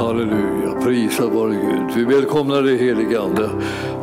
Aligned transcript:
Halleluja, 0.00 0.80
prisad 0.82 1.32
vare 1.32 1.54
Gud. 1.54 1.96
Vi 1.96 2.14
välkomnar 2.14 2.62
dig 2.62 2.76
helige 2.76 3.20
Ande 3.20 3.50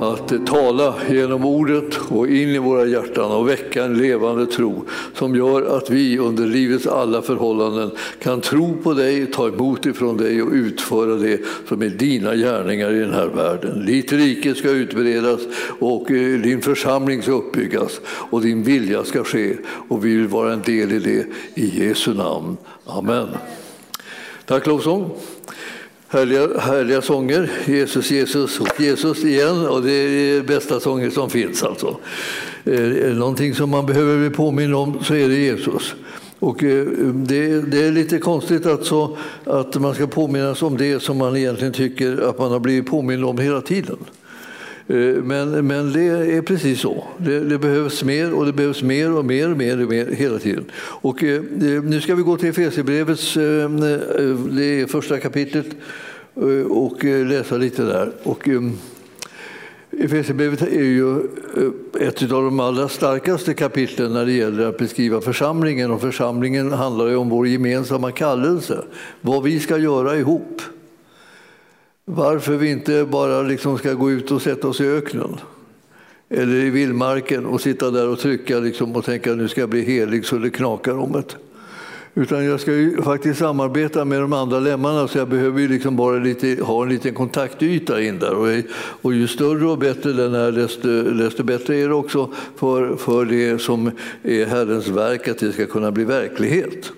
att 0.01 0.45
tala 0.47 0.95
genom 1.09 1.45
ordet 1.45 1.97
och 2.09 2.27
in 2.27 2.49
i 2.49 2.57
våra 2.57 2.85
hjärtan 2.85 3.31
och 3.31 3.49
väcka 3.49 3.83
en 3.83 3.97
levande 3.97 4.45
tro 4.45 4.85
som 5.13 5.35
gör 5.35 5.77
att 5.77 5.89
vi 5.89 6.19
under 6.19 6.45
livets 6.45 6.87
alla 6.87 7.21
förhållanden 7.21 7.91
kan 8.19 8.41
tro 8.41 8.77
på 8.83 8.93
dig, 8.93 9.25
ta 9.25 9.47
emot 9.47 9.85
ifrån 9.85 10.17
dig 10.17 10.41
och 10.41 10.51
utföra 10.51 11.15
det 11.15 11.41
som 11.67 11.81
är 11.81 11.89
dina 11.89 12.35
gärningar 12.35 12.91
i 12.93 12.99
den 12.99 13.13
här 13.13 13.27
världen. 13.27 13.85
Ditt 13.85 14.13
rike 14.13 14.55
ska 14.55 14.69
utbredas 14.69 15.41
och 15.79 16.11
eh, 16.11 16.39
din 16.39 16.61
församling 16.61 17.21
ska 17.21 17.31
uppbyggas 17.31 18.01
och 18.07 18.41
din 18.41 18.63
vilja 18.63 19.03
ska 19.03 19.23
ske 19.23 19.55
och 19.87 20.05
vi 20.05 20.15
vill 20.15 20.27
vara 20.27 20.53
en 20.53 20.61
del 20.61 20.91
i 20.91 20.99
det 20.99 21.25
i 21.61 21.87
Jesu 21.87 22.13
namn. 22.13 22.57
Amen. 22.85 23.27
Tack 24.45 24.67
lovsång. 24.67 25.11
Härliga, 26.09 26.59
härliga 26.59 27.01
sånger, 27.01 27.51
Jesus, 27.65 28.11
Jesus 28.11 28.59
och 28.59 28.81
Jesus 28.81 29.23
igen. 29.23 29.67
Och 29.67 29.81
det 29.81 29.91
är 29.91 30.43
bästa 30.43 30.79
sånger 30.79 31.09
som 31.09 31.29
finns. 31.29 31.63
Alltså. 31.63 31.97
Eh, 32.65 33.15
någonting 33.15 33.55
som 33.55 33.69
man 33.69 33.85
behöver 33.85 34.17
bli 34.17 34.29
påminn 34.29 34.73
om 34.73 35.03
så 35.03 35.13
är 35.13 35.29
det 35.29 35.35
Jesus. 35.35 35.95
Och 36.39 36.63
eh, 36.63 36.85
det, 37.13 37.61
det, 37.61 37.83
är 37.83 37.91
lite 37.91 38.17
konstigt 38.17 38.65
alltså 38.65 39.17
att 39.43 39.75
man 39.75 39.95
ska 39.95 40.07
påminnas 40.07 40.61
om 40.61 40.77
det 40.77 40.99
som 40.99 41.17
man 41.17 41.37
egentligen 41.37 41.73
tycker 41.73 42.29
att 42.29 42.39
man 42.39 42.51
har 42.51 42.59
blivit 42.59 42.89
påmind 42.89 43.25
om 43.25 43.37
hela 43.37 43.61
tiden. 43.61 43.97
Eh, 44.87 45.23
men, 45.23 45.67
men 45.67 45.93
det 45.93 46.01
är 46.01 46.41
precis 46.41 46.79
så. 46.79 47.03
Det, 47.17 47.39
det, 47.39 47.57
behövs 47.57 48.03
mer 48.03 48.33
och 48.33 48.45
det 48.45 48.53
behövs 48.53 48.83
mer 48.83 49.17
och 49.17 49.25
mer 49.25 49.51
och 49.51 49.57
mer, 49.57 49.83
och 49.83 49.89
mer 49.89 50.05
hela 50.05 50.39
tiden. 50.39 50.65
Och, 50.75 51.23
eh, 51.23 51.35
eh, 51.35 51.83
nu 51.83 52.01
ska 52.01 52.15
vi 52.15 52.23
gå 52.23 52.37
till 52.37 52.49
Efesierbrevets 52.49 53.37
eh, 53.37 53.43
eh 53.43 53.69
det 54.49 54.81
är 54.81 54.87
första 54.87 55.19
kapitlet 55.19 55.65
och 56.69 57.03
läsa 57.03 57.57
lite 57.57 57.83
där. 57.83 58.11
Och, 58.23 58.49
Efesierbrevet 59.99 60.61
är 60.61 60.83
ju 60.83 61.19
ett 61.99 62.21
av 62.21 62.43
de 62.43 62.59
allra 62.59 62.89
starkaste 62.89 63.53
kapitlen 63.53 64.13
när 64.13 64.25
det 64.25 64.31
gäller 64.31 64.69
att 64.69 64.77
beskriva 64.77 65.21
församlingen. 65.21 65.91
Och 65.91 66.01
församlingen 66.01 66.71
handlar 66.71 67.07
ju 67.07 67.15
om 67.15 67.29
vår 67.29 67.47
gemensamma 67.47 68.11
kallelse, 68.11 68.83
vad 69.21 69.43
vi 69.43 69.59
ska 69.59 69.77
göra 69.77 70.17
ihop. 70.17 70.61
Varför 72.09 72.55
vi 72.57 72.71
inte 72.71 73.05
bara 73.05 73.41
liksom 73.41 73.77
ska 73.77 73.93
gå 73.93 74.11
ut 74.11 74.31
och 74.31 74.41
sätta 74.41 74.67
oss 74.67 74.81
i 74.81 74.87
öknen 74.87 75.37
eller 76.29 76.55
i 76.55 76.69
vildmarken 76.69 77.45
och 77.45 77.61
sitta 77.61 77.91
där 77.91 78.07
och 78.09 78.19
trycka 78.19 78.59
liksom 78.59 78.95
och 78.95 79.05
tänka 79.05 79.31
att 79.31 79.37
nu 79.37 79.47
ska 79.47 79.61
jag 79.61 79.69
bli 79.69 79.81
helig 79.81 80.25
så 80.25 80.37
det 80.37 80.49
knakar 80.49 80.97
om 80.97 81.11
det. 81.11 81.35
Utan 82.21 82.45
jag 82.45 82.59
ska 82.59 82.73
ju 82.73 83.01
faktiskt 83.01 83.39
samarbeta 83.39 84.05
med 84.05 84.21
de 84.21 84.33
andra 84.33 84.59
lemmarna 84.59 85.07
så 85.07 85.17
jag 85.17 85.29
behöver 85.29 85.59
ju 85.59 85.67
liksom 85.67 85.95
bara 85.95 86.17
lite, 86.17 86.63
ha 86.63 86.83
en 86.83 86.89
liten 86.89 87.13
kontaktyta 87.13 88.01
in 88.01 88.19
där. 88.19 88.35
Och, 88.35 88.63
och 89.01 89.13
ju 89.13 89.27
större 89.27 89.65
och 89.65 89.77
bättre 89.77 90.13
den 90.13 90.35
är 90.35 90.51
desto, 90.51 91.01
desto 91.03 91.43
bättre 91.43 91.75
är 91.75 91.87
det 91.87 91.93
också 91.93 92.31
för, 92.55 92.95
för 92.95 93.25
det 93.25 93.61
som 93.61 93.91
är 94.23 94.45
Herrens 94.45 94.87
verk 94.87 95.27
att 95.27 95.39
det 95.39 95.51
ska 95.51 95.65
kunna 95.65 95.91
bli 95.91 96.03
verklighet. 96.03 96.91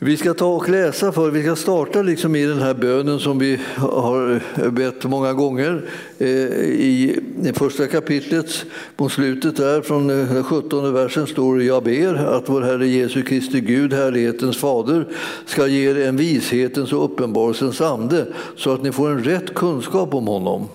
Vi 0.00 0.16
ska 0.16 0.34
ta 0.34 0.46
och 0.46 0.68
läsa 0.68 1.12
för 1.12 1.30
vi 1.30 1.42
ska 1.42 1.56
starta 1.56 2.02
liksom 2.02 2.36
i 2.36 2.46
den 2.46 2.58
här 2.58 2.74
bönen 2.74 3.20
som 3.20 3.38
vi 3.38 3.60
har 3.76 4.40
bett 4.70 5.04
många 5.04 5.32
gånger 5.32 5.90
eh, 6.18 6.28
i 6.28 7.20
första 7.54 7.86
kapitlet. 7.86 8.64
På 8.96 9.08
slutet 9.08 9.56
där 9.56 9.80
från 9.80 10.10
eh, 10.10 10.32
den 10.34 10.44
17 10.44 10.94
versen 10.94 11.26
står 11.26 11.62
jag 11.62 11.84
ber 11.84 12.14
att 12.14 12.48
vår 12.48 12.62
Herre 12.62 12.86
Jesu 12.86 13.22
Kristi 13.22 13.60
Gud, 13.60 13.92
härlighetens 13.92 14.56
fader, 14.56 15.06
ska 15.46 15.66
ge 15.66 15.90
er 15.90 16.08
en 16.08 16.16
vishetens 16.16 16.92
och 16.92 17.04
uppenbarelsens 17.04 17.80
ande 17.80 18.26
så 18.56 18.74
att 18.74 18.82
ni 18.82 18.92
får 18.92 19.10
en 19.10 19.24
rätt 19.24 19.54
kunskap 19.54 20.14
om 20.14 20.26
honom 20.26 20.68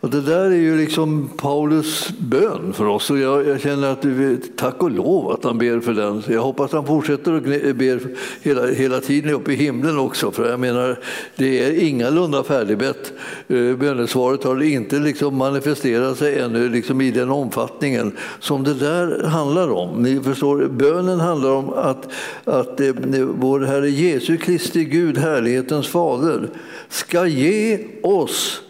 och 0.00 0.10
det 0.10 0.20
där 0.20 0.44
är 0.44 0.56
ju 0.56 0.76
liksom 0.76 1.30
Paulus 1.36 2.08
bön 2.18 2.72
för 2.72 2.86
oss 2.86 3.10
och 3.10 3.18
jag, 3.18 3.46
jag 3.48 3.60
känner 3.60 3.88
att 3.88 4.56
tack 4.56 4.82
och 4.82 4.90
lov 4.90 5.30
att 5.30 5.44
han 5.44 5.58
ber 5.58 5.80
för 5.80 5.92
den. 5.92 6.22
Jag 6.28 6.42
hoppas 6.42 6.72
han 6.72 6.86
fortsätter 6.86 7.32
att 7.32 7.76
ber 7.76 8.00
hela, 8.42 8.66
hela 8.66 9.00
tiden 9.00 9.34
uppe 9.34 9.52
i 9.52 9.56
himlen 9.56 9.98
också. 9.98 10.30
För 10.30 10.50
jag 10.50 10.60
menar, 10.60 10.98
det 11.36 11.64
är 11.64 11.82
ingalunda 11.82 12.44
färdigbett. 12.44 13.12
Eh, 13.48 13.76
bönesvaret 13.76 14.44
har 14.44 14.62
inte 14.62 14.98
liksom 14.98 15.36
manifesterat 15.36 16.18
sig 16.18 16.38
ännu 16.38 16.68
liksom 16.68 17.00
i 17.00 17.10
den 17.10 17.30
omfattningen 17.30 18.12
som 18.38 18.64
det 18.64 18.74
där 18.74 19.24
handlar 19.24 19.70
om. 19.70 20.02
Ni 20.02 20.20
förstår, 20.20 20.68
bönen 20.68 21.20
handlar 21.20 21.50
om 21.50 21.70
att, 21.70 22.08
att 22.44 22.80
eh, 22.80 22.94
vår 23.34 23.60
Herre 23.60 23.90
Jesu 23.90 24.36
Kristi 24.36 24.84
Gud, 24.84 25.18
härlighetens 25.18 25.88
fader, 25.88 26.48
ska 26.88 27.26
ge 27.26 27.78
oss 28.02 28.62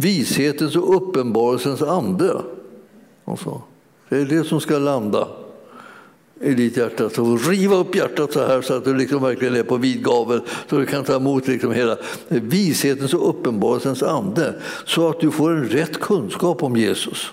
vishetens 0.00 0.76
och 0.76 0.96
uppenbarelsens 0.96 1.82
ande. 1.82 2.42
Alltså, 3.24 3.62
det 4.08 4.16
är 4.16 4.24
det 4.24 4.44
som 4.44 4.60
ska 4.60 4.78
landa 4.78 5.28
i 6.40 6.54
ditt 6.54 6.76
hjärta. 6.76 7.10
Så 7.10 7.36
riva 7.36 7.76
upp 7.76 7.94
hjärtat 7.94 8.32
så 8.32 8.46
här 8.46 8.62
så 8.62 8.74
att 8.74 8.84
du 8.84 8.96
liksom 8.96 9.22
verkligen 9.22 9.56
är 9.56 9.62
på 9.62 9.76
vid 9.76 10.04
gavel 10.04 10.40
så 10.70 10.78
du 10.78 10.86
kan 10.86 11.04
ta 11.04 11.16
emot 11.16 11.48
liksom 11.48 11.72
hela 11.72 11.96
vishetens 12.28 13.14
och 13.14 13.28
uppenbarelsens 13.28 14.02
ande 14.02 14.54
så 14.86 15.08
att 15.08 15.20
du 15.20 15.30
får 15.30 15.50
en 15.50 15.68
rätt 15.68 16.00
kunskap 16.00 16.62
om 16.62 16.76
Jesus. 16.76 17.32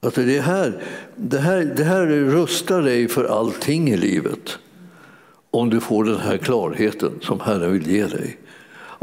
Alltså 0.00 0.20
det, 0.20 0.40
här, 0.40 0.82
det, 1.16 1.38
här, 1.38 1.64
det 1.76 1.84
här 1.84 2.06
rustar 2.06 2.82
dig 2.82 3.08
för 3.08 3.24
allting 3.24 3.90
i 3.90 3.96
livet 3.96 4.58
om 5.50 5.70
du 5.70 5.80
får 5.80 6.04
den 6.04 6.20
här 6.20 6.36
klarheten 6.36 7.12
som 7.20 7.40
Herren 7.40 7.72
vill 7.72 7.90
ge 7.90 8.06
dig. 8.06 8.38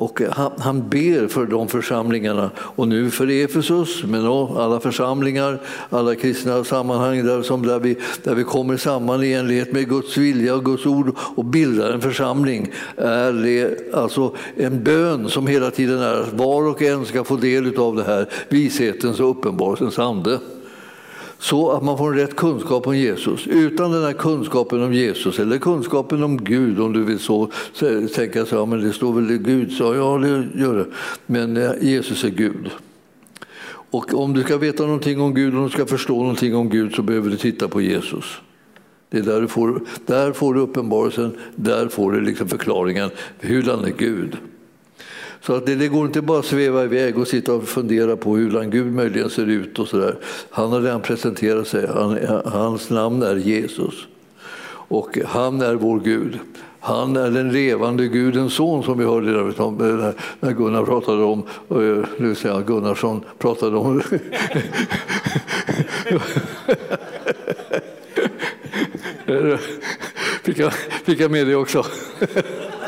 Och 0.01 0.21
eh, 0.21 0.31
han, 0.31 0.51
han, 0.57 0.89
ber 0.89 1.27
för 1.27 1.45
de 1.45 1.67
församlingarna. 1.67 2.51
Och 2.57 2.87
nu 2.87 3.11
för 3.11 3.29
Efesus, 3.29 4.03
men 4.03 4.25
alla 4.25 4.79
församlingar, 4.79 5.61
alla 5.89 6.15
kristna 6.15 6.63
sammanhang 6.63 7.25
där, 7.25 7.41
som 7.41 7.65
där, 7.65 7.79
vi, 7.79 7.97
där 8.23 8.35
vi 8.35 8.43
kommer 8.43 8.77
samman 8.77 9.23
i 9.23 9.31
enlighet 9.31 9.71
med 9.71 9.89
Guds 9.89 10.17
vilja 10.17 10.55
och 10.55 10.65
Guds 10.65 10.85
ord 10.85 11.15
och 11.17 11.45
bildar 11.45 11.91
en 11.91 12.01
församling 12.01 12.71
är 12.95 13.33
det 13.33 13.93
alltså 13.93 14.35
en 14.55 14.83
bön 14.83 15.29
som 15.29 15.47
hela 15.47 15.71
tiden 15.71 15.99
är 15.99 16.13
att 16.13 16.33
var 16.33 16.67
och 16.67 16.81
en 16.81 17.05
ska 17.05 17.23
få 17.23 17.35
del 17.35 17.77
av 17.77 17.95
det 17.95 18.03
här 18.03 18.29
vishetens 18.49 19.19
och 19.19 19.29
uppenbarelsens 19.29 19.99
ande 19.99 20.39
så 21.41 21.71
att 21.71 21.83
man 21.83 21.97
får 21.97 22.11
en 22.11 22.17
rätt 22.17 22.35
kunskap 22.35 22.87
om 22.87 22.97
Jesus. 22.97 23.47
Utan 23.47 23.91
den 23.91 24.03
här 24.03 24.13
kunskapen 24.13 24.83
om 24.83 24.93
Jesus 24.93 25.39
eller 25.39 25.57
kunskapen 25.57 26.23
om 26.23 26.43
Gud, 26.43 26.79
om 26.79 26.93
du 26.93 27.03
vill 27.03 27.19
så 27.19 27.51
tänka 28.15 28.45
så, 28.45 28.55
ja, 28.55 28.65
men 28.65 28.81
det 28.81 28.93
står 28.93 29.13
väl 29.13 29.37
Gud, 29.37 29.71
så 29.71 29.95
ja 29.95 30.17
det 30.17 30.59
gör 30.61 30.77
det. 30.77 30.85
Men 31.25 31.57
eh, 31.57 31.71
Jesus 31.81 32.23
är 32.23 32.29
Gud. 32.29 32.69
Och 33.91 34.13
om 34.13 34.33
du 34.33 34.43
ska 34.43 34.57
veta 34.57 34.83
någonting 34.83 35.21
om 35.21 35.33
Gud, 35.33 35.55
om 35.55 35.63
du 35.63 35.69
ska 35.69 35.85
förstå 35.85 36.15
någonting 36.15 36.55
om 36.55 36.69
Gud 36.69 36.95
så 36.95 37.01
behöver 37.01 37.29
du 37.29 37.37
titta 37.37 37.67
på 37.67 37.81
Jesus. 37.81 38.25
Det 39.09 39.17
är 39.17 39.21
där 39.21 39.41
du 39.41 39.47
får, 39.47 39.81
där 40.05 40.31
får 40.31 40.53
du 40.53 40.59
uppenbarelsen, 40.59 41.37
där 41.55 41.87
får 41.87 42.11
du 42.11 42.21
liksom 42.21 42.47
förklaringen 42.47 43.09
hur 43.39 43.63
han 43.63 43.85
är 43.85 43.93
Gud. 43.97 44.37
Så 45.41 45.55
att 45.55 45.65
det, 45.65 45.75
det, 45.75 45.87
går 45.87 46.05
inte 46.05 46.21
bara 46.21 46.39
att 46.39 46.45
sväva 46.45 46.83
iväg 46.83 47.17
och 47.17 47.27
sitta 47.27 47.53
och 47.53 47.63
fundera 47.63 48.17
på 48.17 48.35
hur 48.35 48.63
Gud 48.63 48.93
möjligen 48.93 49.29
ser 49.29 49.49
ut 49.49 49.79
och 49.79 49.87
sådär. 49.87 50.15
Han 50.49 50.71
har 50.71 50.81
redan 50.81 51.01
presenterat 51.01 51.67
sig, 51.67 51.87
han, 51.87 52.17
hans 52.45 52.89
namn 52.89 53.23
är 53.23 53.35
Jesus. 53.35 54.07
Och 54.87 55.17
han 55.25 55.61
är 55.61 55.75
vår 55.75 55.99
Gud. 55.99 56.39
Han 56.79 57.17
är 57.17 57.31
den 57.31 57.51
levande 57.51 58.07
Gudens 58.07 58.53
son 58.53 58.83
som 58.83 58.97
vi 58.97 59.05
hörde 59.05 59.33
där, 59.33 60.07
eh, 60.07 60.13
när 60.39 60.51
Gunnar 60.51 60.85
pratade 60.85 61.23
om, 61.23 61.43
eh, 61.69 62.05
nu 62.17 62.35
säger 62.35 62.55
jag 62.55 62.65
Gunnarsson 62.65 63.23
pratade 63.37 63.77
om 63.77 64.01
fick 70.43 70.59
jag, 70.59 70.73
fick 70.73 71.19
jag 71.19 71.31
med 71.31 71.47
det 71.47 71.55
också. 71.55 71.85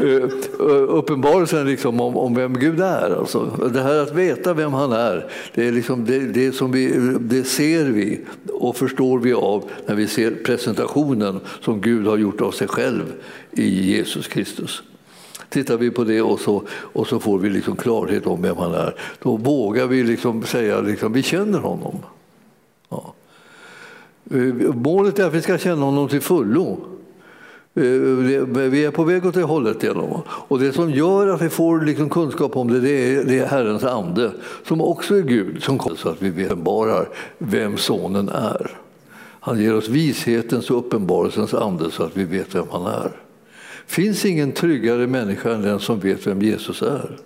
Eh, 0.00 0.22
eh, 0.60 0.88
uppenbarelsen 0.88 1.66
liksom 1.66 2.00
om, 2.00 2.16
om, 2.16 2.34
vem 2.34 2.54
Gud 2.54 2.80
är. 2.80 3.18
Alltså. 3.18 3.68
Det 3.72 3.82
här 3.82 3.98
att 3.98 4.14
veta 4.14 4.54
vem 4.54 4.72
han 4.72 4.92
är, 4.92 5.30
det, 5.54 5.68
är 5.68 5.72
liksom 5.72 6.04
det, 6.04 6.18
det, 6.18 6.52
som 6.52 6.72
vi, 6.72 7.16
det 7.20 7.44
ser 7.44 7.84
vi 7.84 8.20
och 8.52 8.76
förstår 8.76 9.18
vi 9.18 9.32
av 9.32 9.70
när 9.86 9.94
vi 9.94 10.06
ser 10.06 10.30
presentationen 10.30 11.40
som 11.60 11.80
Gud 11.80 12.06
har 12.06 12.16
gjort 12.16 12.40
av 12.40 12.50
sig 12.50 12.68
själv 12.68 13.12
i 13.52 13.92
Jesus 13.92 14.28
Kristus. 14.28 14.82
Tittar 15.48 15.76
vi 15.76 15.90
på 15.90 16.04
det 16.04 16.22
och 16.22 16.40
så, 16.40 16.62
och 16.70 17.06
så 17.06 17.20
får 17.20 17.38
vi 17.38 17.50
liksom 17.50 17.76
klarhet 17.76 18.26
om 18.26 18.42
vem 18.42 18.56
han 18.56 18.74
är, 18.74 18.94
då 19.22 19.36
vågar 19.36 19.86
vi 19.86 20.02
liksom 20.02 20.42
säga 20.42 20.78
att 20.78 20.86
liksom, 20.86 21.12
vi 21.12 21.22
känner 21.22 21.58
honom. 21.58 21.98
Ja. 22.88 23.14
Eh, 24.30 24.74
målet 24.74 25.18
är 25.18 25.26
att 25.26 25.34
vi 25.34 25.42
ska 25.42 25.58
känna 25.58 25.84
honom 25.84 26.08
till 26.08 26.20
fullo. 26.20 26.78
Eh, 27.74 27.82
vi 27.82 28.84
är 28.84 28.90
på 28.90 29.04
väg 29.04 29.26
åt 29.26 29.34
det 29.34 29.42
hållet. 29.42 29.82
Genom. 29.82 30.22
Och 30.28 30.58
det 30.58 30.72
som 30.72 30.90
gör 30.90 31.28
att 31.28 31.42
vi 31.42 31.48
får 31.48 31.80
liksom 31.80 32.08
kunskap 32.08 32.56
om 32.56 32.72
det, 32.72 32.80
det 32.80 33.14
är, 33.14 33.24
det 33.24 33.38
är 33.38 33.46
Herrens 33.46 33.84
ande, 33.84 34.32
som 34.64 34.80
också 34.80 35.16
är 35.16 35.22
Gud, 35.22 35.62
som 35.62 35.78
kommer 35.78 35.96
så 35.96 36.08
att 36.08 36.22
vi 36.22 36.46
uppenbarar 36.46 37.08
vem 37.38 37.76
Sonen 37.76 38.28
är. 38.28 38.70
Han 39.40 39.60
ger 39.60 39.74
oss 39.74 39.88
vishetens 39.88 40.70
och 40.70 40.78
uppenbarelsens 40.78 41.54
ande 41.54 41.90
så 41.90 42.02
att 42.02 42.16
vi 42.16 42.24
vet 42.24 42.54
vem 42.54 42.66
han 42.70 42.86
är. 42.86 43.10
finns 43.86 44.24
ingen 44.24 44.52
tryggare 44.52 45.06
människa 45.06 45.54
än 45.54 45.62
den 45.62 45.80
som 45.80 46.00
vet 46.00 46.26
vem 46.26 46.42
Jesus 46.42 46.82
är. 46.82 47.16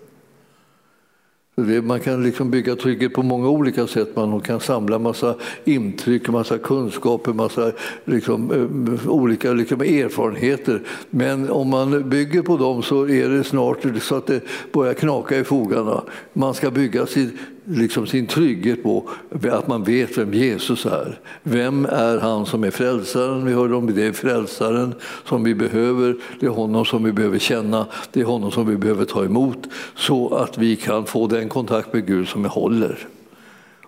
Man 1.82 2.00
kan 2.00 2.22
liksom 2.22 2.50
bygga 2.50 2.76
trygghet 2.76 3.12
på 3.12 3.22
många 3.22 3.48
olika 3.48 3.86
sätt. 3.86 4.16
Man 4.16 4.40
kan 4.40 4.60
samla 4.60 4.98
massa 4.98 5.34
intryck, 5.64 6.28
massa 6.28 6.58
kunskaper, 6.58 7.32
massa 7.32 7.72
liksom, 8.04 8.50
eh, 8.50 9.10
olika 9.10 9.52
liksom, 9.52 9.80
erfarenheter. 9.80 10.82
Men 11.10 11.50
om 11.50 11.68
man 11.70 12.08
bygger 12.10 12.42
på 12.42 12.56
dem 12.56 12.82
så 12.82 13.08
är 13.08 13.28
det 13.28 13.44
snart 13.44 13.78
så 14.00 14.14
att 14.14 14.26
det 14.26 14.40
börjar 14.72 14.94
knaka 14.94 15.38
i 15.38 15.44
fogarna. 15.44 16.02
Man 16.32 16.54
ska 16.54 16.70
bygga 16.70 17.06
sin 17.06 17.38
liksom 17.64 18.06
sin 18.06 18.26
trygghet 18.26 18.82
på 18.82 19.08
att 19.50 19.68
man 19.68 19.84
vet 19.84 20.18
vem 20.18 20.34
Jesus 20.34 20.86
är. 20.86 21.20
Vem 21.42 21.86
är 21.86 22.18
han 22.18 22.46
som 22.46 22.64
är 22.64 22.70
frälsaren? 22.70 23.46
Vi 23.46 23.52
hörde 23.52 23.74
om 23.74 23.94
det 23.94 24.06
är 24.06 24.12
frälsaren 24.12 24.94
som 25.24 25.44
vi 25.44 25.54
behöver. 25.54 26.16
Det 26.40 26.46
är 26.46 26.50
honom 26.50 26.84
som 26.84 27.04
vi 27.04 27.12
behöver 27.12 27.38
känna. 27.38 27.86
Det 28.12 28.20
är 28.20 28.24
honom 28.24 28.50
som 28.50 28.66
vi 28.66 28.76
behöver 28.76 29.04
ta 29.04 29.24
emot 29.24 29.66
så 29.94 30.34
att 30.34 30.58
vi 30.58 30.76
kan 30.76 31.06
få 31.06 31.26
den 31.26 31.48
kontakt 31.48 31.92
med 31.92 32.06
Gud 32.06 32.28
som 32.28 32.44
håller. 32.44 32.98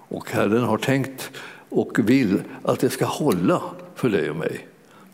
Och 0.09 0.31
Herren 0.31 0.63
har 0.65 0.79
tänkt 0.79 1.31
och 1.69 1.99
vill 1.99 2.43
att 2.63 2.81
det 2.81 2.91
ska 2.91 3.05
hålla 3.05 3.63
för 3.95 4.09
dig 4.09 4.31
och 4.31 4.37
mig. 4.37 4.67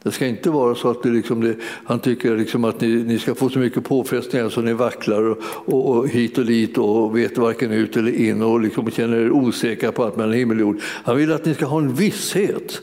Det 0.03 0.11
ska 0.11 0.27
inte 0.27 0.51
vara 0.51 0.75
så 0.75 0.91
att 0.91 1.03
det 1.03 1.09
liksom 1.09 1.41
det, 1.41 1.57
han 1.85 1.99
tycker 1.99 2.37
liksom 2.37 2.65
att 2.65 2.81
ni, 2.81 2.89
ni, 2.89 3.19
ska 3.19 3.35
få 3.35 3.49
så 3.49 3.59
mycket 3.59 3.85
påfrestningar 3.85 4.49
så 4.49 4.61
ni 4.61 4.73
vacklar 4.73 5.23
och, 5.23 5.39
och, 5.45 5.91
och, 5.91 6.09
hit 6.09 6.39
och 6.39 6.47
dit 6.47 6.79
och 6.79 7.17
vet 7.17 7.39
varken 7.39 7.73
ut 7.73 7.97
eller 7.97 8.13
in 8.13 8.43
och 8.43 8.61
liksom 8.61 8.91
känner 8.91 9.17
er 9.17 9.31
osäkra 9.31 9.93
på 9.93 10.05
allt 10.05 10.17
mellan 10.17 10.33
himmel 10.33 10.57
och 10.57 10.61
jord. 10.61 10.81
Han 10.83 11.17
vill 11.17 11.33
att 11.33 11.45
ni 11.45 11.55
ska 11.55 11.67
ha 11.67 11.79
en 11.79 11.95
visshet 11.95 12.81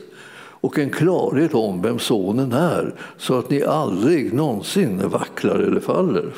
och 0.60 0.78
en 0.78 0.90
klarhet 0.90 1.54
om 1.54 1.82
vem 1.82 1.98
sonen 1.98 2.52
är 2.52 2.94
så 3.16 3.38
att 3.38 3.50
ni 3.50 3.62
aldrig 3.62 4.32
någonsin 4.32 5.08
vacklar 5.08 5.58
eller 5.58 5.80
faller. 5.80 6.32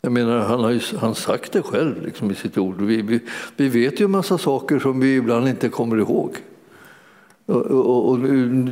Jag 0.00 0.12
menar, 0.12 0.38
han 0.38 0.60
har 0.60 0.98
han 0.98 1.14
sagt 1.14 1.52
det 1.52 1.62
själv 1.62 2.04
liksom, 2.04 2.30
i 2.30 2.34
sitt 2.34 2.58
ord. 2.58 2.80
Vi, 2.80 3.02
vi, 3.02 3.20
vi 3.56 3.68
vet 3.68 4.00
ju 4.00 4.04
en 4.04 4.10
massa 4.10 4.38
saker 4.38 4.78
som 4.78 5.00
vi 5.00 5.16
ibland 5.16 5.48
inte 5.48 5.68
kommer 5.68 5.96
ihåg. 5.96 6.36
Och, 7.46 8.08
och, 8.10 8.18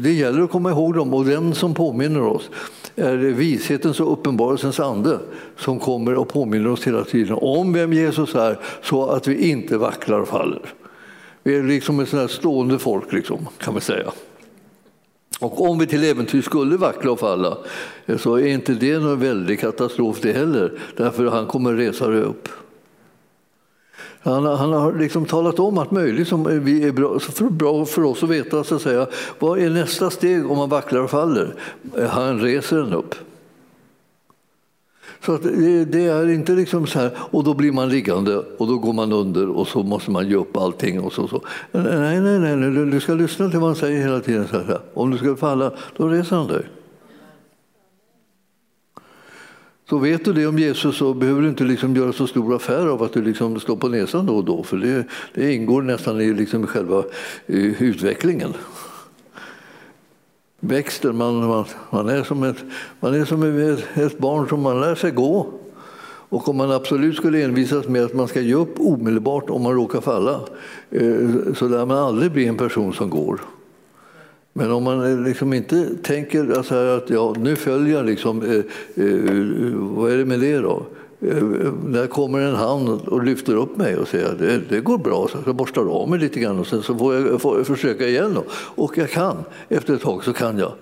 det 0.02 0.12
gäller 0.12 0.42
att 0.42 0.50
komma 0.50 0.70
ihåg 0.70 0.94
dem 0.94 1.14
och 1.14 1.24
den 1.24 1.54
som 1.54 1.74
påminner 1.74 2.22
oss 2.22 2.50
är 2.96 3.16
vishetens 3.16 4.00
och 4.00 4.12
uppenbarelsens 4.12 4.80
ande 4.80 5.18
som 5.56 5.78
kommer 5.78 6.14
och 6.14 6.28
påminner 6.28 6.70
oss 6.70 6.86
hela 6.86 7.04
tiden 7.04 7.38
om 7.40 7.72
vem 7.72 7.92
Jesus 7.92 8.34
är 8.34 8.58
så 8.82 9.06
att 9.06 9.26
vi 9.26 9.50
inte 9.50 9.76
vacklar 9.76 10.20
och 10.20 10.28
faller. 10.28 10.62
Vi 11.42 11.56
är 11.56 11.62
liksom 11.62 12.00
ett 12.00 12.08
sånt 12.08 12.30
stående 12.30 12.78
folk 12.78 13.12
liksom, 13.12 13.48
kan 13.58 13.74
man 13.74 13.80
säga. 13.80 14.12
Och 15.40 15.70
om 15.70 15.78
vi 15.78 15.86
till 15.86 16.04
äventyr 16.04 16.42
skulle 16.42 16.76
vackla 16.76 17.10
och 17.10 17.20
falla 17.20 17.58
så 18.18 18.34
är 18.34 18.46
inte 18.46 18.72
det 18.74 18.98
någon 18.98 19.20
väldig 19.20 19.60
katastrof 19.60 20.18
det 20.20 20.32
heller, 20.32 20.78
därför 20.96 21.26
att 21.26 21.32
han 21.32 21.46
kommer 21.46 21.72
resa 21.72 22.08
dig 22.08 22.22
upp. 22.22 22.48
Han, 24.24 24.44
han 24.44 24.72
har 24.72 24.92
liksom 24.92 25.24
talat 25.24 25.58
om 25.58 25.78
allt 25.78 25.90
möjligt 25.90 26.28
som 26.28 26.64
vi 26.64 26.84
är 26.84 26.92
bra 26.92 27.18
för, 27.18 27.44
bra 27.44 27.84
för 27.84 28.04
oss 28.04 28.22
att 28.22 28.28
veta. 28.28 28.64
Så 28.64 28.74
att 28.74 28.82
säga. 28.82 29.06
Vad 29.38 29.58
är 29.58 29.70
nästa 29.70 30.10
steg 30.10 30.50
om 30.50 30.58
man 30.58 30.68
vacklar 30.68 31.00
och 31.00 31.10
faller? 31.10 31.54
Han 32.10 32.40
reser 32.40 32.76
den 32.76 32.92
upp. 32.92 33.14
Så 35.24 35.36
det, 35.36 35.84
det, 35.84 36.04
är 36.04 36.30
inte 36.30 36.52
liksom 36.52 36.86
så 36.86 36.98
här, 36.98 37.10
och 37.18 37.44
då 37.44 37.54
blir 37.54 37.72
man 37.72 37.88
liggande 37.88 38.36
och 38.36 38.66
då 38.66 38.78
går 38.78 38.92
man 38.92 39.12
under 39.12 39.48
och 39.48 39.68
så 39.68 39.82
måste 39.82 40.10
man 40.10 40.28
ge 40.28 40.34
upp 40.34 40.56
allting. 40.56 41.00
Och 41.00 41.12
så, 41.12 41.28
så. 41.28 41.40
Nej, 41.72 42.20
nej, 42.20 42.38
nej, 42.38 42.86
du 42.86 43.00
ska 43.00 43.14
lyssna 43.14 43.50
till 43.50 43.58
vad 43.58 43.68
han 43.68 43.76
säger 43.76 44.00
hela 44.00 44.20
tiden. 44.20 44.48
Så 44.48 44.56
här. 44.58 44.80
Om 44.94 45.10
du 45.10 45.18
ska 45.18 45.36
falla, 45.36 45.72
då 45.96 46.08
reser 46.08 46.36
han 46.36 46.46
dig. 46.46 46.62
Så 49.88 49.98
vet 49.98 50.24
du 50.24 50.32
det 50.32 50.46
om 50.46 50.58
Jesus 50.58 50.96
så 50.96 51.14
behöver 51.14 51.42
du 51.42 51.48
inte 51.48 51.64
liksom 51.64 51.96
göra 51.96 52.12
så 52.12 52.26
stor 52.26 52.54
affär 52.54 52.86
av 52.86 53.02
att 53.02 53.12
du 53.12 53.22
liksom 53.22 53.60
står 53.60 53.76
på 53.76 53.88
näsan 53.88 54.26
då 54.26 54.36
och 54.36 54.44
då, 54.44 54.62
för 54.62 54.76
det, 54.76 55.04
det 55.34 55.54
ingår 55.54 55.82
nästan 55.82 56.20
i 56.20 56.32
liksom 56.32 56.66
själva 56.66 56.98
eh, 57.46 57.82
utvecklingen. 57.82 58.54
Växten, 60.60 61.16
man, 61.16 61.46
man, 61.46 61.64
man, 61.90 62.08
är 62.08 62.22
som, 62.22 62.42
ett, 62.42 62.56
man 63.00 63.14
är 63.14 63.24
som 63.24 63.42
ett, 63.72 63.98
ett 63.98 64.18
barn 64.18 64.48
som 64.48 64.60
man 64.60 64.80
lär 64.80 64.94
sig 64.94 65.10
gå. 65.10 65.46
Och 66.28 66.48
om 66.48 66.56
man 66.56 66.70
absolut 66.70 67.16
skulle 67.16 67.44
envisas 67.44 67.88
med 67.88 68.04
att 68.04 68.14
man 68.14 68.28
ska 68.28 68.40
ge 68.40 68.54
upp 68.54 68.80
omedelbart 68.80 69.50
om 69.50 69.62
man 69.62 69.74
råkar 69.74 70.00
falla 70.00 70.40
eh, 70.90 71.28
så 71.56 71.68
lär 71.68 71.86
man 71.86 71.98
aldrig 71.98 72.32
bli 72.32 72.46
en 72.46 72.56
person 72.56 72.92
som 72.92 73.10
går. 73.10 73.40
Men 74.56 74.70
om 74.70 74.82
man 74.82 75.24
liksom 75.24 75.52
inte 75.52 75.88
tänker 76.02 76.56
alltså 76.56 76.74
att 76.74 77.10
ja, 77.10 77.34
nu 77.38 77.56
följer 77.56 77.96
jag, 77.96 78.06
liksom, 78.06 78.42
eh, 78.42 78.56
eh, 79.04 79.74
vad 79.74 80.12
är 80.12 80.16
det 80.18 80.24
med 80.24 80.40
det 80.40 80.58
då? 80.58 80.86
Eh, 81.20 81.42
när 81.84 82.06
kommer 82.06 82.40
en 82.40 82.54
hand 82.54 82.88
och 82.88 83.24
lyfter 83.24 83.54
upp 83.56 83.76
mig 83.76 83.96
och 83.96 84.08
säger 84.08 84.32
att 84.32 84.38
det, 84.38 84.60
det 84.68 84.80
går 84.80 84.98
bra, 84.98 85.28
så 85.32 85.38
jag 85.46 85.54
borstar 85.54 85.86
av 85.86 86.08
mig 86.08 86.18
lite 86.18 86.40
grann 86.40 86.58
och 86.58 86.66
sen 86.66 86.82
så 86.82 86.98
får 86.98 87.14
jag, 87.14 87.40
får 87.40 87.56
jag 87.56 87.66
försöka 87.66 88.08
igen. 88.08 88.34
Då. 88.34 88.44
Och 88.50 88.98
jag 88.98 89.10
kan, 89.10 89.36
efter 89.68 89.94
ett 89.94 90.02
tag 90.02 90.24
så 90.24 90.32
kan 90.32 90.58
jag. 90.58 90.72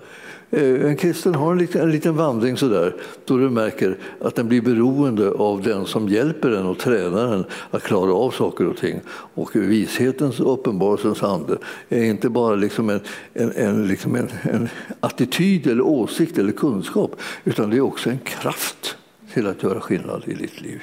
Eh, 0.53 0.85
en 0.85 0.95
kristen 0.95 1.35
har 1.35 1.51
en 1.51 1.57
liten, 1.57 1.81
en 1.81 1.91
liten 1.91 2.15
vandring 2.15 2.57
sådär, 2.57 2.95
då 3.25 3.37
du 3.37 3.49
märker 3.49 3.97
att 4.21 4.35
den 4.35 4.47
blir 4.47 4.61
beroende 4.61 5.31
av 5.31 5.61
den 5.61 5.85
som 5.85 6.09
hjälper 6.09 6.49
den 6.49 6.65
och 6.65 6.77
tränar 6.77 7.31
den 7.31 7.45
att 7.71 7.83
klara 7.83 8.13
av 8.13 8.31
saker 8.31 8.67
och 8.67 8.77
ting. 8.77 8.99
Och 9.33 9.55
vishetens 9.55 10.39
och 10.39 10.53
uppenbarelsens 10.53 11.23
ande 11.23 11.57
är 11.89 12.03
inte 12.03 12.29
bara 12.29 12.55
liksom 12.55 12.89
en, 12.89 12.99
en, 13.33 13.51
en, 13.51 13.87
liksom 13.87 14.15
en, 14.15 14.27
en 14.41 14.69
attityd, 14.99 15.67
eller 15.67 15.83
åsikt 15.83 16.37
eller 16.37 16.51
kunskap, 16.51 17.15
utan 17.43 17.69
det 17.69 17.77
är 17.77 17.81
också 17.81 18.09
en 18.09 18.19
kraft 18.19 18.97
till 19.33 19.47
att 19.47 19.63
göra 19.63 19.81
skillnad 19.81 20.23
i 20.25 20.33
ditt 20.33 20.61
liv. 20.61 20.81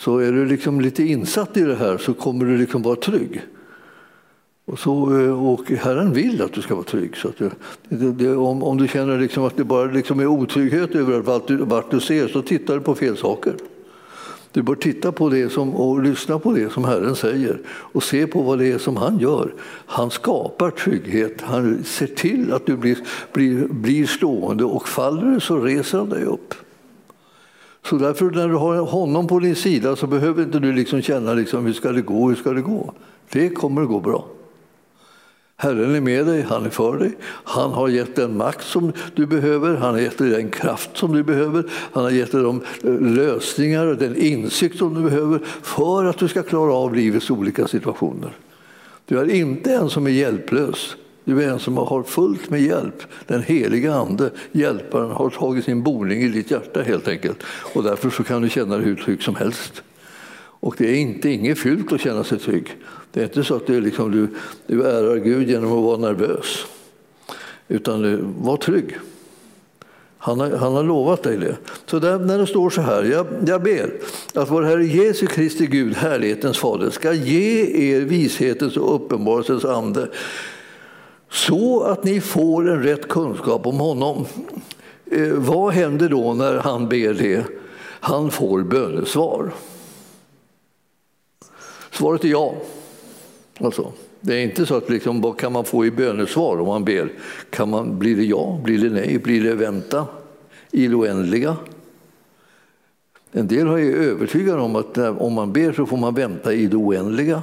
Så 0.00 0.18
är 0.18 0.32
du 0.32 0.46
liksom 0.46 0.80
lite 0.80 1.02
insatt 1.02 1.56
i 1.56 1.62
det 1.62 1.76
här 1.76 1.98
så 1.98 2.14
kommer 2.14 2.44
du 2.44 2.58
liksom 2.58 2.82
vara 2.82 2.96
trygg. 2.96 3.42
Och, 4.68 4.78
så, 4.78 5.20
eh, 5.20 5.46
och 5.46 5.70
Herren 5.70 6.12
vill 6.12 6.42
att 6.42 6.52
du 6.52 6.62
ska 6.62 6.74
vara 6.74 6.84
trygg. 6.84 7.16
Så 7.16 7.28
du, 7.38 7.50
det, 7.88 8.12
det, 8.12 8.36
om, 8.36 8.62
om 8.62 8.76
du 8.76 8.88
känner 8.88 9.18
liksom 9.18 9.44
att 9.44 9.56
det 9.56 9.64
bara 9.64 9.84
liksom 9.84 10.20
är 10.20 10.26
otrygghet 10.26 10.94
över 10.94 11.20
vart 11.20 11.48
du, 11.48 11.56
vart 11.56 11.90
du 11.90 12.00
ser 12.00 12.28
så 12.28 12.42
tittar 12.42 12.74
du 12.74 12.80
på 12.80 12.94
fel 12.94 13.16
saker. 13.16 13.54
Du 14.52 14.62
bör 14.62 14.74
titta 14.74 15.12
på 15.12 15.28
det 15.28 15.52
som, 15.52 15.74
och 15.74 16.02
lyssna 16.02 16.38
på 16.38 16.52
det 16.52 16.72
som 16.72 16.84
Herren 16.84 17.16
säger 17.16 17.60
och 17.68 18.02
se 18.02 18.26
på 18.26 18.42
vad 18.42 18.58
det 18.58 18.72
är 18.72 18.78
som 18.78 18.96
han 18.96 19.18
gör. 19.18 19.54
Han 19.86 20.10
skapar 20.10 20.70
trygghet, 20.70 21.40
han 21.40 21.84
ser 21.84 22.06
till 22.06 22.52
att 22.52 22.66
du 22.66 22.76
blir, 22.76 22.98
blir, 23.32 23.66
blir 23.68 24.06
stående 24.06 24.64
och 24.64 24.88
faller 24.88 25.34
du 25.34 25.40
så 25.40 25.60
reser 25.60 25.98
han 25.98 26.08
dig 26.08 26.24
upp. 26.24 26.54
Så 27.84 27.96
därför 27.96 28.30
när 28.30 28.48
du 28.48 28.54
har 28.54 28.76
honom 28.76 29.26
på 29.26 29.38
din 29.38 29.56
sida 29.56 29.96
så 29.96 30.06
behöver 30.06 30.42
inte 30.42 30.58
du 30.58 30.72
liksom 30.72 31.02
känna 31.02 31.34
liksom, 31.34 31.66
hur 31.66 31.72
ska 31.72 31.92
det 31.92 32.02
gå, 32.02 32.28
hur 32.28 32.36
ska 32.36 32.50
det 32.50 32.62
gå? 32.62 32.92
Det 33.32 33.48
kommer 33.48 33.82
att 33.82 33.88
gå 33.88 34.00
bra. 34.00 34.24
Herren 35.58 35.94
är 35.94 36.00
med 36.00 36.26
dig, 36.26 36.42
han 36.42 36.64
är 36.64 36.70
för 36.70 36.98
dig. 36.98 37.16
Han 37.44 37.70
har 37.70 37.88
gett 37.88 38.16
den 38.16 38.36
makt 38.36 38.64
som 38.64 38.92
du 39.14 39.26
behöver, 39.26 39.76
han 39.76 39.94
har 39.94 40.00
gett 40.00 40.18
dig 40.18 40.30
den 40.30 40.50
kraft 40.50 40.90
som 40.96 41.12
du 41.12 41.22
behöver. 41.22 41.64
Han 41.92 42.04
har 42.04 42.10
gett 42.10 42.32
dig 42.32 42.42
de 42.42 42.62
eh, 42.82 43.00
lösningar 43.00 43.86
och 43.86 43.96
den 43.96 44.16
insikt 44.16 44.78
som 44.78 44.94
du 44.94 45.10
behöver 45.10 45.40
för 45.62 46.04
att 46.04 46.18
du 46.18 46.28
ska 46.28 46.42
klara 46.42 46.74
av 46.74 46.94
livets 46.94 47.30
olika 47.30 47.68
situationer. 47.68 48.32
Du 49.06 49.18
är 49.18 49.30
inte 49.30 49.74
en 49.74 49.90
som 49.90 50.06
är 50.06 50.10
hjälplös. 50.10 50.96
Du 51.24 51.42
är 51.42 51.48
en 51.48 51.58
som 51.58 51.76
har 51.76 52.02
fullt 52.02 52.50
med 52.50 52.62
hjälp. 52.62 53.02
Den 53.26 53.42
heliga 53.42 53.94
Ande, 53.94 54.30
hjälparen, 54.52 55.10
har 55.10 55.30
tagit 55.30 55.64
sin 55.64 55.82
boning 55.82 56.22
i 56.22 56.28
ditt 56.28 56.50
hjärta 56.50 56.82
helt 56.82 57.08
enkelt. 57.08 57.42
Och 57.74 57.82
därför 57.82 58.10
så 58.10 58.24
kan 58.24 58.42
du 58.42 58.48
känna 58.48 58.76
dig 58.76 58.84
hur 58.84 58.96
trygg 58.96 59.22
som 59.22 59.34
helst. 59.34 59.82
Och 60.66 60.74
det 60.78 60.90
är 60.90 60.96
inte 60.96 61.30
inget 61.30 61.58
fult 61.58 61.92
att 61.92 62.00
känna 62.00 62.24
sig 62.24 62.38
trygg. 62.38 62.76
Det 63.12 63.20
är 63.20 63.24
inte 63.24 63.44
så 63.44 63.54
att 63.54 63.66
du, 63.66 63.80
liksom, 63.80 64.10
du, 64.10 64.28
du 64.66 64.86
ärar 64.86 65.16
Gud 65.16 65.50
genom 65.50 65.72
att 65.72 65.84
vara 65.84 65.96
nervös. 65.96 66.66
Utan 67.68 68.02
du, 68.02 68.24
var 68.38 68.56
trygg. 68.56 68.98
Han 70.18 70.40
har, 70.40 70.50
han 70.50 70.74
har 70.74 70.82
lovat 70.82 71.22
dig 71.22 71.36
det. 71.38 71.56
Så 71.86 71.98
där, 71.98 72.18
när 72.18 72.38
det 72.38 72.46
står 72.46 72.70
så 72.70 72.80
här, 72.80 73.02
jag, 73.04 73.26
jag 73.46 73.62
ber 73.62 73.92
att 74.34 74.50
vår 74.50 74.62
Herre 74.62 74.84
Jesu 74.84 75.26
Kristi 75.26 75.66
Gud, 75.66 75.94
härlighetens 75.94 76.58
fader, 76.58 76.90
ska 76.90 77.12
ge 77.12 77.66
er 77.94 78.00
vishetens 78.00 78.76
och 78.76 78.94
uppenbarelsens 78.94 79.64
ande 79.64 80.08
så 81.30 81.82
att 81.82 82.04
ni 82.04 82.20
får 82.20 82.70
en 82.70 82.82
rätt 82.82 83.08
kunskap 83.08 83.66
om 83.66 83.76
honom. 83.76 84.24
Eh, 85.10 85.32
vad 85.32 85.72
händer 85.72 86.08
då 86.08 86.34
när 86.34 86.58
han 86.58 86.88
ber 86.88 87.14
det? 87.14 87.44
Han 88.00 88.30
får 88.30 88.62
bönesvar. 88.62 89.52
Svaret 91.96 92.24
är 92.24 92.28
ja. 92.28 92.54
Alltså, 93.60 93.92
det 94.20 94.34
är 94.34 94.42
inte 94.42 94.66
så 94.66 94.76
att 94.76 94.90
liksom, 94.90 95.20
vad 95.20 95.38
kan 95.38 95.52
man 95.52 95.64
få 95.64 95.86
i 95.86 95.90
bönesvar 95.90 96.60
om 96.60 96.66
man 96.66 96.84
ber? 96.84 97.12
Kan 97.50 97.70
man, 97.70 97.98
blir 97.98 98.16
det 98.16 98.24
ja? 98.24 98.60
Blir 98.64 98.78
det 98.78 98.90
nej? 98.90 99.18
Blir 99.18 99.44
det 99.44 99.54
vänta 99.54 100.06
i 100.70 100.88
det 100.88 100.94
oändliga? 100.94 101.56
En 103.32 103.48
del 103.48 103.66
är 103.66 103.78
övertygade 103.78 104.60
om 104.60 104.76
att 104.76 104.98
om 104.98 105.32
man 105.32 105.52
ber 105.52 105.72
så 105.72 105.86
får 105.86 105.96
man 105.96 106.14
vänta 106.14 106.52
i 106.52 106.66
det 106.66 106.76
oändliga. 106.76 107.42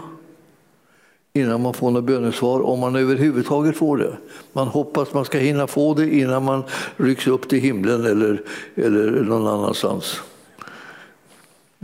innan 1.33 1.61
man 1.61 1.73
får 1.73 1.91
något 1.91 2.03
bönesvar, 2.03 2.61
om 2.61 2.79
man 2.79 2.95
överhuvudtaget 2.95 3.77
får 3.77 3.97
det. 3.97 4.17
Man 4.53 4.67
hoppas 4.67 5.13
man 5.13 5.25
ska 5.25 5.37
hinna 5.37 5.67
få 5.67 5.93
det 5.93 6.15
innan 6.15 6.43
man 6.43 6.63
rycks 6.97 7.27
upp 7.27 7.49
till 7.49 7.59
himlen 7.59 8.05
eller, 8.05 8.41
eller 8.75 9.23
någon 9.23 9.47
annanstans. 9.47 10.21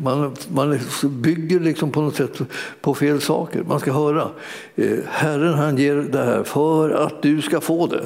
Man, 0.03 0.35
man 0.53 0.79
bygger 1.03 1.59
liksom 1.59 1.91
på 1.91 2.01
något 2.01 2.15
sätt 2.15 2.41
på 2.81 2.93
fel 2.93 3.21
saker. 3.21 3.63
Man 3.63 3.79
ska 3.79 3.93
höra. 3.93 4.29
Eh, 4.75 4.97
Herren 5.07 5.53
han 5.53 5.77
ger 5.77 5.95
det 5.95 6.23
här 6.23 6.43
för 6.43 6.89
att 6.89 7.21
du 7.21 7.41
ska 7.41 7.61
få 7.61 7.87
det. 7.87 8.03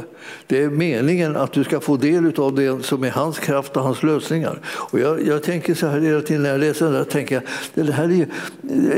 Det 0.47 0.63
är 0.63 0.69
meningen 0.69 1.35
att 1.35 1.51
du 1.51 1.63
ska 1.63 1.79
få 1.79 1.97
del 1.97 2.39
av 2.39 2.55
det 2.55 2.85
som 2.85 3.03
är 3.03 3.11
hans 3.11 3.39
kraft 3.39 3.77
och 3.77 3.83
hans 3.83 4.03
lösningar. 4.03 4.59
Och 4.65 4.99
jag, 4.99 5.27
jag 5.27 5.43
tänker 5.43 5.73
så 5.73 5.87
här 5.87 5.99
hela 5.99 6.21
tiden 6.21 6.43
när 6.43 6.49
jag 6.49 6.59
läser 6.59 6.91
det 6.91 6.97
här, 6.97 7.03
tänker 7.03 7.35
jag, 7.73 7.85
det 7.85 7.91
här 7.91 8.11
är 8.11 8.27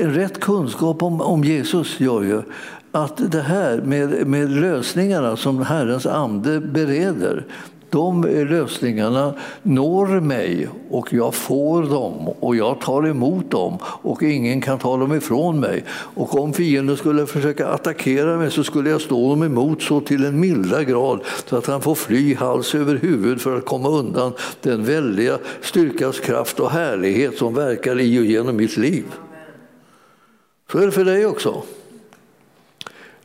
en 0.01 0.13
rätt 0.13 0.39
kunskap 0.39 1.03
om, 1.03 1.21
om 1.21 1.43
Jesus 1.43 1.99
gör 1.99 2.23
ju 2.23 2.41
att 2.95 3.31
det 3.31 3.41
här 3.41 3.81
med, 3.81 4.27
med 4.27 4.49
lösningarna 4.49 5.37
som 5.37 5.61
Herrens 5.61 6.05
ande 6.05 6.59
bereder, 6.59 7.45
de 7.89 8.21
lösningarna 8.49 9.33
når 9.63 10.21
mig 10.21 10.69
och 10.89 11.13
jag 11.13 11.35
får 11.35 11.83
dem 11.83 12.27
och 12.39 12.55
jag 12.55 12.81
tar 12.81 13.07
emot 13.07 13.51
dem 13.51 13.77
och 13.81 14.23
ingen 14.23 14.61
kan 14.61 14.79
ta 14.79 14.97
dem 14.97 15.15
ifrån 15.15 15.59
mig. 15.59 15.83
Och 15.89 16.39
om 16.39 16.53
fienden 16.53 16.97
skulle 16.97 17.25
försöka 17.25 17.67
attackera 17.67 18.37
mig 18.37 18.51
så 18.51 18.63
skulle 18.63 18.89
jag 18.89 19.01
stå 19.01 19.29
dem 19.29 19.43
emot 19.43 19.81
så 19.81 20.01
till 20.01 20.25
en 20.25 20.39
milda 20.39 20.83
grad 20.83 21.19
så 21.45 21.57
att 21.57 21.67
han 21.67 21.81
får 21.81 21.95
fly 21.95 22.35
hals 22.35 22.75
över 22.75 22.95
huvud 22.95 23.41
för 23.41 23.57
att 23.57 23.65
komma 23.65 23.89
undan 23.89 24.33
den 24.61 24.83
väldiga 24.83 25.37
styrkas 25.61 26.19
kraft 26.19 26.59
och 26.59 26.71
härlighet 26.71 27.37
som 27.37 27.53
verkar 27.53 27.99
i 27.99 28.19
och 28.19 28.25
genom 28.25 28.55
mitt 28.55 28.77
liv. 28.77 29.05
Så 30.71 30.77
är 30.77 30.85
det 30.85 30.91
för 30.91 31.05
dig 31.05 31.25
också. 31.25 31.63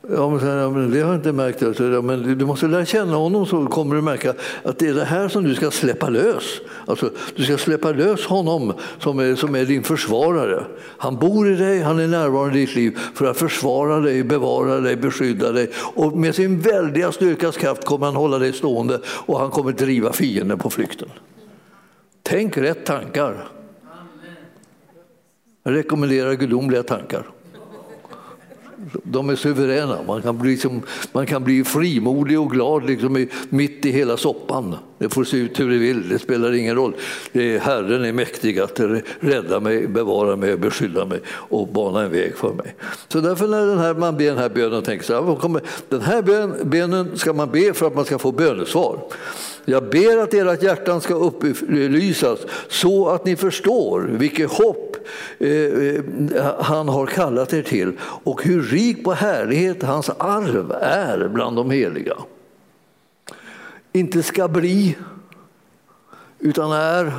Ja, 0.09 0.29
men, 0.29 0.47
ja, 0.47 0.69
men 0.69 0.91
det 0.91 1.01
har 1.01 1.07
jag 1.07 1.19
inte 1.19 1.31
märkt. 1.31 1.63
Alltså, 1.63 1.83
ja, 1.83 2.01
men 2.01 2.37
du 2.37 2.45
måste 2.45 2.67
lära 2.67 2.85
känna 2.85 3.15
honom 3.15 3.45
så 3.45 3.65
kommer 3.65 3.95
du 3.95 4.01
märka 4.01 4.33
att 4.63 4.79
det 4.79 4.87
är 4.87 4.93
det 4.93 5.05
här 5.05 5.27
som 5.27 5.43
du 5.43 5.55
ska 5.55 5.71
släppa 5.71 6.09
lös. 6.09 6.43
Alltså, 6.85 7.09
du 7.35 7.43
ska 7.43 7.57
släppa 7.57 7.91
lös 7.91 8.25
honom 8.25 8.73
som 8.99 9.19
är, 9.19 9.35
som 9.35 9.55
är 9.55 9.65
din 9.65 9.83
försvarare. 9.83 10.63
Han 10.97 11.15
bor 11.15 11.49
i 11.49 11.55
dig, 11.55 11.81
han 11.81 11.99
är 11.99 12.07
närvarande 12.07 12.59
i 12.59 12.65
ditt 12.65 12.75
liv 12.75 12.99
för 13.13 13.25
att 13.25 13.37
försvara 13.37 13.99
dig, 13.99 14.23
bevara 14.23 14.79
dig, 14.79 14.95
beskydda 14.95 15.51
dig. 15.51 15.71
Och 15.75 16.17
med 16.17 16.35
sin 16.35 16.59
väldiga 16.59 17.11
styrkas 17.11 17.57
kraft 17.57 17.85
kommer 17.85 18.05
han 18.05 18.15
hålla 18.15 18.39
dig 18.39 18.53
stående 18.53 18.99
och 19.05 19.39
han 19.39 19.49
kommer 19.49 19.71
driva 19.71 20.13
fienden 20.13 20.57
på 20.57 20.69
flykten. 20.69 21.09
Tänk 22.23 22.57
rätt 22.57 22.85
tankar. 22.85 23.47
Jag 25.63 25.75
rekommenderar 25.75 26.33
gudomliga 26.33 26.83
tankar. 26.83 27.25
De 29.03 29.29
är 29.29 29.35
suveräna. 29.35 29.97
Man 30.07 30.21
kan 30.21 30.37
bli, 30.37 30.51
liksom, 30.51 30.81
man 31.11 31.25
kan 31.25 31.43
bli 31.43 31.63
frimodig 31.63 32.39
och 32.39 32.51
glad 32.51 32.85
liksom, 32.85 33.27
mitt 33.49 33.85
i 33.85 33.91
hela 33.91 34.17
soppan. 34.17 34.75
Det 34.97 35.09
får 35.09 35.23
se 35.23 35.37
ut 35.37 35.59
hur 35.59 35.69
det 35.69 35.77
vill, 35.77 36.09
det 36.09 36.19
spelar 36.19 36.53
ingen 36.53 36.75
roll. 36.75 36.93
Det 37.31 37.55
är, 37.55 37.59
Herren 37.59 38.05
är 38.05 38.13
mäktig 38.13 38.59
att 38.59 38.79
rädda 39.19 39.59
mig, 39.59 39.87
bevara 39.87 40.35
mig, 40.35 40.57
beskydda 40.57 41.05
mig 41.05 41.19
och 41.27 41.67
bana 41.67 42.01
en 42.01 42.11
väg 42.11 42.37
för 42.37 42.53
mig. 42.53 42.75
Så 43.07 43.19
därför 43.19 43.47
när 43.47 43.65
den 43.65 43.77
här, 43.77 43.93
man 43.93 44.17
ber 44.17 44.25
den 44.25 44.37
här 44.37 44.49
bönen, 44.49 44.83
tänker 44.83 45.05
så 45.05 45.13
här, 45.13 45.61
den 45.89 46.01
här 46.01 46.21
bön, 46.21 46.53
bönen 46.63 47.17
ska 47.17 47.33
man 47.33 47.51
be 47.51 47.73
för 47.73 47.87
att 47.87 47.95
man 47.95 48.05
ska 48.05 48.19
få 48.19 48.31
bönesvar. 48.31 48.99
Jag 49.65 49.89
ber 49.89 50.17
att 50.17 50.33
ert 50.33 50.63
hjärtan 50.63 51.01
ska 51.01 51.13
upplysas 51.13 52.39
så 52.67 53.09
att 53.09 53.25
ni 53.25 53.35
förstår 53.35 54.01
vilket 54.01 54.51
hopp 54.51 54.97
eh, 55.39 55.49
eh, 55.49 56.03
han 56.59 56.89
har 56.89 57.05
kallat 57.05 57.53
er 57.53 57.61
till 57.61 57.97
och 58.01 58.43
hur 58.43 58.61
rik 58.61 59.03
på 59.03 59.13
härlighet 59.13 59.83
hans 59.83 60.09
arv 60.09 60.71
är 60.81 61.27
bland 61.27 61.55
de 61.55 61.71
heliga. 61.71 62.17
Inte 63.91 64.23
ska 64.23 64.47
bli, 64.47 64.97
utan 66.39 66.71
är. 66.71 67.13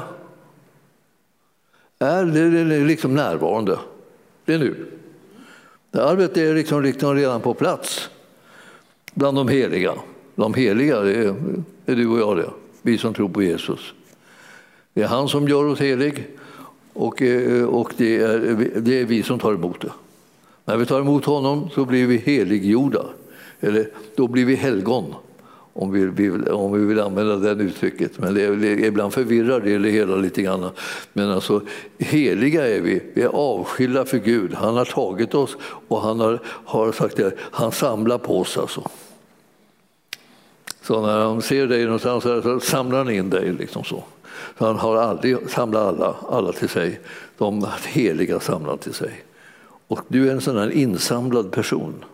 Är 1.99 2.25
det 2.25 2.41
är 2.41 2.85
liksom 2.85 3.15
närvarande. 3.15 3.79
Det 4.45 4.55
är 4.55 4.59
nu. 4.59 4.87
Det 5.91 6.05
arvet 6.05 6.37
är 6.37 6.55
liksom, 6.55 6.83
liksom 6.83 7.15
redan 7.15 7.41
på 7.41 7.55
plats 7.55 8.11
bland 9.15 9.37
de 9.37 9.49
heliga. 9.49 9.95
De 10.43 10.55
heliga, 10.55 11.01
det 11.01 11.15
är, 11.15 11.35
det 11.85 11.93
är 11.93 11.97
du 11.97 12.09
och 12.09 12.19
jag 12.19 12.37
det. 12.37 12.51
Vi 12.83 12.99
som 12.99 13.15
tror 13.15 13.29
på 13.29 13.43
Jesus. 13.43 13.93
Det 14.95 15.03
är 15.03 15.07
han 15.07 15.29
som 15.29 15.49
gör 15.49 15.65
oss 15.65 15.81
helig 15.81 16.27
och, 16.93 17.23
eh, 17.23 17.65
och 17.65 17.93
det, 17.97 18.17
är, 18.17 18.39
det 18.77 19.01
är 19.01 19.05
vi 19.05 19.23
som 19.23 19.39
tar 19.39 19.53
emot 19.53 19.81
det. 19.81 19.93
När 20.65 20.77
vi 20.77 20.87
tar 20.87 21.01
emot 21.01 21.25
honom 21.25 21.71
så 21.75 21.85
blir 21.85 22.07
vi 22.07 22.17
heliggjorda, 22.17 23.05
eller 23.61 23.89
då 24.17 24.29
blir 24.29 24.45
vi 24.45 24.55
helgon 24.55 25.15
om 25.73 25.93
vi, 25.93 26.07
vill, 26.07 26.49
om 26.49 26.73
vi 26.73 26.87
vill 26.87 27.01
använda 27.01 27.37
det 27.55 27.65
uttrycket. 27.65 28.19
Men 28.19 28.35
det, 28.35 28.43
är, 28.43 28.85
ibland 28.85 29.13
förvirrar 29.13 29.61
det 29.61 29.79
det 29.79 29.91
hela 29.91 30.17
lite 30.17 30.43
grann. 30.43 30.71
Men 31.13 31.31
alltså, 31.31 31.61
heliga 31.99 32.69
är 32.69 32.81
vi, 32.81 33.03
vi 33.15 33.23
är 33.23 33.29
avskilda 33.29 34.05
för 34.05 34.19
Gud. 34.19 34.55
Han 34.55 34.77
har 34.77 34.85
tagit 34.85 35.35
oss 35.35 35.57
och 35.89 36.01
han 36.01 36.21
har, 36.21 36.41
har 36.45 36.93
sagt 36.93 37.17
det, 37.17 37.33
han 37.39 37.73
samlar 37.73 38.19
på 38.19 38.41
oss. 38.41 38.59
Alltså. 38.59 38.91
Så 40.83 41.07
när 41.07 41.19
han 41.19 41.43
ser 41.43 41.67
dig 41.67 41.85
någonstans 41.85 42.23
så 42.23 42.61
samlar 42.61 42.99
han 42.99 43.11
in 43.11 43.31
dig. 43.31 43.53
Liksom 43.53 43.85
så. 43.85 44.05
så 44.59 44.67
han 44.67 44.77
har 44.77 44.97
aldrig 44.97 45.51
samlat 45.51 45.83
alla, 45.83 46.15
alla 46.31 46.53
till 46.53 46.69
sig. 46.69 47.01
De 47.39 47.67
heliga 47.87 48.41
samlar 48.41 48.77
till 48.77 48.95
sig. 48.95 49.25
Och 49.87 50.01
du 50.09 50.29
är 50.29 50.33
en 50.33 50.41
sån 50.41 50.59
här 50.59 50.71
insamlad 50.71 51.51
person. 51.51 52.05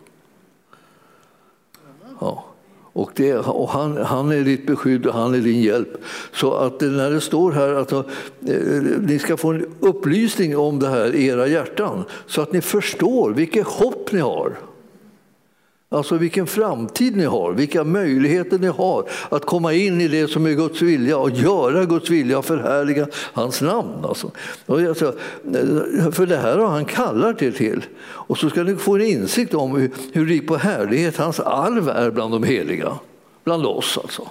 Ja. 2.19 2.45
Och, 2.93 3.11
det, 3.15 3.35
och 3.35 3.69
han, 3.69 3.97
han, 3.97 4.31
är 4.31 4.41
ditt 4.41 4.67
beskydd 4.67 5.05
och 5.05 5.13
han 5.13 5.33
är 5.33 5.39
din 5.39 5.61
hjälp. 5.61 5.97
Så 6.33 6.53
att 6.53 6.81
när 6.81 7.11
det 7.11 7.21
står 7.21 7.51
här 7.51 7.73
att 7.73 7.91
eh, 7.91 8.03
ni 8.99 9.19
ska 9.19 9.37
få 9.37 9.51
en 9.51 9.65
upplysning 9.79 10.57
om 10.57 10.79
det 10.79 10.87
här 10.87 11.15
i 11.15 11.25
era 11.27 11.47
hjärtan 11.47 12.03
så 12.27 12.41
att 12.41 12.53
ni 12.53 12.61
förstår 12.61 13.31
vilket 13.31 13.67
hopp 13.67 14.11
ni 14.11 14.19
har. 14.19 14.57
Alltså 15.91 16.17
vilken 16.17 16.47
framtid 16.47 17.15
ni 17.15 17.25
har, 17.25 17.53
vilka 17.53 17.83
möjligheter 17.83 18.59
ni 18.59 18.67
har 18.67 19.09
att 19.29 19.45
komma 19.45 19.73
in 19.73 20.01
i 20.01 20.07
det 20.07 20.27
som 20.27 20.45
är 20.45 20.51
Guds 20.51 20.81
vilja 20.81 21.17
och 21.17 21.29
göra 21.29 21.85
Guds 21.85 22.09
vilja 22.09 22.37
och 22.37 22.45
förhärliga 22.45 23.07
hans 23.13 23.61
namn. 23.61 24.05
Alltså. 24.05 24.31
Eh, 24.67 24.93
för 26.11 26.25
det 26.25 26.37
här 26.37 26.57
har 26.57 26.67
han 26.67 26.85
kallat 26.85 27.41
er 27.41 27.51
till. 27.51 27.85
Och 28.01 28.37
så 28.37 28.49
ska 28.49 28.63
ni 28.63 28.75
få 28.75 28.95
en 28.95 29.01
insikt 29.01 29.53
om 29.53 29.75
hur, 29.75 29.91
hur 30.13 30.25
rik 30.25 30.47
på 30.47 30.57
härlighet 30.57 31.17
hans 31.17 31.39
arv 31.39 31.89
är 31.89 32.11
bland 32.11 32.33
de 32.33 32.43
heliga, 32.43 32.99
bland 33.43 33.65
oss 33.65 33.97
alltså. 33.97 34.29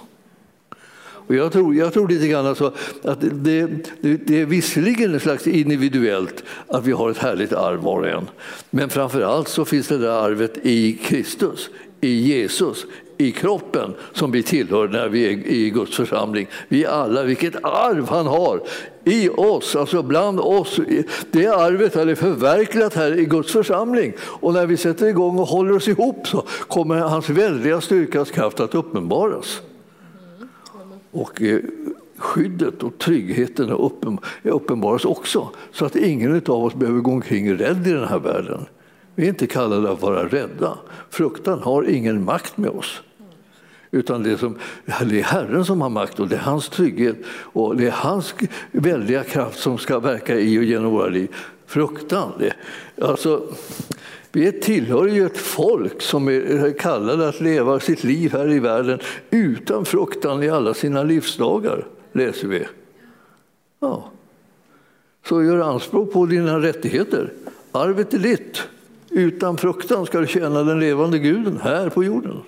Och 1.29 1.35
jag, 1.35 1.51
tror, 1.51 1.75
jag 1.75 1.93
tror 1.93 2.07
lite 2.07 2.27
grann 2.27 2.45
alltså 2.45 2.73
att 3.03 3.21
det, 3.21 3.67
det, 4.01 4.17
det 4.25 4.41
är 4.41 4.45
visserligen 4.45 5.13
en 5.13 5.19
slags 5.19 5.47
individuellt 5.47 6.43
att 6.67 6.85
vi 6.85 6.91
har 6.91 7.11
ett 7.11 7.17
härligt 7.17 7.53
arv 7.53 7.79
var 7.79 7.99
och 7.99 8.07
en. 8.07 8.29
Men 8.69 8.89
framför 8.89 9.21
allt 9.21 9.47
så 9.47 9.65
finns 9.65 9.87
det 9.87 9.97
där 9.97 10.25
arvet 10.25 10.57
i 10.63 10.93
Kristus, 10.93 11.69
i 12.01 12.09
Jesus, 12.09 12.85
i 13.17 13.31
kroppen 13.31 13.93
som 14.13 14.31
vi 14.31 14.43
tillhör 14.43 14.87
när 14.87 15.09
vi 15.09 15.25
är 15.25 15.47
i 15.47 15.69
Guds 15.69 15.95
församling. 15.95 16.47
Vi 16.67 16.85
alla, 16.85 17.23
vilket 17.23 17.55
arv 17.63 18.09
han 18.09 18.27
har 18.27 18.61
i 19.03 19.29
oss, 19.29 19.75
alltså 19.75 20.03
bland 20.03 20.39
oss. 20.39 20.79
Det 21.31 21.47
arvet 21.47 21.95
är 21.95 22.15
förverkligat 22.15 22.93
här 22.93 23.19
i 23.19 23.25
Guds 23.25 23.51
församling. 23.51 24.13
Och 24.21 24.53
när 24.53 24.65
vi 24.65 24.77
sätter 24.77 25.07
igång 25.07 25.39
och 25.39 25.47
håller 25.47 25.75
oss 25.75 25.87
ihop 25.87 26.27
så 26.27 26.43
kommer 26.67 26.95
hans 26.95 27.29
väldiga 27.29 27.81
styrkas 27.81 28.31
kraft 28.31 28.59
att 28.59 28.75
uppenbaras. 28.75 29.61
Och 31.11 31.41
eh, 31.41 31.59
skyddet 32.17 32.83
och 32.83 32.97
tryggheten 32.97 33.69
uppenbaras 34.43 35.05
också 35.05 35.49
så 35.71 35.85
att 35.85 35.95
ingen 35.95 36.35
av 36.35 36.63
oss 36.63 36.75
behöver 36.75 36.99
gå 36.99 37.11
omkring 37.11 37.53
rädd 37.53 37.87
i 37.87 37.91
den 37.91 38.07
här 38.07 38.19
världen. 38.19 38.65
Vi 39.15 39.25
är 39.25 39.29
inte 39.29 39.47
kallade 39.47 39.91
att 39.91 40.01
vara 40.01 40.27
rädda. 40.27 40.77
Fruktan 41.09 41.59
har 41.59 41.89
ingen 41.89 42.25
makt 42.25 42.57
med 42.57 42.69
oss. 42.69 43.01
Utan 43.91 44.23
det, 44.23 44.37
som, 44.37 44.57
det 44.85 45.19
är 45.19 45.23
Herren 45.23 45.65
som 45.65 45.81
har 45.81 45.89
makt 45.89 46.19
och 46.19 46.27
det 46.27 46.35
är 46.35 46.39
hans 46.39 46.69
trygghet 46.69 47.17
och 47.29 47.77
det 47.77 47.87
är 47.87 47.91
hans 47.91 48.35
väldiga 48.71 49.23
kraft 49.23 49.59
som 49.59 49.77
ska 49.77 49.99
verka 49.99 50.39
i 50.39 50.59
och 50.59 50.63
genom 50.63 50.91
våra 50.91 51.07
liv. 51.07 51.35
Fruktan, 51.65 52.31
det, 52.39 52.53
alltså, 53.05 53.43
vi 54.31 54.51
tillhör 54.51 55.07
ju 55.07 55.25
ett 55.25 55.37
folk 55.37 56.01
som 56.01 56.27
är 56.27 56.77
kallade 56.79 57.29
att 57.29 57.41
leva 57.41 57.79
sitt 57.79 58.03
liv 58.03 58.31
här 58.31 58.51
i 58.51 58.59
världen 58.59 58.99
utan 59.29 59.85
fruktan 59.85 60.43
i 60.43 60.49
alla 60.49 60.73
sina 60.73 61.03
livsdagar, 61.03 61.87
läser 62.11 62.47
vi. 62.47 62.65
Ja. 63.79 64.11
Så 65.25 65.43
gör 65.43 65.59
anspråk 65.59 66.13
på 66.13 66.25
dina 66.25 66.59
rättigheter. 66.59 67.33
Arvet 67.71 68.13
är 68.13 68.19
ditt. 68.19 68.61
Utan 69.09 69.57
fruktan 69.57 70.05
ska 70.05 70.19
du 70.19 70.27
tjäna 70.27 70.63
den 70.63 70.79
levande 70.79 71.19
guden 71.19 71.59
här 71.63 71.89
på 71.89 72.03
jorden. 72.03 72.41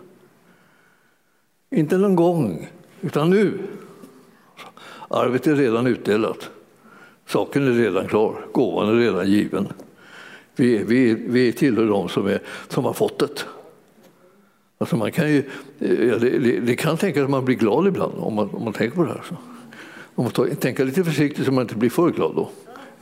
Inte 1.70 1.98
någon 1.98 2.16
gång, 2.16 2.70
utan 3.02 3.30
nu. 3.30 3.60
Arvet 5.08 5.48
är 5.48 5.56
redan 5.56 5.88
utdelat. 5.88 6.50
Saken 7.28 7.68
är 7.68 7.72
redan 7.72 8.08
klar. 8.08 8.46
Gåvan 8.52 8.90
är 8.90 8.94
redan 8.94 9.28
given. 9.28 9.68
Vi, 10.62 10.84
vi, 10.84 11.14
vi 11.14 11.52
tillhör 11.52 11.86
de 11.86 12.10
som, 12.10 12.28
är, 12.28 12.40
som 12.68 12.86
har 12.86 12.94
fått 12.94 13.20
det. 13.20 13.46
Alltså 14.78 14.96
man 14.96 15.12
kan 15.12 15.32
ju, 15.32 15.44
det, 15.80 16.20
det, 16.20 16.60
det 16.60 16.76
kan 16.76 16.98
tänkas 16.98 17.24
att 17.24 17.30
man 17.30 17.46
blir 17.46 17.56
glad 17.56 17.88
ibland 17.88 18.14
om 18.18 18.34
man, 18.34 18.50
om 18.50 18.64
man 18.64 18.74
tänker 18.74 18.96
på 18.96 19.04
det 19.04 19.10
här. 19.10 19.24
Så. 19.30 19.36
Man 20.16 20.32
tar, 20.32 20.48
tänka 20.48 20.84
lite 20.84 21.04
försiktigt 21.04 21.46
så 21.46 21.52
man 21.52 21.62
inte 21.62 21.76
blir 21.76 21.90
för 21.90 22.12
glad 22.12 22.36
då. 22.36 22.50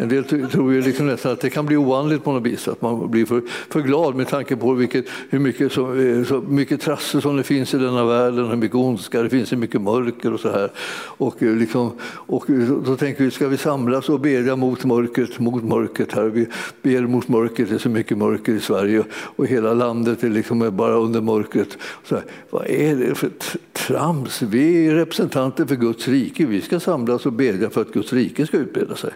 En 0.02 0.10
del 0.10 0.24
tror 0.24 0.74
ju 0.74 0.82
liksom 0.82 1.08
nästan 1.08 1.32
att 1.32 1.42
det 1.42 1.50
kan 1.50 1.66
bli 1.66 1.78
oandligt 1.78 2.24
på 2.24 2.32
något 2.32 2.44
vis, 2.44 2.68
att 2.68 2.82
man 2.82 3.12
blir 3.12 3.26
för, 3.26 3.42
för 3.70 3.82
glad 3.82 4.16
med 4.16 4.28
tanke 4.28 4.56
på 4.56 4.74
vilket, 4.74 5.06
hur 5.30 5.40
mycket, 5.40 5.72
så, 5.72 5.96
eh, 5.96 6.24
så 6.24 6.42
mycket 6.48 6.82
trassel 6.82 7.22
som 7.22 7.38
det 7.38 7.44
finns 7.44 7.74
i 7.74 7.78
denna 7.78 8.06
världen, 8.06 8.48
hur 8.48 8.56
mycket 8.56 8.76
ondska 8.76 9.24
det 9.24 9.30
finns, 9.30 9.52
hur 9.52 9.58
mycket 9.58 9.82
mörker 9.82 10.34
och 10.34 10.40
så 10.40 10.52
här. 10.52 10.72
Och, 11.02 11.44
eh, 11.44 11.56
liksom, 11.56 11.92
och 12.02 12.50
eh, 12.50 12.56
då 12.86 12.96
tänker 12.96 13.24
vi, 13.24 13.32
ska 13.32 13.48
vi 13.48 13.58
samlas 13.58 14.10
och 14.10 14.20
bedja 14.20 14.56
mot 14.56 14.86
mörkret, 14.86 15.40
mot 15.40 15.64
mörkret 15.64 16.12
här? 16.12 16.24
Vi 16.24 16.48
ber 16.82 17.02
mot 17.02 17.28
mörkret, 17.28 17.70
det 17.70 17.76
är 17.76 17.80
så 17.80 17.90
mycket 17.90 18.18
mörker 18.18 18.54
i 18.54 18.60
Sverige 18.60 19.04
och 19.12 19.48
hela 19.48 19.74
landet 19.74 20.24
är 20.24 20.30
liksom 20.30 20.76
bara 20.78 20.94
under 20.94 21.22
mörkret. 21.22 21.78
Så 22.04 22.16
här, 22.16 22.24
vad 22.50 22.68
är 22.68 22.96
det 22.96 23.16
för 23.16 23.30
trams? 23.74 24.42
Vi 24.42 24.88
är 24.88 24.96
representanter 24.96 25.66
för 25.66 25.76
Guds 25.76 26.08
rike, 26.08 26.46
vi 26.46 26.62
ska 26.62 26.80
samlas 26.80 27.26
och 27.26 27.34
bedja 27.34 27.70
för 27.70 27.82
att 27.82 27.92
Guds 27.92 28.14
rike 28.14 28.48
ska 28.48 28.58
utbreda 28.58 28.96
sig. 28.96 29.12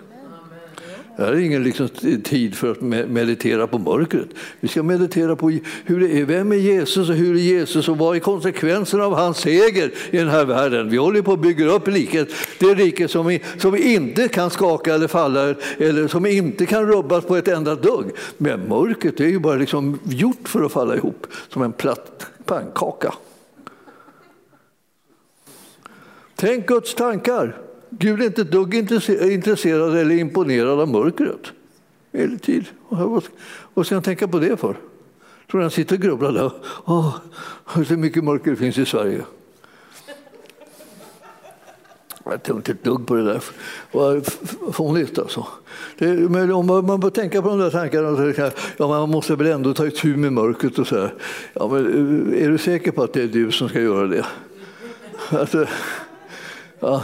Det 1.17 1.23
här 1.23 1.31
är 1.33 1.39
ingen 1.39 1.63
liksom 1.63 1.89
tid 2.23 2.55
för 2.55 2.71
att 2.71 2.81
meditera 3.09 3.67
på 3.67 3.77
mörkret. 3.77 4.27
Vi 4.59 4.67
ska 4.67 4.83
meditera 4.83 5.35
på 5.35 5.49
hur 5.85 5.99
det 5.99 6.19
är, 6.19 6.25
vem 6.25 6.51
är 6.51 6.55
Jesus 6.55 7.09
och 7.09 7.15
hur 7.15 7.35
är 7.35 7.39
Jesus 7.39 7.89
och 7.89 7.97
vad 7.97 8.15
är 8.15 8.19
konsekvenserna 8.19 9.05
av 9.05 9.13
hans 9.13 9.37
seger 9.37 9.91
i 10.11 10.17
den 10.17 10.27
här 10.27 10.45
världen. 10.45 10.89
Vi 10.89 10.97
håller 10.97 11.21
på 11.21 11.33
att 11.33 11.39
bygga 11.39 11.65
upp 11.65 11.87
riket, 11.87 12.29
det 12.59 12.73
rike 12.73 13.07
som, 13.07 13.39
som 13.57 13.75
inte 13.75 14.27
kan 14.27 14.49
skaka 14.49 14.93
eller 14.93 15.07
falla 15.07 15.55
eller 15.77 16.07
som 16.07 16.25
inte 16.25 16.65
kan 16.65 16.87
rubbas 16.87 17.25
på 17.25 17.35
ett 17.35 17.47
enda 17.47 17.75
dugg. 17.75 18.11
Men 18.37 18.67
mörkret 18.67 19.19
är 19.19 19.27
ju 19.27 19.39
bara 19.39 19.55
liksom 19.55 19.99
gjort 20.03 20.47
för 20.47 20.63
att 20.63 20.71
falla 20.71 20.95
ihop 20.95 21.27
som 21.49 21.61
en 21.61 21.73
platt 21.73 22.27
pannkaka. 22.45 23.13
Tänk 26.35 26.67
Guds 26.67 26.95
tankar. 26.95 27.57
Gud 27.99 28.21
är 28.21 28.25
inte 28.25 28.41
ett 28.41 28.51
dugg 28.51 28.75
intresserad 29.21 29.97
eller 29.97 30.15
imponerad 30.15 30.79
av 30.79 30.87
mörkret. 30.87 31.51
Hela 32.11 32.37
tid. 32.37 32.65
Vad 33.73 33.85
ska 33.85 33.95
han 33.95 34.03
tänka 34.03 34.27
på 34.27 34.39
det 34.39 34.57
för? 34.57 34.75
Tror 35.51 35.61
han 35.61 35.71
sitter 35.71 35.95
och 35.95 36.01
grubblar 36.01 36.31
där? 36.31 36.51
Åh, 36.85 37.15
hur 37.75 37.97
mycket 37.97 38.23
mörker 38.23 38.51
det 38.51 38.57
finns 38.57 38.77
i 38.77 38.85
Sverige. 38.85 39.21
Jag 42.25 42.43
tror 42.43 42.57
inte 42.57 42.71
ett 42.71 42.83
dugg 42.83 43.07
på 43.07 43.15
det 43.15 43.23
där. 43.23 43.43
Vad 43.91 44.25
fånigt 44.71 45.19
alltså. 45.19 45.47
Det, 45.97 46.07
men 46.07 46.51
om 46.51 46.67
man, 46.67 46.85
man 46.85 46.99
bör 46.99 47.09
tänka 47.09 47.41
på 47.41 47.49
de 47.49 47.59
där 47.59 47.69
tankarna, 47.69 48.33
så 48.33 48.51
ja, 48.77 48.87
man 48.87 49.09
måste 49.09 49.35
väl 49.35 49.47
ändå 49.47 49.73
ta 49.73 49.87
itu 49.87 50.17
med 50.17 50.33
mörkret 50.33 50.79
och 50.79 50.87
så 50.87 50.95
här. 50.95 51.13
Ja, 51.53 51.67
men 51.67 51.85
eh, 52.33 52.43
är 52.43 52.49
du 52.49 52.57
säker 52.57 52.91
på 52.91 53.03
att 53.03 53.13
det 53.13 53.21
är 53.21 53.27
du 53.27 53.51
som 53.51 53.69
ska 53.69 53.81
göra 53.81 54.07
det? 54.07 54.25
Alltså, 55.29 55.65
ja 56.79 57.03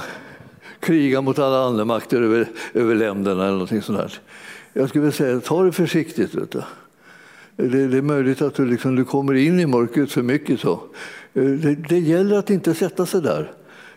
kriga 0.79 1.21
mot 1.21 1.39
alla 1.39 1.65
andemakter 1.65 2.21
över, 2.21 2.47
över 2.73 2.95
länderna 2.95 3.43
eller 3.43 3.51
någonting 3.51 3.81
sånt 3.81 3.99
Här. 3.99 4.19
Jag 4.73 4.89
skulle 4.89 5.01
vilja 5.01 5.17
säga, 5.17 5.39
ta 5.39 5.63
det 5.63 5.71
försiktigt. 5.71 6.35
Vet 6.35 6.51
du. 6.51 6.61
Det, 7.55 7.87
det 7.87 7.97
är 7.97 8.01
möjligt 8.01 8.41
att 8.41 8.55
du, 8.55 8.65
liksom, 8.65 8.95
du 8.95 9.05
kommer 9.05 9.33
in 9.33 9.59
i 9.59 9.65
mörkret 9.65 10.11
för 10.11 10.21
mycket. 10.21 10.59
Så. 10.59 10.81
Det, 11.33 11.75
det 11.75 11.99
gäller 11.99 12.37
att 12.37 12.49
inte 12.49 12.73
sätta 12.73 13.05
sig 13.05 13.21
där. 13.21 13.51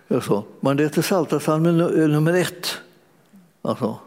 Alltså, 0.09 0.45
man 0.61 0.77
läser 0.77 1.03
Psaltarpsalmen 1.03 1.81
eh, 1.81 2.09
nummer 2.09 2.35
ett. 2.35 2.79
Alltså. 3.62 3.99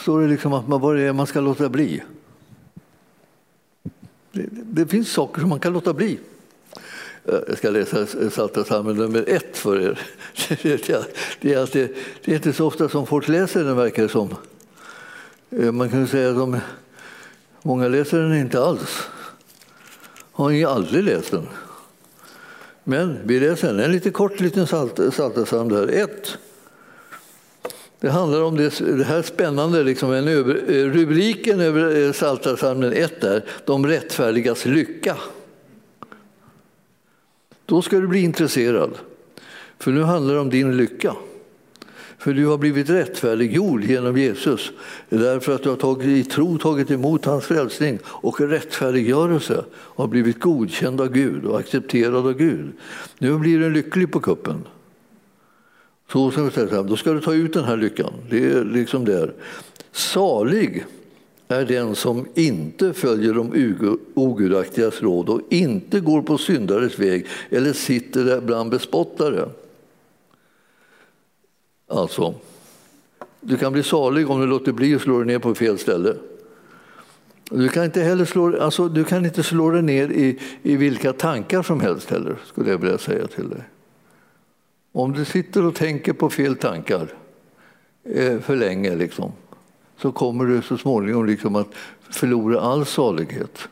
Står 0.00 0.20
det 0.20 0.28
liksom 0.28 0.52
att 0.52 0.68
man, 0.68 0.80
vad 0.80 0.96
det 0.96 1.02
är 1.02 1.12
man 1.12 1.26
ska 1.26 1.40
låta 1.40 1.68
bli. 1.68 2.02
Det, 4.32 4.48
det 4.50 4.86
finns 4.86 5.12
saker 5.12 5.40
som 5.40 5.48
man 5.48 5.60
kan 5.60 5.72
låta 5.72 5.94
bli. 5.94 6.18
Eh, 7.28 7.38
jag 7.48 7.58
ska 7.58 7.70
läsa 7.70 8.06
Psaltarpsalmen 8.06 8.96
eh, 8.96 9.02
nummer 9.02 9.24
ett 9.26 9.56
för 9.56 9.80
er. 9.80 10.00
Det 11.40 11.52
är, 11.52 11.58
alltid, 11.58 11.88
det 12.24 12.32
är 12.32 12.36
inte 12.36 12.52
så 12.52 12.66
ofta 12.66 12.88
som 12.88 13.06
folk 13.06 13.28
läser 13.28 13.64
den, 13.64 13.76
verkar 13.76 14.02
det 14.02 14.08
som. 14.08 14.34
Eh, 15.50 15.72
man 15.72 15.90
kan 15.90 16.08
säga 16.08 16.30
att 16.30 16.36
de, 16.36 16.60
många 17.62 17.88
läser 17.88 18.18
den 18.18 18.36
inte 18.36 18.62
alls. 18.62 19.02
Har 20.32 20.50
ni 20.50 20.64
aldrig 20.64 21.04
läst 21.04 21.30
den. 21.30 21.48
Men 22.84 23.18
vi 23.24 23.40
läser 23.40 23.68
den. 23.68 23.80
En 23.80 23.92
lite 23.92 24.10
kort 24.10 24.40
liten 24.40 24.66
psaltarpsalm 24.66 25.68
där. 25.68 25.88
Ett. 25.88 26.38
Det 28.00 28.10
handlar 28.10 28.42
om 28.42 28.56
det, 28.56 28.78
det 28.78 29.04
här 29.04 29.22
spännande, 29.22 29.84
liksom 29.84 30.12
en 30.12 30.28
över, 30.28 30.54
rubriken 30.90 31.60
över 31.60 32.12
Psaltarpsalmen 32.12 32.92
1 32.92 33.24
är 33.24 33.44
De 33.64 33.86
rättfärdigas 33.86 34.64
lycka. 34.64 35.16
Då 37.66 37.82
ska 37.82 38.00
du 38.00 38.06
bli 38.06 38.20
intresserad, 38.20 38.90
för 39.78 39.92
nu 39.92 40.02
handlar 40.02 40.34
det 40.34 40.40
om 40.40 40.50
din 40.50 40.76
lycka. 40.76 41.14
För 42.18 42.34
du 42.34 42.46
har 42.46 42.58
blivit 42.58 42.90
rättfärdiggjord 42.90 43.84
genom 43.84 44.16
Jesus 44.16 44.72
därför 45.08 45.54
att 45.54 45.62
du 45.62 45.68
har 45.68 45.76
tagit, 45.76 46.06
i 46.06 46.24
tro 46.24 46.58
tagit 46.58 46.90
emot 46.90 47.24
hans 47.24 47.44
frälsning 47.44 47.98
och 48.04 48.40
rättfärdiggörelse 48.40 49.64
och 49.70 50.04
har 50.04 50.08
blivit 50.08 50.40
godkänd 50.40 51.00
av 51.00 51.08
Gud 51.12 51.44
och 51.44 51.58
accepterad 51.58 52.26
av 52.26 52.32
Gud. 52.32 52.72
Nu 53.18 53.38
blir 53.38 53.58
du 53.58 53.70
lycklig 53.70 54.12
på 54.12 54.20
kuppen. 54.20 54.64
Så 56.12 56.30
ska 56.30 56.42
vi 56.42 56.50
säga, 56.50 56.82
då 56.82 56.96
ska 56.96 57.12
du 57.12 57.20
ta 57.20 57.34
ut 57.34 57.52
den 57.52 57.64
här 57.64 57.76
lyckan. 57.76 58.12
Det 58.30 58.46
är 58.46 58.64
liksom 58.64 59.04
det. 59.04 59.30
Salig 59.92 60.84
är 61.48 61.64
den 61.64 61.96
som 61.96 62.26
inte 62.34 62.92
följer 62.92 63.34
de 63.34 63.98
ogudaktigas 64.14 65.02
råd 65.02 65.28
och 65.28 65.40
inte 65.50 66.00
går 66.00 66.22
på 66.22 66.38
syndares 66.38 66.98
väg 66.98 67.26
eller 67.50 67.72
sitter 67.72 68.24
där 68.24 68.40
bland 68.40 68.70
bespottare. 68.70 69.48
Alltså, 71.88 72.34
du 73.40 73.56
kan 73.56 73.72
bli 73.72 73.82
salig 73.82 74.30
om 74.30 74.40
du 74.40 74.46
låter 74.46 74.72
bli 74.72 74.94
att 74.94 75.02
slå 75.02 75.18
dig 75.18 75.26
ner 75.26 75.38
på 75.38 75.54
fel 75.54 75.78
ställe. 75.78 76.14
Du 77.50 77.68
kan 77.68 77.84
inte 77.84 78.02
heller 78.02 78.24
slå, 78.24 78.60
alltså, 78.60 78.88
du 78.88 79.04
kan 79.04 79.24
inte 79.24 79.42
slå 79.42 79.70
dig 79.70 79.82
ner 79.82 80.08
i, 80.08 80.38
i 80.62 80.76
vilka 80.76 81.12
tankar 81.12 81.62
som 81.62 81.80
helst 81.80 82.10
heller, 82.10 82.36
skulle 82.46 82.70
jag 82.70 82.78
vilja 82.78 82.98
säga 82.98 83.26
till 83.26 83.48
dig. 83.48 83.62
Om 84.92 85.12
du 85.12 85.24
sitter 85.24 85.66
och 85.66 85.74
tänker 85.74 86.12
på 86.12 86.30
fel 86.30 86.56
tankar 86.56 87.08
eh, 88.04 88.38
för 88.38 88.56
länge, 88.56 88.96
liksom, 88.96 89.32
så 89.98 90.12
kommer 90.12 90.44
du 90.44 90.62
så 90.62 90.78
småningom 90.78 91.26
liksom 91.26 91.56
att 91.56 91.68
förlora 92.10 92.60
all 92.60 92.86
salighet. 92.86 93.68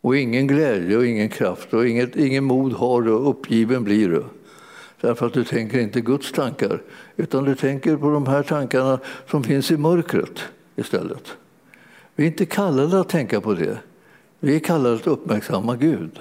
Och 0.00 0.16
ingen 0.16 0.46
glädje 0.46 0.96
och 0.96 1.06
ingen 1.06 1.28
kraft 1.28 1.74
och 1.74 1.88
inget, 1.88 2.16
ingen 2.16 2.44
mod 2.44 2.72
har 2.72 3.02
du 3.02 3.10
och 3.10 3.30
uppgiven 3.30 3.84
blir 3.84 4.08
du. 4.08 4.24
Därför 5.00 5.26
att 5.26 5.32
du 5.32 5.44
tänker 5.44 5.78
inte 5.78 6.00
Guds 6.00 6.32
tankar 6.32 6.82
utan 7.16 7.44
du 7.44 7.54
tänker 7.54 7.96
på 7.96 8.10
de 8.10 8.26
här 8.26 8.42
tankarna 8.42 8.98
som 9.30 9.44
finns 9.44 9.70
i 9.70 9.76
mörkret 9.76 10.40
istället. 10.76 11.36
Vi 12.14 12.24
är 12.24 12.28
inte 12.28 12.46
kallade 12.46 13.00
att 13.00 13.08
tänka 13.08 13.40
på 13.40 13.54
det. 13.54 13.78
Vi 14.40 14.56
är 14.56 14.60
kallade 14.60 14.94
att 14.94 15.06
uppmärksamma 15.06 15.76
Gud. 15.76 16.20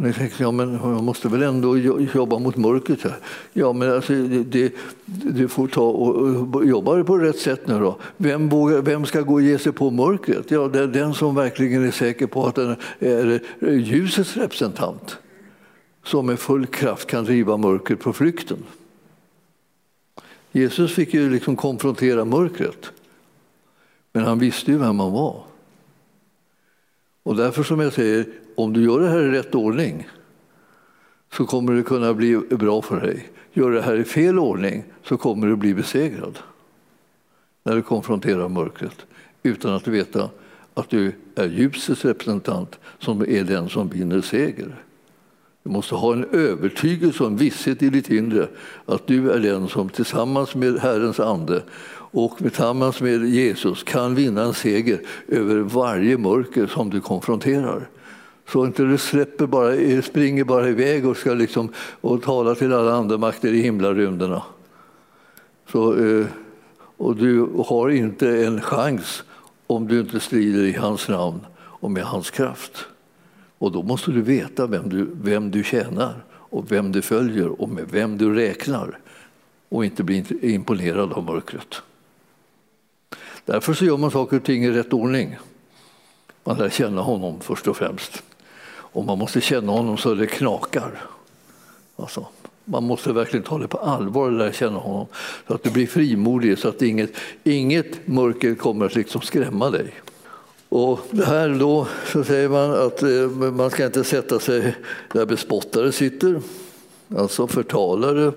Ni 0.00 0.06
jag 0.06 0.16
tänkte, 0.16 0.42
ja, 0.42 0.50
men 0.50 0.80
man 0.80 1.04
måste 1.04 1.28
väl 1.28 1.42
ändå 1.42 1.78
jobba 2.14 2.38
mot 2.38 2.56
mörkret. 2.56 3.02
Här. 3.02 3.16
Ja, 3.52 3.72
men 3.72 3.92
alltså, 3.92 4.12
det, 4.12 4.72
du 5.04 5.48
får 5.48 5.68
ta 5.68 5.82
och 5.82 6.66
jobba 6.66 7.04
på 7.04 7.18
rätt 7.18 7.38
sätt 7.38 7.66
nu 7.66 7.80
då. 7.80 7.98
Vem, 8.16 8.48
vågar, 8.48 8.82
vem 8.82 9.06
ska 9.06 9.20
gå 9.20 9.34
och 9.34 9.42
ge 9.42 9.58
sig 9.58 9.72
på 9.72 9.90
mörkret? 9.90 10.50
Ja, 10.50 10.68
det 10.68 10.78
är 10.78 10.86
den 10.86 11.14
som 11.14 11.34
verkligen 11.34 11.86
är 11.86 11.90
säker 11.90 12.26
på 12.26 12.46
att 12.46 12.54
den 12.54 12.76
är 12.98 13.40
ljusets 13.68 14.36
representant 14.36 15.18
som 16.04 16.26
med 16.26 16.38
full 16.38 16.66
kraft 16.66 17.08
kan 17.08 17.24
driva 17.24 17.56
mörkret 17.56 18.00
på 18.00 18.12
flykten. 18.12 18.58
Jesus 20.52 20.94
fick 20.94 21.14
ju 21.14 21.30
liksom 21.30 21.56
konfrontera 21.56 22.24
mörkret, 22.24 22.90
men 24.12 24.24
han 24.24 24.38
visste 24.38 24.70
ju 24.70 24.78
vem 24.78 25.00
han 25.00 25.12
var. 25.12 25.47
Och 27.28 27.36
därför 27.36 27.62
som 27.62 27.80
jag 27.80 27.92
säger, 27.92 28.26
om 28.54 28.72
du 28.72 28.84
gör 28.84 29.00
det 29.00 29.08
här 29.08 29.22
i 29.22 29.30
rätt 29.30 29.54
ordning 29.54 30.08
så 31.32 31.46
kommer 31.46 31.72
det 31.72 31.82
kunna 31.82 32.14
bli 32.14 32.36
bra 32.36 32.82
för 32.82 33.00
dig. 33.00 33.28
Gör 33.52 33.70
det 33.70 33.82
här 33.82 33.96
i 33.96 34.04
fel 34.04 34.38
ordning 34.38 34.84
så 35.04 35.16
kommer 35.16 35.46
du 35.46 35.56
bli 35.56 35.74
besegrad 35.74 36.38
när 37.62 37.76
du 37.76 37.82
konfronterar 37.82 38.48
mörkret 38.48 39.06
utan 39.42 39.74
att 39.74 39.86
veta 39.86 40.30
att 40.74 40.90
du 40.90 41.12
är 41.34 41.48
ljusets 41.48 42.04
representant 42.04 42.78
som 42.98 43.20
är 43.20 43.44
den 43.44 43.68
som 43.68 43.88
vinner 43.88 44.20
seger. 44.20 44.74
Du 45.62 45.70
måste 45.70 45.94
ha 45.94 46.12
en 46.12 46.24
övertygelse 46.24 47.22
och 47.22 47.30
en 47.30 47.36
visshet 47.36 47.82
i 47.82 47.90
ditt 47.90 48.10
inre 48.10 48.48
att 48.86 49.06
du 49.06 49.30
är 49.30 49.38
den 49.38 49.68
som 49.68 49.88
tillsammans 49.88 50.54
med 50.54 50.78
Herrens 50.78 51.20
ande 51.20 51.62
och 52.10 52.38
tillsammans 52.38 53.00
med 53.00 53.24
Jesus 53.24 53.82
kan 53.82 54.14
vinna 54.14 54.42
en 54.42 54.54
seger 54.54 55.00
över 55.28 55.56
varje 55.56 56.18
mörker 56.18 56.66
som 56.66 56.90
du 56.90 57.00
konfronterar. 57.00 57.88
Så 58.48 58.66
inte 58.66 58.82
du 58.82 58.98
släpper 58.98 59.46
bara, 59.46 59.74
eh, 59.74 60.02
springer 60.02 60.44
bara 60.44 60.68
iväg 60.68 61.06
och 61.06 61.16
ska 61.16 61.34
liksom, 61.34 61.72
och 62.00 62.22
tala 62.22 62.54
till 62.54 62.72
alla 62.72 62.92
andra 62.92 63.18
makter 63.18 63.52
i 63.52 63.60
himlarymderna. 63.62 64.42
Så, 65.72 65.94
eh, 65.94 66.26
Och 67.00 67.16
du 67.16 67.48
har 67.66 67.88
inte 67.88 68.44
en 68.44 68.60
chans 68.60 69.24
om 69.66 69.88
du 69.88 70.00
inte 70.00 70.20
strider 70.20 70.62
i 70.62 70.72
hans 70.72 71.08
namn 71.08 71.40
och 71.56 71.90
med 71.90 72.04
hans 72.04 72.30
kraft. 72.30 72.86
Och 73.58 73.72
då 73.72 73.82
måste 73.82 74.10
du 74.10 74.22
veta 74.22 74.66
vem 74.66 74.88
du, 74.88 75.08
vem 75.22 75.50
du 75.50 75.62
tjänar 75.64 76.24
och 76.30 76.72
vem 76.72 76.92
du 76.92 77.02
följer 77.02 77.62
och 77.62 77.68
med 77.68 77.84
vem 77.90 78.18
du 78.18 78.34
räknar 78.34 78.98
och 79.68 79.84
inte 79.84 80.02
bli 80.02 80.24
imponerad 80.40 81.12
av 81.12 81.24
mörkret. 81.24 81.82
Därför 83.48 83.74
så 83.74 83.84
gör 83.84 83.96
man 83.96 84.10
saker 84.10 84.36
och 84.36 84.44
ting 84.44 84.64
i 84.64 84.70
rätt 84.70 84.92
ordning. 84.92 85.36
Man 86.44 86.58
lär 86.58 86.68
känna 86.68 87.00
honom 87.02 87.40
först 87.40 87.68
och 87.68 87.76
främst. 87.76 88.22
Och 88.68 89.04
man 89.04 89.18
måste 89.18 89.40
känna 89.40 89.72
honom 89.72 89.96
så 89.96 90.14
det 90.14 90.26
knakar. 90.26 91.00
Alltså, 91.96 92.26
man 92.64 92.84
måste 92.84 93.12
verkligen 93.12 93.44
ta 93.44 93.58
det 93.58 93.68
på 93.68 93.78
allvar 93.78 94.26
och 94.26 94.32
lära 94.32 94.52
känna 94.52 94.78
honom 94.78 95.06
så 95.46 95.54
att 95.54 95.62
du 95.62 95.70
blir 95.70 95.86
frimodig 95.86 96.58
så 96.58 96.68
att 96.68 96.82
inget, 96.82 97.12
inget 97.44 98.06
mörker 98.06 98.54
kommer 98.54 98.86
att 98.86 98.94
liksom 98.94 99.20
skrämma 99.20 99.70
dig. 99.70 99.94
Och 100.68 101.00
här 101.26 101.48
då 101.48 101.86
så 102.12 102.24
säger 102.24 102.48
man 102.48 102.70
att 102.70 103.02
eh, 103.02 103.50
man 103.52 103.70
ska 103.70 103.86
inte 103.86 104.04
sätta 104.04 104.38
sig 104.38 104.74
där 105.12 105.26
bespottare 105.26 105.92
sitter, 105.92 106.40
alltså 107.16 107.46
förtalare, 107.46 108.32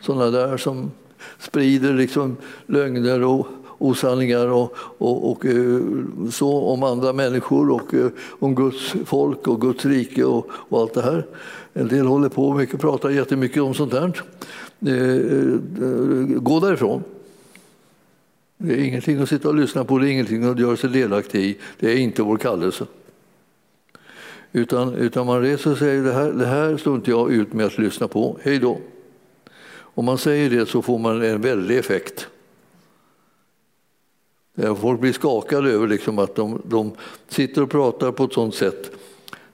sådana 0.00 0.30
där 0.30 0.56
som 0.56 0.90
sprider 1.38 1.92
liksom 1.92 2.36
lögner 2.66 3.22
och 3.24 3.46
osanningar 3.80 4.46
och, 4.46 4.74
och, 4.76 5.30
och, 5.30 5.46
eh, 5.46 5.80
så 6.30 6.58
om 6.58 6.82
andra 6.82 7.12
människor 7.12 7.70
och 7.70 7.94
eh, 7.94 8.10
om 8.38 8.54
Guds 8.54 8.94
folk 9.04 9.48
och 9.48 9.60
Guds 9.60 9.84
rike 9.84 10.24
och, 10.24 10.46
och 10.50 10.80
allt 10.80 10.94
det 10.94 11.02
här. 11.02 11.26
En 11.72 11.88
del 11.88 12.06
håller 12.06 12.28
på 12.28 12.54
mycket, 12.54 12.80
pratar 12.80 13.10
jättemycket 13.10 13.62
om 13.62 13.74
sånt 13.74 13.92
där. 13.92 14.22
Eh, 14.86 15.60
gå 16.40 16.60
därifrån. 16.60 17.02
Det 18.58 18.72
är 18.72 18.84
ingenting 18.84 19.22
att 19.22 19.28
sitta 19.28 19.48
och 19.48 19.54
lyssna 19.54 19.84
på, 19.84 19.98
det 19.98 20.08
är 20.08 20.10
ingenting 20.10 20.44
att 20.44 20.58
göra 20.58 20.76
sig 20.76 20.90
delaktig 20.90 21.44
i. 21.44 21.58
Det 21.78 21.92
är 21.92 21.96
inte 21.96 22.22
vår 22.22 22.36
kallelse. 22.36 22.86
Utan, 24.52 24.94
utan 24.94 25.26
man 25.26 25.42
reser 25.42 25.74
sig, 25.74 26.00
det 26.00 26.12
här, 26.12 26.32
det 26.32 26.46
här 26.46 26.76
står 26.76 26.96
inte 26.96 27.10
jag 27.10 27.32
ut 27.32 27.52
med 27.52 27.66
att 27.66 27.78
lyssna 27.78 28.08
på, 28.08 28.38
hej 28.42 28.58
då. 28.58 28.78
Om 29.72 30.04
man 30.04 30.18
säger 30.18 30.50
det 30.50 30.66
så 30.66 30.82
får 30.82 30.98
man 30.98 31.22
en 31.22 31.40
väldig 31.40 31.78
effekt. 31.78 32.28
Eh, 34.62 34.74
folk 34.74 35.00
blir 35.00 35.12
skakade 35.12 35.70
över 35.70 35.88
liksom 35.88 36.18
att 36.18 36.34
de, 36.34 36.62
de 36.64 36.92
sitter 37.28 37.62
och 37.62 37.70
pratar 37.70 38.12
på 38.12 38.24
ett 38.24 38.32
sådant 38.32 38.54
sätt 38.54 38.90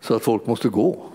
så 0.01 0.15
att 0.15 0.23
folk 0.23 0.47
måste 0.47 0.69
gå. 0.69 1.07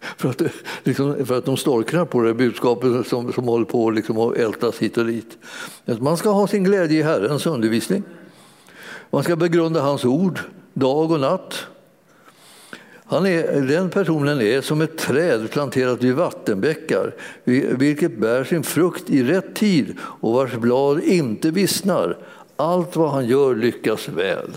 För 0.16 0.28
att, 0.28 0.42
liksom, 0.82 1.26
för 1.26 1.38
att 1.38 1.44
de 1.44 1.56
storknar 1.56 2.04
på 2.04 2.22
det 2.22 2.34
budskapet 2.34 3.06
som, 3.06 3.32
som 3.32 3.44
håller 3.44 3.64
på 3.64 3.90
liksom 3.90 4.18
att 4.18 4.36
ältas 4.36 4.78
hit 4.78 4.98
och 4.98 5.06
dit. 5.06 5.38
Man 5.84 6.16
ska 6.16 6.30
ha 6.30 6.46
sin 6.46 6.64
glädje 6.64 6.98
i 6.98 7.02
Herrens 7.02 7.46
undervisning. 7.46 8.02
Man 9.10 9.22
ska 9.22 9.36
begrunda 9.36 9.80
hans 9.80 10.04
ord 10.04 10.40
dag 10.72 11.10
och 11.10 11.20
natt. 11.20 11.66
Han 13.06 13.26
är, 13.26 13.60
den 13.60 13.90
personen 13.90 14.40
är 14.40 14.60
som 14.60 14.80
ett 14.80 14.98
träd 14.98 15.50
planterat 15.50 16.02
vid 16.02 16.14
vattenbäckar 16.14 17.14
vilket 17.74 18.18
bär 18.18 18.44
sin 18.44 18.62
frukt 18.62 19.10
i 19.10 19.22
rätt 19.22 19.54
tid 19.54 19.96
och 20.00 20.32
vars 20.32 20.54
blad 20.54 21.00
inte 21.00 21.50
vissnar. 21.50 22.18
Allt 22.56 22.96
vad 22.96 23.10
han 23.10 23.26
gör 23.26 23.54
lyckas 23.54 24.08
väl. 24.08 24.50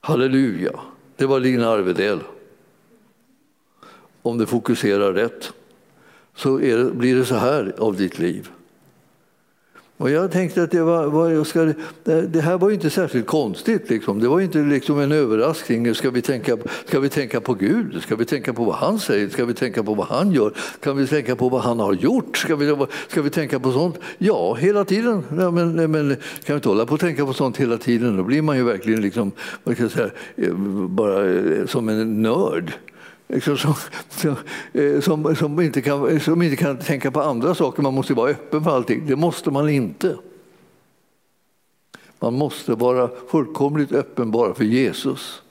Halleluja, 0.00 0.80
det 1.16 1.26
var 1.26 1.40
Lina 1.40 1.68
arvedel 1.68 2.20
om 4.22 4.38
du 4.38 4.46
fokuserar 4.46 5.12
rätt, 5.12 5.52
så 6.34 6.58
det, 6.58 6.94
blir 6.94 7.16
det 7.16 7.24
så 7.24 7.34
här 7.34 7.74
av 7.78 7.96
ditt 7.96 8.18
liv. 8.18 8.50
Och 9.98 10.10
jag 10.10 10.32
tänkte 10.32 10.62
att 10.62 10.70
det, 10.70 10.82
var, 10.82 11.06
var 11.06 11.44
ska, 11.44 11.72
det 12.28 12.40
här 12.40 12.58
var 12.58 12.70
inte 12.70 12.90
särskilt 12.90 13.26
konstigt. 13.26 13.90
Liksom. 13.90 14.20
Det 14.20 14.28
var 14.28 14.40
inte 14.40 14.58
liksom 14.58 15.00
en 15.00 15.12
överraskning. 15.12 15.94
Ska 15.94 16.10
vi, 16.10 16.22
tänka, 16.22 16.56
ska 16.84 17.00
vi 17.00 17.08
tänka 17.08 17.40
på 17.40 17.54
Gud? 17.54 18.02
Ska 18.02 18.16
vi 18.16 18.24
tänka 18.24 18.52
på 18.52 18.64
vad 18.64 18.74
han 18.74 18.98
säger? 18.98 19.28
Ska 19.28 19.44
vi 19.44 19.54
tänka 19.54 19.82
på 19.82 19.94
vad 19.94 20.06
han 20.06 20.32
gör? 20.32 20.52
Kan 20.80 20.96
vi 20.96 21.06
tänka 21.06 21.36
på 21.36 21.48
vad 21.48 21.60
han 21.62 21.80
har 21.80 21.92
gjort? 21.92 22.36
Ska 22.36 22.56
vi, 22.56 22.86
ska 23.08 23.22
vi 23.22 23.30
tänka 23.30 23.60
på 23.60 23.72
sånt? 23.72 23.98
Ja, 24.18 24.54
hela 24.54 24.84
tiden. 24.84 25.22
Ja, 25.38 25.50
men, 25.50 25.90
men 25.90 26.08
kan 26.08 26.16
vi 26.46 26.54
inte 26.54 26.68
hålla 26.68 26.86
på 26.86 26.94
att 26.94 27.00
tänka 27.00 27.26
på 27.26 27.32
sånt 27.32 27.56
hela 27.56 27.78
tiden? 27.78 28.16
Då 28.16 28.22
blir 28.22 28.42
man 28.42 28.56
ju 28.56 28.64
verkligen 28.64 29.00
liksom, 29.00 29.32
vad 29.64 29.76
kan 29.76 29.84
jag 29.84 29.92
säga, 29.92 30.10
eh, 30.36 30.54
bara 30.88 31.30
eh, 31.30 31.66
som 31.66 31.88
en 31.88 32.22
nörd. 32.22 32.72
Liksom 33.28 33.56
som, 33.56 33.74
eh, 34.72 35.00
som, 35.00 35.36
som, 35.36 35.60
inte 35.60 35.82
kan, 35.82 36.20
som 36.20 36.42
inte 36.42 36.56
kan 36.56 36.78
tänka 36.78 37.10
på 37.10 37.20
andra 37.20 37.54
saker. 37.54 37.82
Man 37.82 37.94
måste 37.94 38.14
vara 38.14 38.30
öppen 38.30 38.64
för 38.64 38.70
allting. 38.70 39.06
Det 39.06 39.16
måste 39.16 39.50
man 39.50 39.68
inte. 39.68 40.16
Man 42.20 42.34
måste 42.34 42.74
vara 42.74 43.10
fullkomligt 43.28 43.92
öppen 43.92 44.30
bara 44.30 44.54
för 44.54 44.64
Jesus. 44.64 45.42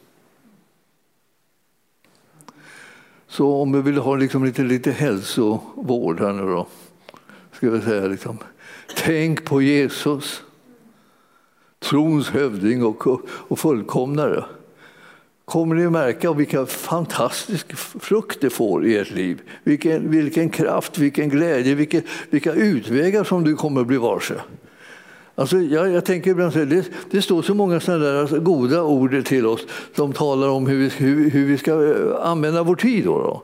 Så 3.27 3.61
om 3.61 3.71
vi 3.71 3.81
vill 3.81 3.97
ha 3.97 4.15
liksom 4.15 4.45
lite, 4.45 4.61
lite 4.61 4.91
hälsovård 4.91 6.19
här 6.19 6.33
nu 6.33 6.41
då, 6.41 6.67
ska 7.51 7.69
vi 7.69 7.81
säga 7.81 8.07
liksom, 8.07 8.37
tänk 8.95 9.45
på 9.45 9.61
Jesus, 9.61 10.43
trons 11.79 12.29
hövding 12.29 12.85
och, 12.85 13.07
och 13.27 13.59
fullkomnare 13.59 14.45
kommer 15.45 15.75
ni 15.75 15.89
märka 15.89 16.33
vilka 16.33 16.65
fantastisk 16.65 17.77
frukt 17.99 18.41
det 18.41 18.49
får 18.49 18.85
i 18.85 18.97
ert 18.97 19.11
liv. 19.11 19.41
Vilken, 19.63 20.11
vilken 20.11 20.49
kraft, 20.49 20.97
vilken 20.97 21.29
glädje, 21.29 21.75
vilka, 21.75 22.01
vilka 22.29 22.53
utvägar 22.53 23.23
som 23.23 23.43
du 23.43 23.55
kommer 23.55 23.81
att 23.81 23.87
bli 23.87 23.97
varse. 23.97 24.35
Alltså, 25.37 25.57
jag, 25.57 25.91
jag 25.91 26.05
tänker 26.05 26.31
ibland 26.31 26.53
så 26.53 26.65
det, 26.65 26.85
det 27.11 27.21
står 27.21 27.41
så 27.41 27.53
många 27.53 27.79
sådana 27.79 28.05
där 28.05 28.21
alltså, 28.21 28.39
goda 28.39 28.83
ord 28.83 29.25
till 29.25 29.45
oss 29.45 29.61
som 29.95 30.13
talar 30.13 30.49
om 30.49 30.67
hur 30.67 30.77
vi, 30.77 30.89
hur, 30.89 31.29
hur 31.29 31.45
vi 31.45 31.57
ska 31.57 31.71
eh, 31.71 32.29
använda 32.29 32.63
vår 32.63 32.75
tid. 32.75 33.05
Då, 33.05 33.19
då. 33.19 33.43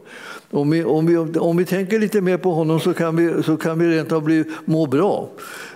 Om, 0.59 0.69
vi, 0.69 0.83
om, 0.83 1.05
vi, 1.05 1.17
om 1.39 1.57
vi 1.57 1.65
tänker 1.65 1.99
lite 1.99 2.21
mer 2.21 2.37
på 2.37 2.51
honom 2.51 2.79
så 2.79 2.93
kan 2.93 3.15
vi, 3.15 3.43
så 3.43 3.57
kan 3.57 3.79
vi 3.79 3.97
rent 3.97 4.11
av 4.11 4.23
bli, 4.23 4.43
må 4.65 4.85
bra. 4.85 5.29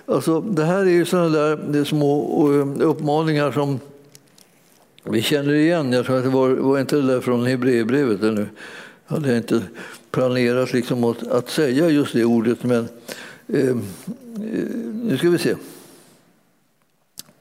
Alltså, 0.05 0.41
det 0.41 0.63
här 0.63 0.79
är 0.79 0.91
ju 0.91 1.05
sådana 1.05 1.55
där 1.55 1.83
små 1.83 2.51
eh, 2.53 2.87
uppmaningar 2.87 3.51
som 3.51 3.79
vi 5.09 5.21
känner 5.21 5.53
igen, 5.53 5.93
jag 5.93 6.05
tror 6.05 6.17
att 6.17 6.23
det 6.23 6.29
var, 6.29 6.49
var 6.49 6.79
inte 6.79 6.95
det 6.95 7.01
där 7.01 7.21
från 7.21 7.45
Hebreerbrevet, 7.45 8.21
Jag 8.21 8.47
hade 9.05 9.27
jag 9.27 9.37
inte 9.37 9.61
planerat 10.11 10.73
liksom 10.73 11.03
att, 11.03 11.27
att 11.27 11.49
säga 11.49 11.89
just 11.89 12.13
det 12.13 12.25
ordet, 12.25 12.63
men 12.63 12.87
eh, 13.47 13.69
eh 13.69 13.75
nu 15.03 15.17
ska 15.17 15.29
vi 15.29 15.37
se. 15.37 15.55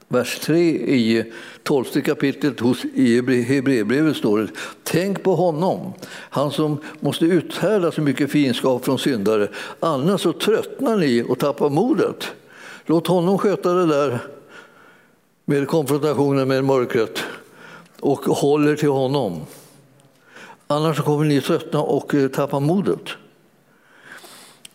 Vers 0.08 0.38
3 0.38 0.58
i 0.70 1.32
tolfte 1.62 2.00
kapitlet 2.00 2.60
hos, 2.60 2.84
i 2.84 3.14
Hebreerbrevet 3.42 4.16
står 4.16 4.38
det 4.38 4.48
Tänk 4.82 5.22
på 5.22 5.34
honom, 5.34 5.92
han 6.10 6.50
som 6.50 6.78
måste 7.00 7.24
uthärda 7.24 7.92
så 7.92 8.00
mycket 8.00 8.30
finskap 8.30 8.84
från 8.84 8.98
syndare, 8.98 9.48
annars 9.80 10.20
så 10.20 10.32
tröttnar 10.32 10.96
ni 10.96 11.24
och 11.28 11.38
tappar 11.38 11.70
modet. 11.70 12.26
Låt 12.86 13.06
honom 13.06 13.38
sköta 13.38 13.72
det 13.72 13.86
där 13.86 14.18
med 15.44 15.68
konfrontationen 15.68 16.48
med 16.48 16.64
mörkret 16.64 17.24
och 18.04 18.24
håller 18.24 18.76
till 18.76 18.88
honom. 18.88 19.40
Annars 20.66 21.00
kommer 21.00 21.24
ni 21.24 21.40
tröttna 21.40 21.80
och 21.80 22.14
eh, 22.14 22.28
tappa 22.28 22.60
modet. 22.60 23.08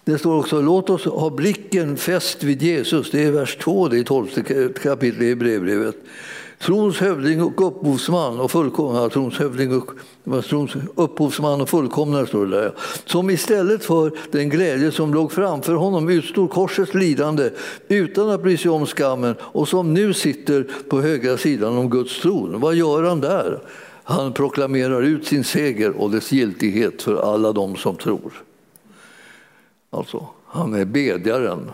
Det 0.04 0.18
står 0.18 0.40
också 0.40 0.62
låt 0.62 0.90
oss 0.90 1.06
ha 1.06 1.30
blicken 1.30 1.98
fäst 1.98 2.44
vid 2.44 2.62
Jesus. 2.62 3.12
Det 3.12 3.24
är 3.24 3.32
vers 3.32 3.58
2 3.58 3.88
det 3.88 4.00
är 4.00 4.04
12 4.04 4.28
kapitlet 4.84 5.22
i 5.22 5.36
brevbrevet. 5.36 5.96
Trons 6.62 6.98
hövding 6.98 7.44
och 7.44 7.68
upphovsman 7.68 8.40
och 8.40 8.52
fullkomnare, 8.52 9.10
trons 9.10 9.38
hövding 9.38 9.82
och, 9.82 9.92
trons 10.44 10.72
upphovsman 10.96 11.62
och 11.62 11.70
fullkomnare 11.70 12.28
står 12.28 12.46
det 12.46 12.62
där. 12.62 12.74
Som 13.06 13.30
istället 13.30 13.86
för 13.86 14.12
den 14.32 14.50
glädje 14.50 14.92
som 14.92 15.14
låg 15.14 15.32
framför 15.32 15.74
honom 15.74 16.10
utstod 16.10 16.50
korsets 16.50 16.94
lidande 16.94 17.50
utan 17.88 18.30
att 18.30 18.44
bry 18.44 18.58
sig 18.58 18.72
om 18.72 18.86
skammen 18.86 19.36
och 19.42 19.68
som 19.68 19.94
nu 19.94 20.14
sitter 20.14 20.68
på 20.90 21.02
högra 21.02 21.38
sidan 21.38 21.78
om 21.78 21.90
Guds 21.90 22.22
tron. 22.22 22.60
Vad 22.60 22.76
gör 22.76 23.04
han 23.04 23.22
där? 23.22 23.60
Han 24.04 24.34
proklamerar 24.34 25.02
ut 25.02 25.28
sin 25.28 25.44
seger 25.44 26.02
och 26.02 26.12
dess 26.12 26.32
giltighet 26.32 27.02
för 27.02 27.34
alla 27.34 27.52
de 27.52 27.76
som 27.76 27.96
tror. 27.96 28.44
Alltså, 29.90 30.28
han 30.46 30.74
är 30.74 30.86
bedjaren 30.86 31.72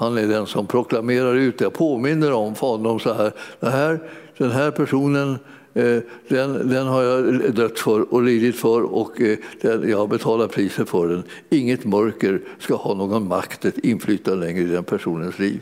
han 0.00 0.18
är 0.18 0.26
den 0.26 0.46
som 0.46 0.66
proklamerar 0.66 1.34
ut 1.34 1.58
det. 1.58 1.64
Jag 1.64 1.72
påminner 1.72 2.32
om 2.32 2.54
Fadern 2.54 2.86
om 2.86 3.00
så 3.00 3.14
här, 3.14 3.32
den 3.60 3.72
här, 3.72 4.00
den 4.38 4.50
här 4.50 4.70
personen 4.70 5.38
eh, 5.74 5.98
den, 6.28 6.68
den, 6.68 6.86
har 6.86 7.02
jag 7.02 7.54
dött 7.54 7.78
för 7.78 8.14
och 8.14 8.22
lidit 8.22 8.56
för 8.56 8.82
och 8.82 9.20
eh, 9.20 9.38
den, 9.60 9.90
jag 9.90 9.98
har 9.98 10.06
betalat 10.06 10.52
priset 10.52 10.88
för 10.88 11.08
den. 11.08 11.22
Inget 11.50 11.84
mörker 11.84 12.40
ska 12.58 12.74
ha 12.74 12.94
någon 12.94 13.28
makt, 13.28 13.64
ett 13.64 13.78
inflytande 13.78 14.46
längre 14.46 14.62
i 14.62 14.66
den 14.66 14.84
personens 14.84 15.38
liv. 15.38 15.60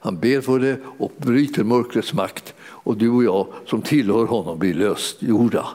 Han 0.00 0.18
ber 0.18 0.40
för 0.40 0.58
det 0.58 0.76
och 0.98 1.12
bryter 1.16 1.64
mörkrets 1.64 2.12
makt 2.12 2.54
och 2.62 2.96
du 2.96 3.10
och 3.10 3.24
jag 3.24 3.46
som 3.66 3.82
tillhör 3.82 4.26
honom 4.26 4.58
blir 4.58 4.74
lösgjorda, 4.74 5.66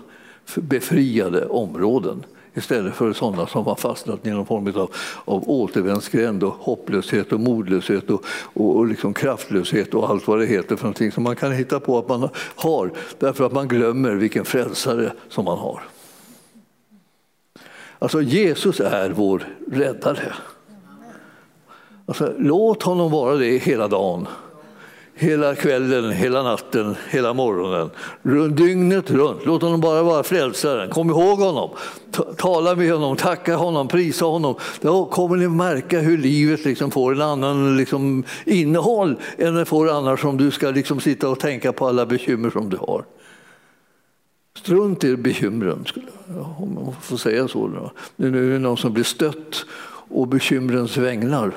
befriade 0.56 1.45
områden 1.45 2.23
istället 2.55 2.95
för 2.95 3.13
sådana 3.13 3.47
som 3.47 3.65
har 3.65 3.75
fastnat 3.75 4.27
i 4.27 4.29
någon 4.29 4.45
form 4.45 4.67
av, 4.67 4.91
av 5.25 5.49
återvändsgränd 5.49 6.43
och 6.43 6.53
hopplöshet 6.53 7.31
och 7.31 7.39
modlöshet 7.39 8.09
och, 8.09 8.25
och, 8.53 8.75
och 8.75 8.87
liksom 8.87 9.13
kraftlöshet 9.13 9.93
och 9.93 10.09
allt 10.09 10.27
vad 10.27 10.39
det 10.39 10.45
heter 10.45 10.75
för 10.75 10.83
någonting 10.83 11.11
som 11.11 11.23
man 11.23 11.35
kan 11.35 11.51
hitta 11.51 11.79
på 11.79 11.97
att 11.97 12.09
man 12.09 12.29
har 12.55 12.91
därför 13.19 13.45
att 13.45 13.51
man 13.51 13.67
glömmer 13.67 14.15
vilken 14.15 14.45
frälsare 14.45 15.11
som 15.29 15.45
man 15.45 15.57
har. 15.57 15.81
Alltså 17.99 18.21
Jesus 18.21 18.79
är 18.79 19.09
vår 19.09 19.47
räddare. 19.71 20.33
Alltså, 22.05 22.33
låt 22.37 22.83
honom 22.83 23.11
vara 23.11 23.35
det 23.35 23.57
hela 23.57 23.87
dagen 23.87 24.27
hela 25.15 25.56
kvällen, 25.56 26.12
hela 26.12 26.43
natten, 26.43 26.95
hela 27.10 27.34
morgonen. 27.34 27.89
Dygnet 28.56 29.12
runt. 29.12 29.45
Låt 29.45 29.62
honom 29.62 29.82
bara 29.82 30.04
vara 30.04 30.23
frälsaren. 30.23 30.89
Kom 30.89 31.10
ihåg 31.10 31.39
honom. 31.39 31.69
Tala 32.38 32.75
med 32.75 32.93
honom, 32.93 33.15
tacka 33.15 33.56
honom, 33.56 33.88
prisa 33.88 34.25
honom. 34.25 34.56
Då 34.82 35.06
kommer 35.06 35.36
ni 35.36 35.47
märka 35.47 35.99
hur 35.99 36.17
livet 36.17 36.65
liksom 36.65 36.91
får 36.91 37.13
en 37.13 37.21
annan 37.21 37.78
liksom 37.78 38.23
innehåll 38.45 39.15
än 39.38 39.56
det 39.56 39.65
får 39.65 39.89
annars 39.89 40.25
om 40.25 40.38
du 40.38 40.51
ska 40.51 40.69
liksom 40.69 40.99
sitta 40.99 41.30
och 41.30 41.39
tänka 41.39 41.73
på 41.73 41.88
alla 41.88 42.06
bekymmer 42.06 42.49
som 42.49 42.69
du 42.69 42.78
har. 42.78 43.06
Strunt 44.58 45.04
i 45.04 45.17
bekymren, 45.17 45.86
om 46.58 46.73
man 46.73 46.95
får 47.01 47.17
säga 47.17 47.47
så. 47.47 47.91
Nu 48.15 48.47
är 48.47 48.54
det 48.54 48.60
någon 48.60 48.78
som 48.78 48.93
blir 48.93 49.04
stött 49.04 49.65
och 50.10 50.28
bekymrens 50.28 50.97
vägnar. 50.97 51.51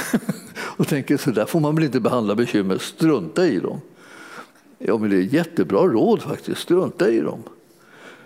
och 0.76 0.88
tänker 0.88 1.16
så 1.16 1.30
där 1.30 1.46
får 1.46 1.60
man 1.60 1.74
väl 1.74 1.84
inte 1.84 2.00
behandla 2.00 2.34
bekymmer, 2.34 2.78
strunta 2.78 3.46
i 3.46 3.58
dem. 3.58 3.80
Ja, 4.78 4.98
men 4.98 5.10
det 5.10 5.16
är 5.16 5.20
jättebra 5.20 5.80
råd 5.80 6.22
faktiskt, 6.22 6.60
strunta 6.60 7.10
i 7.10 7.20
dem. 7.20 7.42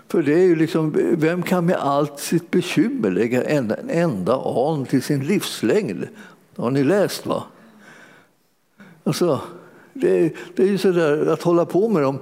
För 0.08 0.22
det 0.22 0.32
är 0.34 0.44
ju 0.44 0.56
liksom, 0.56 0.94
vem 1.18 1.42
kan 1.42 1.66
med 1.66 1.76
allt 1.76 2.20
sitt 2.20 2.50
bekymmer 2.50 3.10
lägga 3.10 3.44
en, 3.44 3.70
en 3.70 3.90
enda 3.90 4.42
an 4.44 4.84
till 4.84 5.02
sin 5.02 5.26
livslängd? 5.26 6.06
Det 6.54 6.62
har 6.62 6.70
ni 6.70 6.84
läst 6.84 7.26
va? 7.26 7.42
Alltså, 9.04 9.40
det, 9.92 10.34
det 10.56 10.62
är 10.62 10.66
ju 10.66 10.78
sådär, 10.78 11.26
att 11.26 11.42
hålla 11.42 11.64
på 11.64 11.88
med 11.88 12.02
dem 12.02 12.18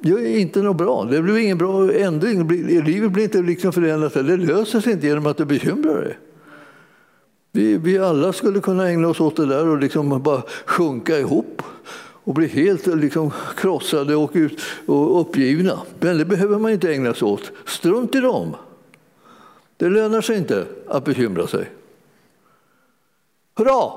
det 0.00 0.10
är 0.10 0.38
inte 0.38 0.62
något 0.62 0.76
bra. 0.76 1.04
Det 1.04 1.22
blir 1.22 1.38
ingen 1.38 1.58
bra 1.58 1.92
ändring. 1.92 2.48
Livet 2.84 3.12
blir 3.12 3.24
inte 3.24 3.42
liksom 3.42 3.72
förändrat. 3.72 4.14
Det 4.14 4.36
löser 4.36 4.80
sig 4.80 4.92
inte 4.92 5.06
genom 5.06 5.26
att 5.26 5.36
du 5.36 5.44
bekymrar 5.44 6.00
dig. 6.00 6.18
Vi, 7.58 7.76
vi 7.76 7.98
alla 7.98 8.32
skulle 8.32 8.60
kunna 8.60 8.88
ägna 8.88 9.08
oss 9.08 9.20
åt 9.20 9.36
det 9.36 9.46
där 9.46 9.68
och 9.68 9.78
liksom 9.78 10.22
bara 10.22 10.42
sjunka 10.66 11.18
ihop 11.18 11.62
och 12.24 12.34
bli 12.34 12.46
helt 12.46 12.86
liksom 12.86 13.30
krossade 13.56 14.16
och, 14.16 14.30
ut, 14.34 14.60
och 14.86 15.20
uppgivna. 15.20 15.82
Men 16.00 16.18
det 16.18 16.24
behöver 16.24 16.58
man 16.58 16.70
inte 16.70 16.92
ägna 16.92 17.14
sig 17.14 17.28
åt. 17.28 17.52
Strunt 17.66 18.14
i 18.14 18.20
dem. 18.20 18.56
Det 19.76 19.88
lönar 19.88 20.20
sig 20.20 20.38
inte 20.38 20.66
att 20.88 21.04
bekymra 21.04 21.46
sig. 21.46 21.70
Hurra! 23.56 23.92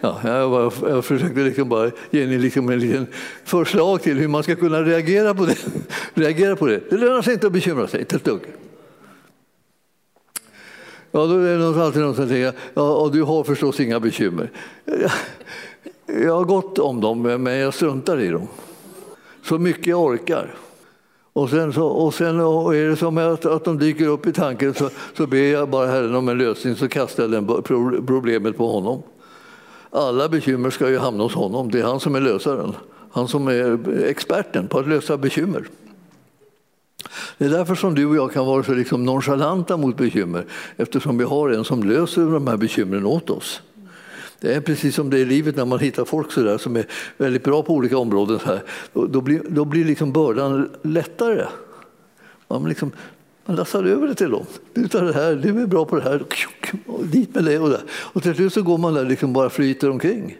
ja, 0.00 0.20
jag, 0.24 0.50
bara, 0.50 0.72
jag 0.88 1.04
försökte 1.04 1.40
liksom 1.40 1.68
bara 1.68 1.90
ge 2.10 2.22
er 2.22 2.38
liksom 2.38 2.68
en 2.68 2.78
liten 2.78 3.06
förslag 3.44 4.02
till 4.02 4.18
hur 4.18 4.28
man 4.28 4.42
ska 4.42 4.54
kunna 4.54 4.82
reagera 4.82 5.34
på 5.34 5.46
det. 5.46 5.56
reagera 6.14 6.56
på 6.56 6.66
det. 6.66 6.90
Det 6.90 6.96
lönar 6.96 7.22
sig 7.22 7.34
inte 7.34 7.46
att 7.46 7.52
bekymra 7.52 7.86
sig 7.86 8.02
ett 8.02 8.24
dugg. 8.24 8.42
Ja, 11.14 11.26
då 11.26 11.34
är 11.34 11.58
det 11.58 11.84
alltid 11.84 12.02
någon 12.02 12.14
som 12.14 12.28
säger 12.28 12.52
ja, 12.74 12.94
och 12.94 13.12
du 13.12 13.22
har 13.22 13.44
förstås 13.44 13.80
inga 13.80 14.00
bekymmer. 14.00 14.50
Jag 16.06 16.34
har 16.34 16.44
gott 16.44 16.78
om 16.78 17.00
dem, 17.00 17.22
men 17.22 17.58
jag 17.58 17.74
struntar 17.74 18.20
i 18.20 18.28
dem. 18.28 18.48
Så 19.42 19.58
mycket 19.58 19.86
jag 19.86 20.00
orkar. 20.00 20.54
Och 21.32 21.50
sen, 21.50 21.72
så, 21.72 21.86
och 21.86 22.14
sen 22.14 22.40
är 22.40 22.90
det 22.90 22.96
som 22.96 23.18
att, 23.18 23.46
att 23.46 23.64
de 23.64 23.78
dyker 23.78 24.06
upp 24.06 24.26
i 24.26 24.32
tanken 24.32 24.74
så, 24.74 24.90
så 25.16 25.26
ber 25.26 25.52
jag 25.52 25.68
bara 25.68 25.86
Herren 25.86 26.14
om 26.14 26.28
en 26.28 26.38
lösning 26.38 26.76
så 26.76 26.88
kastar 26.88 27.22
jag 27.22 27.30
den 27.30 27.46
problemet 28.06 28.56
på 28.56 28.72
honom. 28.72 29.02
Alla 29.90 30.28
bekymmer 30.28 30.70
ska 30.70 30.90
ju 30.90 30.98
hamna 30.98 31.22
hos 31.22 31.34
honom. 31.34 31.70
Det 31.70 31.80
är 31.80 31.84
han 31.84 32.00
som 32.00 32.14
är 32.14 32.20
lösaren. 32.20 32.74
Han 33.10 33.28
som 33.28 33.48
är 33.48 33.70
eh, 33.72 34.08
experten 34.08 34.68
på 34.68 34.78
att 34.78 34.88
lösa 34.88 35.16
bekymmer. 35.16 35.64
Det 37.38 37.44
är 37.44 37.48
därför 37.48 37.74
som 37.74 37.94
du 37.94 38.06
och 38.06 38.16
jag 38.16 38.32
kan 38.32 38.46
vara 38.46 38.62
så 38.62 38.74
liksom 38.74 39.04
nonchalanta 39.04 39.76
mot 39.76 39.96
bekymmer 39.96 40.44
eftersom 40.76 41.18
vi 41.18 41.24
har 41.24 41.50
en 41.50 41.64
som 41.64 41.82
löser 41.82 42.22
de 42.22 42.46
här 42.46 42.56
bekymren 42.56 43.06
åt 43.06 43.30
oss. 43.30 43.60
Det 44.40 44.54
är 44.54 44.60
precis 44.60 44.94
som 44.94 45.10
det 45.10 45.18
är 45.18 45.20
i 45.20 45.24
livet 45.24 45.56
när 45.56 45.64
man 45.64 45.78
hittar 45.78 46.04
folk 46.04 46.32
så 46.32 46.42
där, 46.42 46.58
som 46.58 46.76
är 46.76 46.86
väldigt 47.16 47.44
bra 47.44 47.62
på 47.62 47.74
olika 47.74 47.98
områden. 47.98 48.40
Här. 48.44 48.62
Då, 48.92 49.20
blir, 49.20 49.42
då 49.48 49.64
blir 49.64 49.84
liksom 49.84 50.12
bördan 50.12 50.70
lättare. 50.82 51.46
Man, 52.48 52.68
liksom, 52.68 52.92
man 53.44 53.56
lassar 53.56 53.84
över 53.84 54.06
det 54.06 54.14
till 54.14 54.30
dem. 54.30 54.46
Du 54.74 54.88
tar 54.88 55.02
det 55.02 55.12
här, 55.12 55.34
du 55.34 55.62
är 55.62 55.66
bra 55.66 55.84
på 55.84 55.96
det 55.96 56.02
här, 56.02 56.22
och 56.86 57.06
dit 57.06 57.34
med 57.34 57.44
det 57.44 57.58
och 57.58 57.70
där. 57.70 57.80
Och 57.90 58.22
till 58.22 58.34
slut 58.34 58.52
så 58.52 58.62
går 58.62 58.78
man 58.78 58.94
där 58.94 59.04
liksom 59.04 59.32
bara 59.32 59.50
flyter 59.50 59.90
omkring. 59.90 60.36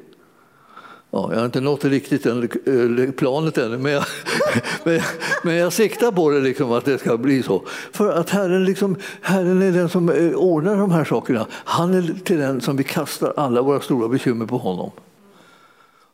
Ja, 1.14 1.28
jag 1.32 1.38
har 1.38 1.46
inte 1.46 1.60
nått 1.60 1.84
riktigt 1.84 2.26
än, 2.26 2.42
eh, 2.42 3.10
planet 3.12 3.58
ännu, 3.58 3.78
men 3.78 3.92
jag, 3.92 4.04
men, 4.84 5.00
men 5.42 5.54
jag 5.54 5.72
siktar 5.72 6.12
på 6.12 6.30
det, 6.30 6.40
liksom, 6.40 6.72
att 6.72 6.84
det 6.84 6.98
ska 6.98 7.16
bli 7.16 7.42
så. 7.42 7.62
För 7.92 8.12
att 8.12 8.30
Herren, 8.30 8.64
liksom, 8.64 8.96
Herren 9.20 9.62
är 9.62 9.72
den 9.72 9.88
som 9.88 10.08
eh, 10.08 10.32
ordnar 10.32 10.76
de 10.76 10.90
här 10.90 11.04
sakerna. 11.04 11.46
Han 11.50 11.94
är 11.94 12.14
till 12.24 12.38
den 12.38 12.60
som 12.60 12.76
vi 12.76 12.84
kastar 12.84 13.32
alla 13.36 13.62
våra 13.62 13.80
stora 13.80 14.08
bekymmer 14.08 14.46
på 14.46 14.58
honom. 14.58 14.90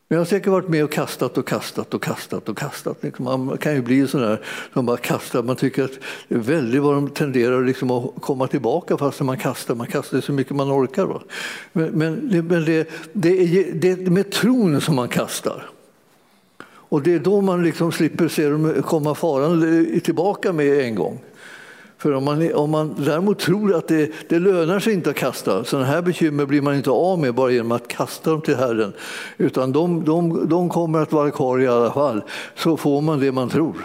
Men 0.09 0.17
Jag 0.17 0.21
har 0.21 0.27
säkert 0.27 0.49
varit 0.49 0.69
med 0.69 0.85
och 0.85 0.93
kastat 0.93 1.39
och 1.39 1.49
kastat 1.49 1.95
och 1.95 2.03
kastat 2.03 2.49
och 2.49 2.59
kastat. 2.59 3.03
Liksom, 3.03 3.25
man 3.25 3.59
kan 3.59 3.75
ju 3.75 3.83
bli 3.83 4.09
sån 4.09 4.21
där 4.21 4.41
som 4.73 4.87
bara 4.87 4.97
kastar. 4.97 5.43
Man 5.43 5.57
tycker 5.57 5.85
att 5.85 5.99
det 6.29 6.35
är 6.35 6.39
väldigt 6.39 6.83
vad 6.83 6.95
de 6.95 7.09
tenderar 7.09 7.65
liksom 7.65 7.91
att 7.91 8.15
komma 8.21 8.47
tillbaka 8.47 8.97
fast 8.97 9.21
man 9.21 9.39
kastar. 9.39 9.75
Man 9.75 9.87
kastar 9.87 10.21
så 10.21 10.33
mycket 10.33 10.57
man 10.57 10.73
orkar. 10.73 11.05
Va? 11.05 11.23
Men, 11.73 11.87
men, 11.87 12.29
det, 12.31 12.43
men 12.43 12.65
det, 12.65 12.89
det, 13.13 13.29
är, 13.29 13.73
det 13.73 13.91
är 13.91 13.97
med 14.11 14.31
tron 14.31 14.81
som 14.81 14.97
man 14.97 15.09
kastar. 15.09 15.71
Och 16.65 17.03
det 17.03 17.15
är 17.15 17.19
då 17.19 17.41
man 17.41 17.65
liksom 17.65 17.93
slipper 17.93 18.29
se 18.29 18.49
dem 18.49 18.83
komma 18.83 19.15
farande 19.15 20.01
tillbaka 20.01 20.53
med 20.53 20.81
en 20.81 20.95
gång. 20.95 21.21
För 21.99 22.13
om 22.13 22.25
man, 22.25 22.55
om 22.55 22.71
man 22.71 22.95
däremot 22.99 23.39
tror 23.39 23.75
att 23.75 23.89
det, 23.89 24.13
det 24.29 24.39
lönar 24.39 24.81
sig 24.81 24.93
inte 24.93 25.11
att 25.11 25.17
kasta, 25.17 25.65
sådana 25.65 25.87
här 25.87 26.03
bekymmer 26.03 26.47
blir 26.47 26.63
man 26.63 26.75
inte 26.75 26.91
av 26.91 27.19
med 27.19 27.35
bara 27.35 27.51
genom 27.51 27.73
att 27.73 27.89
kasta 27.89 28.31
dem 28.31 28.41
till 28.41 28.57
Herren, 28.57 28.93
utan 29.37 29.73
de, 29.73 30.05
de, 30.05 30.49
de 30.49 30.69
kommer 30.69 30.99
att 30.99 31.13
vara 31.13 31.31
kvar 31.31 31.61
i 31.61 31.67
alla 31.67 31.93
fall, 31.93 32.23
så 32.55 32.77
får 32.77 33.01
man 33.01 33.21
det 33.21 33.33
man 33.33 33.49
tror. 33.49 33.77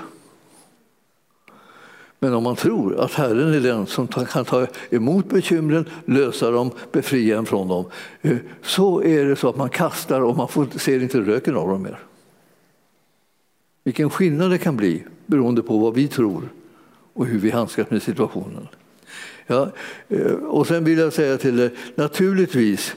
Men 2.20 2.34
om 2.34 2.44
man 2.44 2.56
tror 2.56 3.00
att 3.00 3.14
Herren 3.14 3.54
är 3.54 3.60
den 3.60 3.88
som 3.88 4.08
kan 4.08 4.46
ta 4.46 4.68
emot 4.90 5.30
bekymren, 5.30 5.86
lösa 6.06 6.52
dem, 6.52 6.72
befria 6.92 7.38
en 7.38 7.46
från 7.46 7.68
dem, 7.68 7.86
eh, 8.22 8.38
så 8.62 9.04
är 9.04 9.26
det 9.26 9.36
så 9.36 9.50
att 9.50 9.58
man 9.58 9.70
kastar 9.70 10.22
och 10.22 10.38
man 10.38 10.48
får, 10.48 10.68
ser 10.80 11.04
inte 11.04 11.22
röken 11.22 11.56
av 11.56 11.68
dem 11.68 11.82
mer. 11.82 12.00
Vilken 13.84 14.10
skillnad 14.10 14.52
det 14.52 14.58
kan 14.58 14.78
bli 14.78 15.04
beroende 15.26 15.62
på 15.62 15.78
vad 15.78 15.94
vi 15.94 16.08
tror 16.08 16.50
och 17.14 17.26
hur 17.26 17.40
vi 17.40 17.52
handskas 17.52 17.90
med 17.90 18.02
situationen. 18.02 18.68
Ja, 19.48 19.72
eh, 20.10 20.32
och 20.32 20.68
sen 20.68 20.84
vill 20.84 20.98
jag 20.98 21.14
säga 21.14 21.38
till 21.38 21.58
dig, 21.58 21.70
naturligtvis 21.96 22.96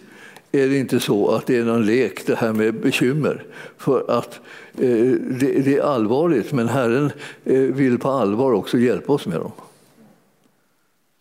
är 0.52 0.68
det 0.68 0.78
inte 0.78 1.00
så 1.00 1.28
att 1.28 1.46
det 1.46 1.56
är 1.56 1.64
någon 1.64 1.86
lek 1.86 2.26
det 2.26 2.34
här 2.34 2.52
med 2.52 2.74
bekymmer. 2.74 3.44
För 3.78 4.18
att 4.18 4.40
eh, 4.78 5.12
det, 5.40 5.62
det, 5.64 5.76
är 5.76 5.82
allvarligt, 5.82 6.52
men 6.52 6.68
Herren 6.68 7.10
eh, 7.44 7.60
vill 7.60 7.98
på 7.98 8.08
allvar 8.10 8.52
också 8.52 8.78
hjälpa 8.78 9.12
oss 9.12 9.26
med 9.26 9.40
dem. 9.40 9.52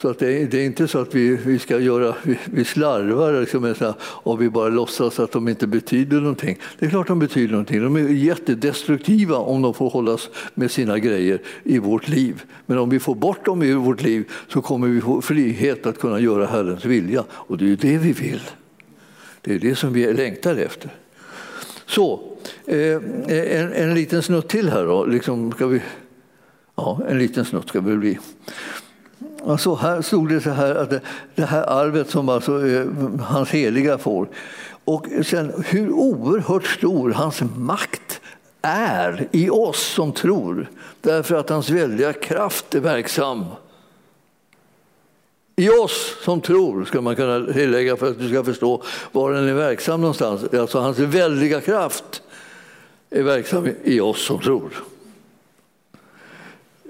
Så 0.01 0.09
att 0.09 0.19
det, 0.19 0.41
är, 0.41 0.45
det 0.45 0.57
är 0.57 0.65
inte 0.65 0.87
så 0.87 0.99
att 0.99 1.15
vi, 1.15 1.35
vi 1.35 1.59
ska 1.59 1.79
göra, 1.79 2.15
vi, 2.23 2.39
vi 2.45 2.65
slarvar 2.65 3.39
liksom, 3.39 3.93
och 3.99 4.41
vi 4.41 4.49
bara 4.49 4.69
låtsas 4.69 5.19
att 5.19 5.31
de 5.31 5.47
inte 5.47 5.67
betyder 5.67 6.19
någonting. 6.19 6.57
Det 6.79 6.85
är 6.85 6.89
klart 6.89 7.07
de 7.07 7.19
betyder 7.19 7.51
någonting. 7.51 7.81
De 7.81 7.95
är 7.95 8.09
jättedestruktiva 8.09 9.37
om 9.37 9.61
de 9.61 9.73
får 9.73 9.89
hållas 9.89 10.29
med 10.53 10.71
sina 10.71 10.99
grejer 10.99 11.41
i 11.63 11.79
vårt 11.79 12.07
liv. 12.07 12.43
Men 12.65 12.77
om 12.77 12.89
vi 12.89 12.99
får 12.99 13.15
bort 13.15 13.45
dem 13.45 13.61
ur 13.61 13.75
vårt 13.75 14.01
liv 14.01 14.31
så 14.47 14.61
kommer 14.61 14.87
vi 14.87 15.01
få 15.01 15.21
frihet 15.21 15.85
att 15.85 15.99
kunna 15.99 16.19
göra 16.19 16.45
Herrens 16.45 16.85
vilja. 16.85 17.23
Och 17.31 17.57
det 17.57 17.65
är 17.65 17.69
ju 17.69 17.75
det 17.75 17.97
vi 17.97 18.11
vill. 18.11 18.41
Det 19.41 19.55
är 19.55 19.59
det 19.59 19.75
som 19.75 19.93
vi 19.93 20.13
längtar 20.13 20.55
efter. 20.55 20.89
Så, 21.85 22.37
eh, 22.65 22.95
en, 23.27 23.73
en 23.73 23.93
liten 23.93 24.23
snutt 24.23 24.47
till 24.47 24.69
här 24.69 24.85
då. 24.85 25.05
Liksom 25.05 25.51
ska 25.51 25.67
vi, 25.67 25.81
ja, 26.75 27.01
en 27.09 27.19
liten 27.19 27.45
snutt 27.45 27.69
ska 27.69 27.81
det 27.81 27.97
bli. 27.97 28.19
Alltså 29.47 29.75
här 29.75 30.01
stod 30.01 30.29
det 30.29 30.41
så 30.41 30.49
här 30.49 30.75
att 30.75 30.93
det 31.35 31.45
här 31.45 31.63
arvet 31.63 32.09
som 32.09 32.29
alltså 32.29 32.67
eh, 32.67 32.87
hans 33.19 33.49
heliga 33.49 33.97
får 33.97 34.27
och 34.85 35.07
sen 35.25 35.63
hur 35.67 35.91
oerhört 35.91 36.65
stor 36.65 37.11
hans 37.11 37.41
makt 37.55 38.21
är 38.61 39.27
i 39.31 39.49
oss 39.49 39.79
som 39.79 40.11
tror 40.11 40.69
därför 41.01 41.35
att 41.35 41.49
hans 41.49 41.69
väldiga 41.69 42.13
kraft 42.13 42.75
är 42.75 42.79
verksam. 42.79 43.45
I 45.55 45.69
oss 45.69 46.15
som 46.23 46.41
tror, 46.41 46.85
ska 46.85 47.01
man 47.01 47.15
kunna 47.15 47.53
tillägga 47.53 47.97
för 47.97 48.09
att 48.09 48.19
du 48.19 48.29
ska 48.29 48.43
förstå 48.43 48.83
var 49.11 49.33
den 49.33 49.47
är 49.47 49.53
verksam 49.53 50.01
någonstans. 50.01 50.43
Alltså 50.53 50.79
hans 50.79 50.99
väldiga 50.99 51.61
kraft 51.61 52.21
är 53.09 53.23
verksam 53.23 53.69
i 53.83 53.99
oss 53.99 54.25
som 54.25 54.39
tror. 54.39 54.71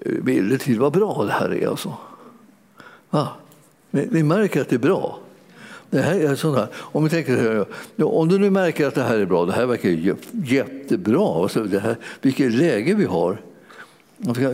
Eh, 0.01 0.11
bilder 0.21 0.57
till 0.57 0.79
vad 0.79 0.93
bra 0.93 1.23
det 1.23 1.31
här 1.31 1.53
är. 1.53 1.67
Alltså. 1.67 1.93
Va? 3.15 3.27
ni, 3.91 4.07
ni 4.11 4.23
märker 4.23 4.61
att 4.61 4.69
det 4.69 4.75
är 4.75 4.79
bra. 4.79 5.19
Det 5.89 6.01
här 6.01 6.19
är 6.19 6.35
sånt 6.35 6.57
här. 6.57 6.67
Om, 6.75 7.03
vi 7.03 7.09
tänker, 7.09 7.65
om 8.03 8.29
du 8.29 8.39
nu 8.39 8.49
märker 8.49 8.87
att 8.87 8.95
det 8.95 9.03
här 9.03 9.19
är 9.19 9.25
bra, 9.25 9.45
det 9.45 9.53
här 9.53 9.65
verkar 9.65 9.89
jättebra, 10.31 11.41
alltså 11.43 11.63
det 11.63 11.79
här, 11.79 11.95
vilket 12.21 12.53
läge 12.53 12.93
vi 12.93 13.05
har. 13.05 13.37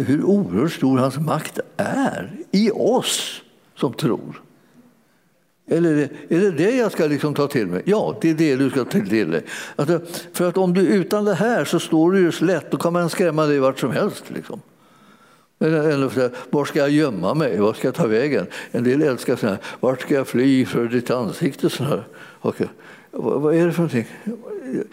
Hur 0.07 0.23
oerhört 0.23 0.71
stor 0.71 0.97
hans 0.97 1.17
makt 1.17 1.59
är 1.77 2.31
i 2.51 2.71
oss 2.71 3.41
som 3.75 3.93
tror. 3.93 4.41
Eller 5.67 5.91
är 5.91 5.95
det, 5.95 6.35
är 6.35 6.39
det 6.39 6.51
det 6.51 6.75
jag 6.75 6.91
ska 6.91 7.05
liksom 7.05 7.33
ta 7.33 7.47
till 7.47 7.67
mig? 7.67 7.81
Ja, 7.85 8.17
det 8.21 8.29
är 8.29 8.33
det 8.33 8.55
du 8.55 8.69
ska 8.69 8.83
ta 8.83 8.99
till 8.99 9.31
dig. 9.31 9.43
Alltså, 9.75 10.01
för 10.33 10.49
att 10.49 10.57
om 10.57 10.73
du 10.73 10.81
utan 10.81 11.25
det 11.25 11.33
här 11.33 11.65
så 11.65 11.79
står 11.79 12.11
du 12.11 12.19
ju 12.19 12.31
lätt, 12.45 12.71
då 12.71 12.77
kan 12.77 12.93
man 12.93 13.09
skrämma 13.09 13.45
dig 13.45 13.59
vart 13.59 13.79
som 13.79 13.91
helst. 13.91 14.23
Liksom. 14.27 14.61
Eller 15.61 16.31
var 16.49 16.65
ska 16.65 16.79
jag 16.79 16.89
gömma 16.89 17.33
mig? 17.33 17.59
Var 17.59 17.73
ska 17.73 17.87
jag 17.87 17.95
ta 17.95 18.07
vägen? 18.07 18.47
En 18.71 18.83
del 18.83 19.01
älskar 19.01 19.35
sådana 19.35 19.55
här, 19.55 19.65
vart 19.79 20.01
ska 20.01 20.13
jag 20.13 20.27
fly 20.27 20.65
för 20.65 20.85
ditt 20.85 21.11
ansikte? 21.11 21.69
Här. 21.79 22.03
Och, 22.17 22.55
Vad 23.11 23.55
är 23.55 23.65
det 23.65 23.71
för 23.71 23.81
någonting? 23.81 24.07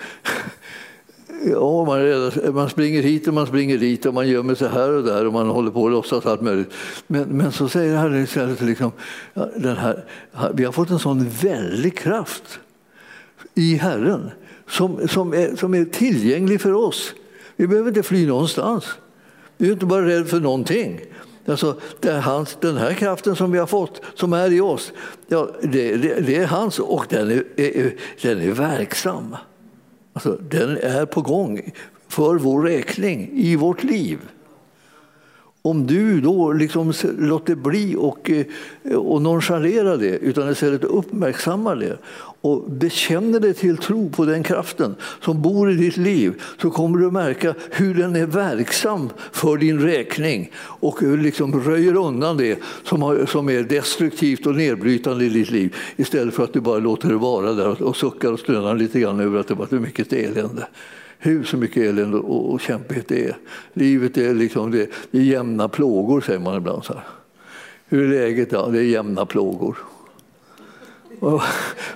Ja, 1.45 1.85
man, 1.85 2.55
man 2.55 2.71
springer 2.71 3.03
hit 3.03 3.29
och 3.29 3.35
man 3.35 3.47
springer 3.47 3.79
dit 3.79 4.07
och 4.07 4.15
man 4.15 4.29
gömmer 4.29 4.55
sig 4.55 4.69
här 4.69 4.93
och 4.93 5.05
där 5.05 5.27
och 5.27 5.33
man 5.33 5.49
håller 5.49 5.71
på 5.71 5.87
att 5.87 5.93
låtsas 5.93 6.27
allt 6.27 6.41
möjligt. 6.41 6.73
Men, 7.07 7.23
men 7.29 7.53
så 7.53 7.69
säger 7.69 7.97
Herren 7.97 8.23
istället, 8.23 8.61
liksom, 8.61 8.93
den 9.57 9.77
här, 9.77 10.05
vi 10.55 10.65
har 10.65 10.73
fått 10.73 10.91
en 10.91 10.99
sån 10.99 11.29
väldig 11.29 11.99
kraft 11.99 12.61
i 13.55 13.75
Herren 13.75 14.31
som, 14.69 15.09
som, 15.09 15.33
är, 15.33 15.57
som 15.57 15.75
är 15.75 15.85
tillgänglig 15.85 16.61
för 16.61 16.73
oss. 16.73 17.15
Vi 17.57 17.67
behöver 17.67 17.89
inte 17.89 18.03
fly 18.03 18.27
någonstans. 18.27 18.85
Vi 19.59 19.69
är 19.69 19.73
inte 19.73 19.87
bara 19.87 20.07
rädd 20.07 20.29
för 20.29 20.41
någonting. 20.41 21.01
Alltså, 21.47 21.81
det 22.01 22.09
är 22.09 22.21
hans, 22.21 22.59
den 22.61 22.77
här 22.77 22.95
kraften 22.95 23.37
som 23.37 23.53
vi 23.53 23.59
har 23.59 23.67
fått, 23.67 24.03
som 24.15 24.33
är 24.33 24.53
i 24.53 24.61
oss, 24.61 24.93
ja, 25.29 25.49
det, 25.63 25.97
det, 25.97 26.21
det 26.21 26.37
är 26.37 26.47
hans 26.47 26.79
och 26.79 27.07
den 27.09 27.31
är, 27.31 27.45
är, 27.57 27.95
den 28.23 28.41
är 28.41 28.51
verksam. 28.51 29.37
Alltså, 30.13 30.39
den 30.51 30.77
är 30.77 31.07
på 31.07 31.23
gång 31.23 31.73
för 32.09 32.35
vår 32.35 32.63
räkning 32.63 33.31
i 33.35 33.57
vårt 33.57 33.83
liv. 33.83 34.19
Om 35.63 35.87
du 35.87 36.21
då 36.21 36.53
liksom 36.53 36.93
låter 37.19 37.55
bli 37.55 37.97
och, 37.99 38.31
eh, 38.31 38.97
och 38.97 39.23
nonchalera 39.23 39.97
det 39.97 40.19
utan 40.19 40.51
istället 40.51 40.85
uppmärksammar 40.85 41.77
det 41.77 41.99
och 42.41 42.71
bekänner 42.71 43.41
dig 43.41 43.55
till 43.55 43.77
tro 43.77 44.11
på 44.11 44.25
den 44.25 44.43
kraften 44.43 44.95
som 45.21 45.43
bor 45.43 45.71
i 45.71 45.75
ditt 45.75 45.97
liv 45.97 46.43
så 46.63 46.71
kommer 46.71 46.99
du 46.99 47.11
märka 47.11 47.55
hur 47.71 47.95
den 47.95 48.17
är 48.17 48.27
verksam 48.27 49.11
för 49.33 49.57
din 49.57 49.81
räkning 49.81 50.51
och 50.57 51.03
liksom 51.03 51.61
röjer 51.61 51.97
undan 51.97 52.37
det 52.37 52.59
som, 52.83 53.27
som 53.29 53.49
är 53.49 53.63
destruktivt 53.63 54.47
och 54.47 54.55
nedbrytande 54.55 55.25
i 55.25 55.29
ditt 55.29 55.51
liv 55.51 55.77
istället 55.97 56.35
för 56.35 56.45
att 56.45 56.53
du 56.53 56.61
bara 56.61 56.79
låter 56.79 57.09
det 57.09 57.17
vara 57.17 57.53
där 57.53 57.83
och 57.83 57.97
suckar 57.97 58.33
och 58.33 58.41
stönar 58.41 58.75
lite 58.75 59.01
grann 59.01 59.21
över 59.21 59.41
att 59.41 59.49
det 59.49 59.55
var 59.55 59.67
för 59.67 59.79
mycket 59.79 60.13
elände 60.13 60.67
hur 61.19 61.45
så 61.45 61.57
mycket 61.57 61.83
elände 61.83 62.19
och, 62.19 62.53
och 62.53 62.61
kämpighet 62.61 63.09
det 63.09 63.25
är. 63.25 63.37
Livet 63.73 64.17
är 64.17 64.35
liksom 64.35 64.71
det, 64.71 64.91
det 65.11 65.19
är 65.19 65.23
jämna 65.23 65.69
plågor, 65.69 66.21
säger 66.21 66.41
man 66.41 66.57
ibland. 66.57 66.85
Så 66.85 66.93
här. 66.93 67.03
Hur 67.89 68.05
är 68.05 68.09
läget? 68.09 68.53
Ja, 68.53 68.69
det 68.73 68.79
är 68.79 68.83
jämna 68.83 69.27
plågor. 69.27 69.79
Och, 71.21 71.43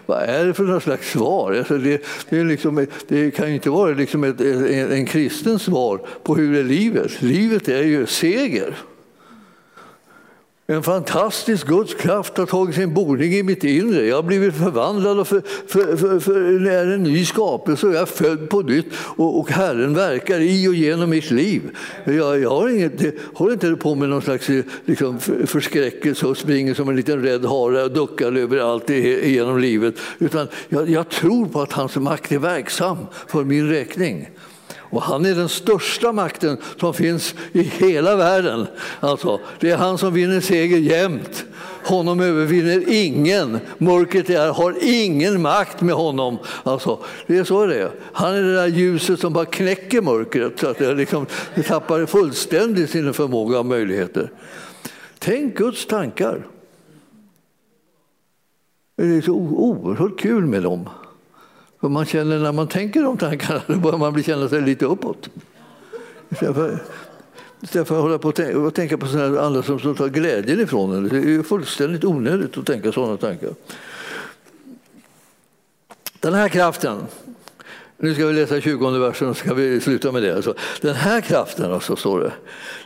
vad 0.07 0.23
är 0.23 0.47
det 0.47 0.55
för 0.55 0.65
något 0.65 0.83
slags 0.83 1.11
svar? 1.11 1.53
Alltså 1.53 1.79
det, 1.79 2.05
det, 2.31 2.39
är 2.39 2.45
liksom, 2.45 2.87
det 3.09 3.31
kan 3.31 3.49
ju 3.49 3.55
inte 3.55 3.71
vara 3.71 3.95
liksom 3.95 4.25
ett, 4.25 4.41
en, 4.41 4.93
en 4.93 5.07
kristens 5.07 5.63
svar 5.63 6.01
på 6.23 6.35
hur 6.35 6.57
är 6.59 6.65
livet 6.65 7.23
Livet 7.23 7.69
är 7.69 7.83
ju 7.83 8.07
seger. 8.07 8.75
En 10.67 10.83
fantastisk 10.83 11.67
Guds 11.67 11.95
kraft 11.95 12.37
har 12.37 12.47
tagit 12.47 12.75
sin 12.75 12.95
boning 12.95 13.33
i 13.35 13.43
mitt 13.43 13.65
inre. 13.65 14.07
Jag 14.07 14.17
har 14.17 14.23
blivit 14.23 14.55
förvandlad 14.55 15.19
och 15.19 15.29
för, 15.29 15.43
för, 15.67 15.97
för, 15.97 16.21
för 16.21 16.67
är 16.67 16.87
en 16.87 17.03
ny 17.03 17.25
skapelse 17.25 17.87
och 17.87 17.95
jag 17.95 18.03
är 18.03 18.07
född 18.07 18.49
på 18.49 18.61
nytt 18.61 18.87
och, 18.97 19.39
och 19.41 19.51
Herren 19.51 19.95
verkar 19.95 20.41
i 20.41 20.69
och 20.69 20.75
genom 20.75 21.11
mitt 21.11 21.31
liv. 21.31 21.63
Jag, 22.05 22.41
jag 22.41 22.51
har 22.51 22.69
inget, 22.69 23.15
håller 23.35 23.53
inte 23.53 23.77
på 23.77 23.95
med 23.95 24.09
någon 24.09 24.23
slags 24.23 24.51
liksom, 24.85 25.19
förskräckelse 25.47 26.27
och 26.27 26.37
springer 26.37 26.75
som 26.75 26.89
en 26.89 26.97
liten 26.97 27.23
rädd 27.23 27.45
hare 27.45 27.83
och 27.83 27.93
duckar 27.93 28.37
överallt 28.37 28.91
genom 28.91 29.59
livet. 29.59 29.95
Utan 30.19 30.49
jag, 30.69 30.91
jag 30.91 31.09
tror 31.09 31.47
på 31.47 31.63
att 31.63 31.73
hans 31.73 31.97
makt 31.97 32.33
är 32.33 32.39
verksam 32.39 32.97
för 33.27 33.45
min 33.45 33.69
räkning. 33.69 34.29
Och 34.93 35.03
han 35.03 35.27
är 35.27 35.35
den 35.35 35.49
största 35.49 36.13
makten 36.13 36.57
som 36.81 36.95
finns 36.95 37.35
i 37.53 37.63
hela 37.63 38.17
världen. 38.17 38.67
Alltså, 39.01 39.41
det 39.61 39.71
är 39.71 39.77
han 39.77 39.99
som 39.99 40.15
vinner 40.15 40.41
seger 40.41 40.79
jämt. 40.79 41.45
Honom 41.85 42.21
övervinner 42.21 42.85
ingen. 42.89 43.59
Mörkret 43.79 44.31
är, 44.31 44.53
har 44.53 44.77
ingen 44.81 45.43
makt 45.43 45.81
med 45.81 45.95
honom. 45.95 46.39
Alltså, 46.63 46.99
det 47.27 47.39
är 47.39 47.45
så 47.45 47.67
det 47.67 47.83
är. 47.83 47.91
Han 48.13 48.35
är 48.35 48.43
det 48.43 48.55
där 48.55 48.67
ljuset 48.67 49.21
som 49.21 49.33
bara 49.33 49.45
knäcker 49.45 50.01
mörkret 50.01 50.59
så 50.59 50.69
att 50.69 50.79
det, 50.79 50.95
liksom, 50.95 51.27
det 51.55 51.63
tappar 51.63 52.07
fullständigt 52.07 52.91
sin 52.91 53.15
förmåga 53.15 53.59
och 53.59 53.67
möjligheter. 53.67 54.31
Tänk 55.19 55.57
Guds 55.57 55.87
tankar. 55.87 56.47
Det 58.97 59.17
är 59.17 59.21
så 59.21 59.33
oerhört 59.33 60.21
kul 60.21 60.47
med 60.47 60.63
dem. 60.63 60.89
För 61.83 61.89
man 61.89 62.07
känner 62.07 62.39
när 62.39 62.53
man 62.53 62.69
tänker 62.69 63.03
de 63.03 63.17
tankarna, 63.17 63.63
då 63.67 63.77
börjar 63.77 63.99
man 63.99 64.23
känna 64.23 64.49
sig 64.49 64.63
lite 64.63 64.85
uppåt. 64.85 65.29
Istället 66.31 66.55
för, 66.55 66.79
istället 67.61 67.89
för 67.89 67.97
att 67.97 68.03
hålla 68.03 68.19
på 68.19 68.29
och 68.29 68.35
tänka, 68.35 68.59
och 68.59 68.75
tänka 68.75 68.99
på 68.99 69.07
sådana 69.07 69.41
andra 69.41 69.63
som, 69.63 69.81
som 69.81 69.95
tar 69.95 70.09
glädjen 70.09 70.61
ifrån 70.61 70.95
en. 70.95 71.09
Det 71.09 71.35
är 71.35 71.43
fullständigt 71.43 72.05
onödigt 72.05 72.59
att 72.59 72.67
tänka 72.67 72.93
sådana 72.93 73.17
tankar. 73.17 73.51
Den 76.21 76.35
här 76.35 76.49
kraften 76.49 77.07
nu 78.03 78.15
ska 78.15 78.27
vi 78.27 78.33
läsa 78.33 78.61
20 78.61 78.91
versen 78.91 79.29
och 79.29 79.37
ska 79.37 79.55
vi 79.55 79.81
sluta 79.81 80.13
med 80.13 80.23
det. 80.23 80.37
Alltså, 80.37 80.55
den 80.81 80.95
här 80.95 81.21
kraften, 81.21 81.73
alltså, 81.73 81.97
står 81.97 82.21
det, 82.21 82.33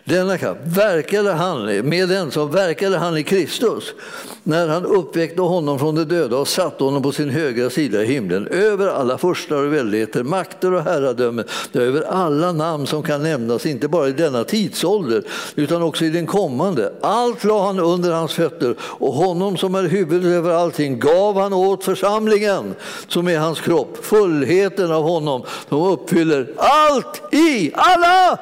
denna 0.04 0.38
kraft 0.38 0.60
verkade 0.64 1.32
han, 1.32 1.88
med 1.88 2.08
den 2.08 2.30
som 2.30 2.50
verkade 2.50 2.98
han 2.98 3.16
i 3.16 3.22
Kristus 3.22 3.94
när 4.42 4.68
han 4.68 4.84
uppväckte 4.84 5.42
honom 5.42 5.78
från 5.78 5.94
de 5.94 6.04
döda 6.04 6.36
och 6.36 6.48
satte 6.48 6.84
honom 6.84 7.02
på 7.02 7.12
sin 7.12 7.30
högra 7.30 7.70
sida 7.70 8.02
i 8.02 8.06
himlen 8.06 8.46
över 8.46 8.86
alla 8.86 9.18
förstar 9.18 9.66
och 9.66 9.72
väldigheter, 9.72 10.22
makter 10.22 10.72
och 10.72 10.82
herradömen, 10.82 11.44
över 11.72 12.02
alla 12.02 12.52
namn 12.52 12.86
som 12.86 13.02
kan 13.02 13.22
nämnas, 13.22 13.66
inte 13.66 13.88
bara 13.88 14.08
i 14.08 14.12
denna 14.12 14.44
tidsålder 14.44 15.22
utan 15.54 15.82
också 15.82 16.04
i 16.04 16.10
den 16.10 16.26
kommande. 16.26 16.92
Allt 17.00 17.44
la 17.44 17.66
han 17.66 17.80
under 17.80 18.12
hans 18.12 18.32
fötter 18.32 18.74
och 18.80 19.12
honom 19.12 19.56
som 19.56 19.74
är 19.74 19.82
huvudet 19.82 20.32
över 20.32 20.50
allting 20.50 20.98
gav 20.98 21.40
han 21.40 21.52
åt 21.52 21.84
församlingen 21.84 22.74
som 23.08 23.28
är 23.28 23.38
hans 23.38 23.60
kropp, 23.60 23.98
fullheten 24.02 24.92
av 24.92 25.02
honom 25.06 25.42
som 25.68 25.82
uppfyller 25.82 26.52
allt 26.56 27.22
i 27.34 27.72
alla. 27.74 28.38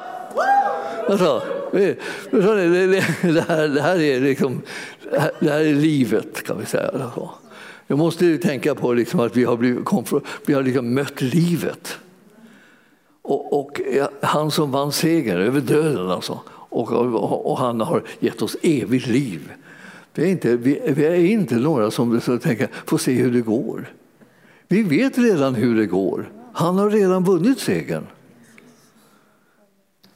Alltså, 1.09 1.41
det, 1.71 1.97
här, 3.47 3.67
det, 3.67 3.81
här 3.81 4.01
är 4.01 4.19
liksom, 4.19 4.61
det 5.39 5.49
här 5.49 5.59
är 5.59 5.73
livet, 5.73 6.43
kan 6.43 6.59
vi 6.59 6.65
säga. 6.65 6.87
Alltså. 6.87 7.29
Jag 7.87 7.97
måste 7.97 8.25
ju 8.25 8.37
tänka 8.37 8.75
på 8.75 8.93
liksom 8.93 9.19
att 9.19 9.37
vi 9.37 9.43
har, 9.43 9.57
blivit, 9.57 9.87
vi 10.45 10.53
har 10.53 10.63
liksom 10.63 10.93
mött 10.93 11.21
livet. 11.21 11.97
Och, 13.21 13.59
och, 13.59 13.81
han 14.21 14.51
som 14.51 14.71
vann 14.71 14.91
seger 14.91 15.37
över 15.37 15.61
döden, 15.61 16.11
alltså. 16.11 16.39
och, 16.49 16.91
och, 16.91 17.51
och 17.51 17.57
han 17.57 17.81
har 17.81 18.03
gett 18.19 18.41
oss 18.41 18.57
evigt 18.61 19.07
liv. 19.07 19.51
Vi 20.13 20.23
är 20.23 20.27
inte, 20.27 20.57
vi, 20.57 20.81
vi 20.95 21.05
är 21.05 21.15
inte 21.15 21.55
några 21.55 21.91
som 21.91 22.19
tänker, 22.19 22.67
får 22.85 22.97
se 22.97 23.13
hur 23.13 23.31
det 23.31 23.41
går. 23.41 23.85
Vi 24.67 24.81
vet 24.83 25.17
redan 25.17 25.55
hur 25.55 25.75
det 25.75 25.85
går. 25.85 26.29
Han 26.57 26.77
har 26.77 26.89
redan 26.89 27.23
vunnit 27.23 27.59
segern. 27.59 28.05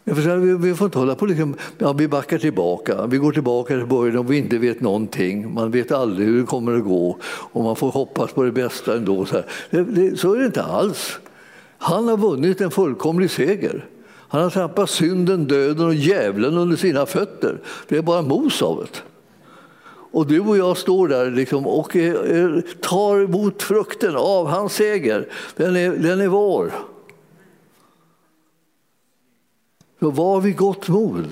Vi 0.04 0.76
får 0.76 0.86
inte 0.86 1.00
hålla 1.00 1.16
på 1.16 1.26
liksom, 1.26 1.56
ja, 1.78 1.94
vi 1.94 2.08
backar 2.08 2.38
tillbaka, 2.38 3.06
vi 3.06 3.18
går 3.18 3.32
tillbaka 3.32 3.78
till 3.78 3.86
början 3.86 4.18
och 4.18 4.32
vi 4.32 4.38
inte 4.38 4.58
vet 4.58 4.82
någonting. 4.82 5.54
Man 5.54 5.72
vet 5.72 5.92
aldrig 5.92 6.28
hur 6.28 6.40
det 6.40 6.46
kommer 6.46 6.74
att 6.78 6.84
gå 6.84 7.18
och 7.24 7.64
man 7.64 7.76
får 7.76 7.92
hoppas 7.92 8.32
på 8.32 8.44
det 8.44 8.52
bästa 8.52 8.98
ändå. 8.98 9.26
Så, 9.26 9.42
det, 9.70 9.84
det, 9.84 10.18
så 10.20 10.34
är 10.34 10.40
det 10.40 10.46
inte 10.46 10.64
alls. 10.64 11.20
Han 11.78 12.08
har 12.08 12.18
vunnit 12.18 12.62
en 12.62 12.72
fullkomlig 12.72 13.32
seger. 13.32 13.86
Han 14.28 14.42
har 14.42 14.50
trampat 14.50 14.90
synden, 14.90 15.48
döden 15.48 15.86
och 15.86 15.96
djävulen 15.96 16.58
under 16.58 16.78
sina 16.78 17.06
fötter. 17.06 17.62
Det 17.88 17.98
är 17.98 18.02
bara 18.02 18.22
mos 18.22 18.62
av 18.62 18.78
det. 18.92 19.09
Och 20.12 20.28
du 20.28 20.40
och 20.40 20.58
jag 20.58 20.78
står 20.78 21.08
där 21.08 21.32
liksom 21.32 21.68
och 21.68 21.96
eh, 21.96 22.14
eh, 22.14 22.62
tar 22.82 23.20
emot 23.20 23.64
frukten 23.64 24.16
av 24.16 24.48
hans 24.48 24.74
seger. 24.74 25.28
Den 25.56 25.76
är, 25.76 25.92
den 25.92 26.22
är 26.22 26.28
vår. 26.28 26.72
Så 30.00 30.10
var 30.10 30.42
vid 30.42 30.58
gott 30.58 30.88
mod. 30.88 31.28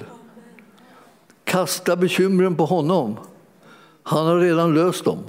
Kasta 1.43 1.95
bekymren 1.95 2.55
på 2.55 2.65
honom. 2.65 3.17
Han 4.03 4.25
har 4.25 4.39
redan 4.39 4.73
löst 4.73 5.05
dem. 5.05 5.19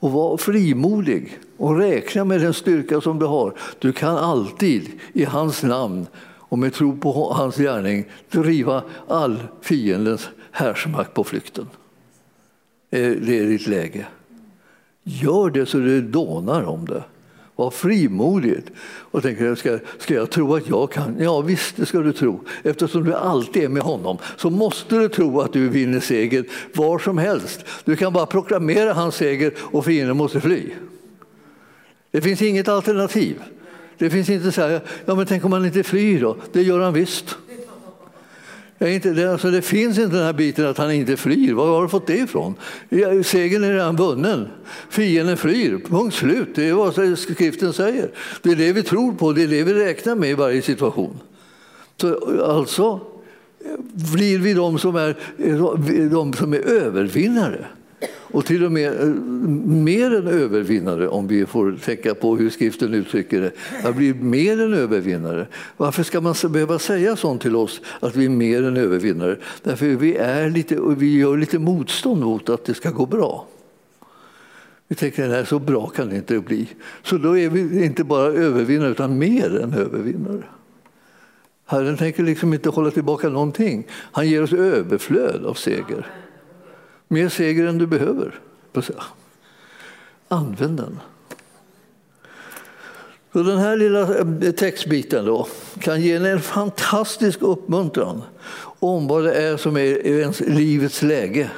Och 0.00 0.12
var 0.12 0.36
frimodig 0.36 1.38
och 1.56 1.76
räkna 1.76 2.24
med 2.24 2.40
den 2.40 2.54
styrka 2.54 3.00
som 3.00 3.18
du 3.18 3.26
har. 3.26 3.54
Du 3.78 3.92
kan 3.92 4.16
alltid 4.16 5.00
i 5.12 5.24
hans 5.24 5.62
namn 5.62 6.06
och 6.50 6.58
med 6.58 6.74
tro 6.74 6.96
på 6.96 7.32
hans 7.32 7.56
gärning 7.56 8.04
driva 8.30 8.82
all 9.08 9.42
fiendens 9.60 10.28
härsmakt 10.50 11.14
på 11.14 11.24
flykten. 11.24 11.66
Eh, 12.90 13.10
det 13.10 13.38
är 13.38 13.46
ditt 13.46 13.66
läge. 13.66 14.06
Gör 15.02 15.50
det 15.50 15.66
så 15.66 15.78
det 15.78 16.00
dånar 16.00 16.62
om 16.62 16.86
det. 16.86 17.04
Var 17.56 17.70
frimodigt. 17.70 18.70
Och 18.82 19.22
tänker, 19.22 19.54
ska, 19.54 19.78
ska 19.98 20.14
jag 20.14 20.30
tro 20.30 20.54
att 20.54 20.68
jag 20.68 20.92
kan? 20.92 21.16
Ja 21.18 21.40
visst, 21.40 21.76
det 21.76 21.86
ska 21.86 21.98
du 21.98 22.12
tro. 22.12 22.40
Eftersom 22.62 23.04
du 23.04 23.14
alltid 23.14 23.62
är 23.62 23.68
med 23.68 23.82
honom 23.82 24.18
så 24.36 24.50
måste 24.50 24.98
du 24.98 25.08
tro 25.08 25.40
att 25.40 25.52
du 25.52 25.68
vinner 25.68 26.00
seger 26.00 26.44
var 26.74 26.98
som 26.98 27.18
helst. 27.18 27.64
Du 27.84 27.96
kan 27.96 28.12
bara 28.12 28.26
proklamera 28.26 28.92
hans 28.92 29.14
seger 29.14 29.52
och 29.58 29.84
fienden 29.84 30.16
måste 30.16 30.40
fly. 30.40 30.70
Det 32.10 32.20
finns 32.20 32.42
inget 32.42 32.68
alternativ. 32.68 33.42
Det 33.98 34.10
finns 34.10 34.28
inte 34.28 34.52
så 34.52 34.60
här, 34.60 34.80
ja 35.04 35.14
men 35.14 35.26
tänk 35.26 35.44
om 35.44 35.52
han 35.52 35.66
inte 35.66 35.82
flyr 35.82 36.20
då? 36.20 36.36
Det 36.52 36.62
gör 36.62 36.80
han 36.80 36.92
visst. 36.92 37.36
Inte, 38.84 39.10
det, 39.10 39.32
alltså 39.32 39.50
det 39.50 39.62
finns 39.62 39.98
inte 39.98 40.16
den 40.16 40.24
här 40.24 40.32
biten 40.32 40.66
att 40.66 40.78
han 40.78 40.92
inte 40.92 41.16
flyr. 41.16 41.52
Var 41.52 41.66
har 41.66 41.82
du 41.82 41.88
fått 41.88 42.06
det 42.06 42.16
ifrån? 42.16 42.54
Segern 43.24 43.64
är 43.64 43.72
redan 43.72 43.96
vunnen. 43.96 44.48
Fienden 44.90 45.36
flyr. 45.36 45.78
Punkt 45.78 46.14
slut. 46.14 46.48
Det 46.54 46.68
är 46.68 46.72
vad 46.72 47.18
skriften 47.18 47.72
säger. 47.72 48.10
Det 48.42 48.50
är 48.50 48.56
det 48.56 48.72
vi 48.72 48.82
tror 48.82 49.12
på, 49.12 49.32
det 49.32 49.42
är 49.42 49.48
det 49.48 49.62
vi 49.62 49.74
räknar 49.74 50.14
med 50.14 50.30
i 50.30 50.34
varje 50.34 50.62
situation. 50.62 51.20
Så, 51.96 52.42
alltså 52.44 53.00
blir 54.14 54.38
vi 54.38 54.54
de 54.54 54.78
som 54.78 54.96
är, 54.96 55.16
de 56.10 56.32
som 56.32 56.52
är 56.52 56.58
övervinnare 56.58 57.66
och 58.32 58.46
till 58.46 58.64
och 58.64 58.72
med 58.72 59.00
eh, 59.00 59.06
mer 59.66 60.14
än 60.14 60.26
övervinnare 60.26 61.08
om 61.08 61.26
vi 61.26 61.46
får 61.46 61.78
tänka 61.84 62.14
på 62.14 62.36
hur 62.36 62.50
skriften 62.50 62.94
uttrycker 62.94 63.40
det. 63.40 63.52
Jag 63.82 63.96
blir 63.96 64.14
mer 64.14 64.60
än 64.60 64.74
övervinnare. 64.74 65.46
Varför 65.76 66.02
ska 66.02 66.20
man 66.20 66.34
behöva 66.48 66.78
säga 66.78 67.16
sånt 67.16 67.42
till 67.42 67.56
oss, 67.56 67.80
att 68.00 68.16
vi 68.16 68.24
är 68.24 68.28
mer 68.28 68.62
än 68.62 68.76
övervinnare? 68.76 69.36
Därför 69.62 69.86
vi, 69.86 70.16
är 70.16 70.50
lite, 70.50 70.76
vi 70.96 71.18
gör 71.18 71.36
lite 71.36 71.58
motstånd 71.58 72.22
mot 72.22 72.48
att 72.48 72.64
det 72.64 72.74
ska 72.74 72.90
gå 72.90 73.06
bra. 73.06 73.46
Vi 74.88 74.96
tänker 74.96 75.40
att 75.40 75.48
så 75.48 75.58
bra 75.58 75.86
kan 75.86 76.08
det 76.08 76.16
inte 76.16 76.40
bli. 76.40 76.68
Så 77.02 77.18
då 77.18 77.38
är 77.38 77.48
vi 77.48 77.84
inte 77.84 78.04
bara 78.04 78.26
övervinnare 78.26 78.90
utan 78.90 79.18
mer 79.18 79.60
än 79.60 79.74
övervinnare. 79.74 80.42
Herren 81.66 81.96
tänker 81.96 82.22
liksom 82.22 82.54
inte 82.54 82.68
hålla 82.68 82.90
tillbaka 82.90 83.28
någonting. 83.28 83.86
Han 83.90 84.28
ger 84.28 84.42
oss 84.42 84.52
överflöd 84.52 85.44
av 85.46 85.54
seger. 85.54 86.06
Mer 87.12 87.28
seger 87.28 87.66
än 87.66 87.78
du 87.78 87.86
behöver. 87.86 88.40
Använd 90.28 90.76
den. 90.76 91.00
Så 93.32 93.42
den 93.42 93.58
här 93.58 93.76
lilla 93.76 94.18
eh, 94.18 94.52
textbiten 94.52 95.24
då 95.24 95.48
kan 95.80 96.00
ge 96.00 96.14
en 96.14 96.40
fantastisk 96.40 97.42
uppmuntran 97.42 98.22
om 98.80 99.06
vad 99.06 99.24
det 99.24 99.34
är 99.34 99.56
som 99.56 99.76
är 99.76 100.06
ens 100.06 100.40
livets 100.40 101.02
läge. 101.02 101.50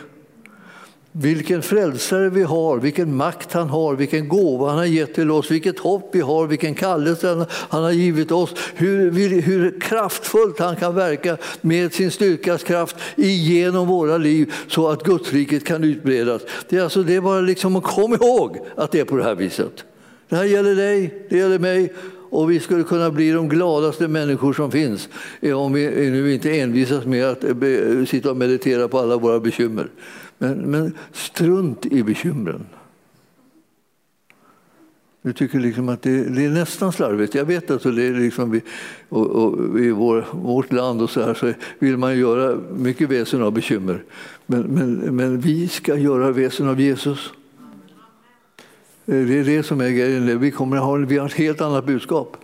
Vilken 1.14 1.62
frälsare 1.62 2.28
vi 2.28 2.42
har, 2.42 2.78
vilken 2.78 3.16
makt 3.16 3.52
han 3.52 3.68
har, 3.68 3.96
vilken 3.96 4.28
gåva 4.28 4.68
han 4.68 4.78
har 4.78 4.84
gett 4.84 5.14
till 5.14 5.30
oss, 5.30 5.50
vilket 5.50 5.78
hopp 5.78 6.08
vi 6.12 6.20
har, 6.20 6.46
vilken 6.46 6.74
kallelse 6.74 7.46
han 7.48 7.82
har 7.82 7.90
givit 7.90 8.32
oss, 8.32 8.54
hur, 8.74 9.40
hur 9.40 9.80
kraftfullt 9.80 10.58
han 10.58 10.76
kan 10.76 10.94
verka 10.94 11.36
med 11.60 11.92
sin 11.92 12.10
styrkas 12.10 12.64
kraft 12.64 12.96
igenom 13.16 13.88
våra 13.88 14.16
liv 14.16 14.52
så 14.68 14.88
att 14.88 15.02
Gudsriket 15.02 15.64
kan 15.64 15.84
utbredas. 15.84 16.42
Det 16.68 16.76
är, 16.76 16.82
alltså, 16.82 17.02
det 17.02 17.14
är 17.14 17.20
bara 17.20 17.40
liksom 17.40 17.76
att 17.76 17.84
komma 17.84 18.14
ihåg 18.14 18.58
att 18.76 18.90
det 18.90 19.00
är 19.00 19.04
på 19.04 19.16
det 19.16 19.24
här 19.24 19.34
viset. 19.34 19.84
Det 20.28 20.36
här 20.36 20.44
gäller 20.44 20.74
dig, 20.74 21.26
det 21.28 21.38
gäller 21.38 21.58
mig 21.58 21.92
och 22.30 22.50
vi 22.50 22.60
skulle 22.60 22.84
kunna 22.84 23.10
bli 23.10 23.30
de 23.30 23.48
gladaste 23.48 24.08
människor 24.08 24.52
som 24.52 24.70
finns 24.70 25.08
eh, 25.40 25.60
om 25.60 25.72
vi 25.72 26.10
nu 26.10 26.34
inte 26.34 26.60
envisas 26.60 27.04
med 27.04 27.24
att 27.24 27.44
eh, 27.44 27.50
sitta 28.08 28.30
och 28.30 28.36
meditera 28.36 28.88
på 28.88 28.98
alla 28.98 29.16
våra 29.16 29.40
bekymmer. 29.40 29.88
Men, 30.42 30.58
men 30.58 30.94
strunt 31.12 31.86
i 31.86 32.02
bekymren. 32.02 32.66
Du 35.22 35.32
tycker 35.32 35.60
liksom 35.60 35.88
att 35.88 36.02
det, 36.02 36.24
det, 36.24 36.44
är 36.44 36.50
nästan 36.50 36.92
slarvigt. 36.92 37.34
Jag 37.34 37.44
vet 37.44 37.70
att 37.70 37.82
det 37.82 38.02
är 38.02 38.14
liksom 38.14 38.50
vi, 38.50 38.62
och, 39.08 39.26
och, 39.26 39.80
i 39.80 39.90
vår, 39.90 40.24
vårt 40.32 40.72
land 40.72 41.02
och 41.02 41.10
så, 41.10 41.22
här, 41.22 41.34
så 41.34 41.52
vill 41.78 41.96
man 41.96 42.18
göra 42.18 42.58
mycket 42.76 43.10
väsen 43.10 43.42
av 43.42 43.52
bekymmer. 43.52 44.02
Men, 44.46 44.62
men, 44.62 45.16
men 45.16 45.40
vi 45.40 45.68
ska 45.68 45.96
göra 45.96 46.32
väsen 46.32 46.68
av 46.68 46.80
Jesus. 46.80 47.32
Det 49.04 49.38
är 49.38 49.44
det 49.44 49.62
som 49.62 49.80
är 49.80 49.90
grejen. 49.90 50.40
Vi, 50.40 50.50
kommer 50.50 50.76
ha, 50.76 50.96
vi 50.96 51.18
har 51.18 51.26
ett 51.26 51.32
helt 51.32 51.60
annat 51.60 51.86
budskap. 51.86 52.36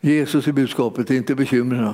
Jesus 0.00 0.48
är 0.48 0.52
budskapet, 0.52 1.10
inte 1.10 1.34
bekymren. 1.34 1.92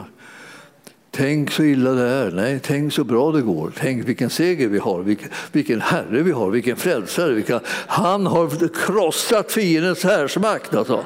Tänk 1.10 1.50
så 1.50 1.62
illa 1.62 1.90
det 1.90 2.08
är. 2.08 2.30
Nej, 2.30 2.60
tänk 2.62 2.92
så 2.92 3.04
bra 3.04 3.32
det 3.32 3.42
går. 3.42 3.72
Tänk 3.76 4.08
vilken 4.08 4.30
seger 4.30 4.68
vi 4.68 4.78
har, 4.78 5.02
vilken, 5.02 5.28
vilken 5.52 5.80
Herre 5.80 6.22
vi 6.22 6.32
har, 6.32 6.50
vilken 6.50 6.76
frälsare. 6.76 7.32
Vilka, 7.32 7.60
han 7.86 8.26
har 8.26 8.68
krossat 8.86 9.52
fiendens 9.52 10.04
härsmakt. 10.04 10.74
Alltså. 10.74 11.04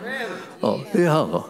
Ja, 0.61 0.81
det 0.93 1.05
är 1.05 1.11
han. 1.11 1.31
Då. 1.31 1.47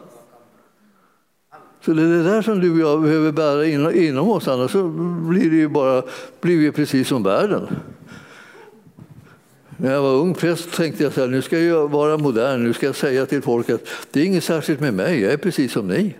Så 1.84 1.92
det 1.92 2.02
är 2.02 2.06
det 2.06 2.22
där 2.22 2.42
som 2.42 2.60
du 2.60 2.72
och 2.72 2.78
jag 2.78 3.02
behöver 3.02 3.32
bära 3.32 3.92
inom 3.92 4.30
oss, 4.30 4.48
annars 4.48 4.70
så 4.70 4.88
blir, 5.28 5.50
det 5.50 5.56
ju 5.56 5.68
bara, 5.68 6.02
blir 6.40 6.58
vi 6.58 6.72
precis 6.72 7.08
som 7.08 7.22
världen. 7.22 7.66
När 9.76 9.92
jag 9.92 10.02
var 10.02 10.12
ung 10.12 10.34
präst 10.34 10.72
tänkte 10.72 11.02
jag 11.02 11.12
så 11.12 11.20
här, 11.20 11.28
nu 11.28 11.42
ska 11.42 11.58
jag 11.58 11.90
vara 11.90 12.16
modern, 12.16 12.64
nu 12.64 12.72
ska 12.72 12.86
jag 12.86 12.96
säga 12.96 13.26
till 13.26 13.42
folk 13.42 13.70
att 13.70 13.80
det 14.12 14.20
är 14.20 14.24
inget 14.24 14.44
särskilt 14.44 14.80
med 14.80 14.94
mig, 14.94 15.20
jag 15.20 15.32
är 15.32 15.36
precis 15.36 15.72
som 15.72 15.88
ni. 15.88 16.14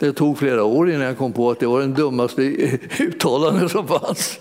Det 0.00 0.12
tog 0.12 0.38
flera 0.38 0.64
år 0.64 0.90
innan 0.90 1.02
jag 1.02 1.18
kom 1.18 1.32
på 1.32 1.50
att 1.50 1.60
det 1.60 1.66
var 1.66 1.80
den 1.80 1.94
dummaste 1.94 2.42
uttalandet 2.98 3.70
som 3.70 3.88
fanns. 3.88 4.38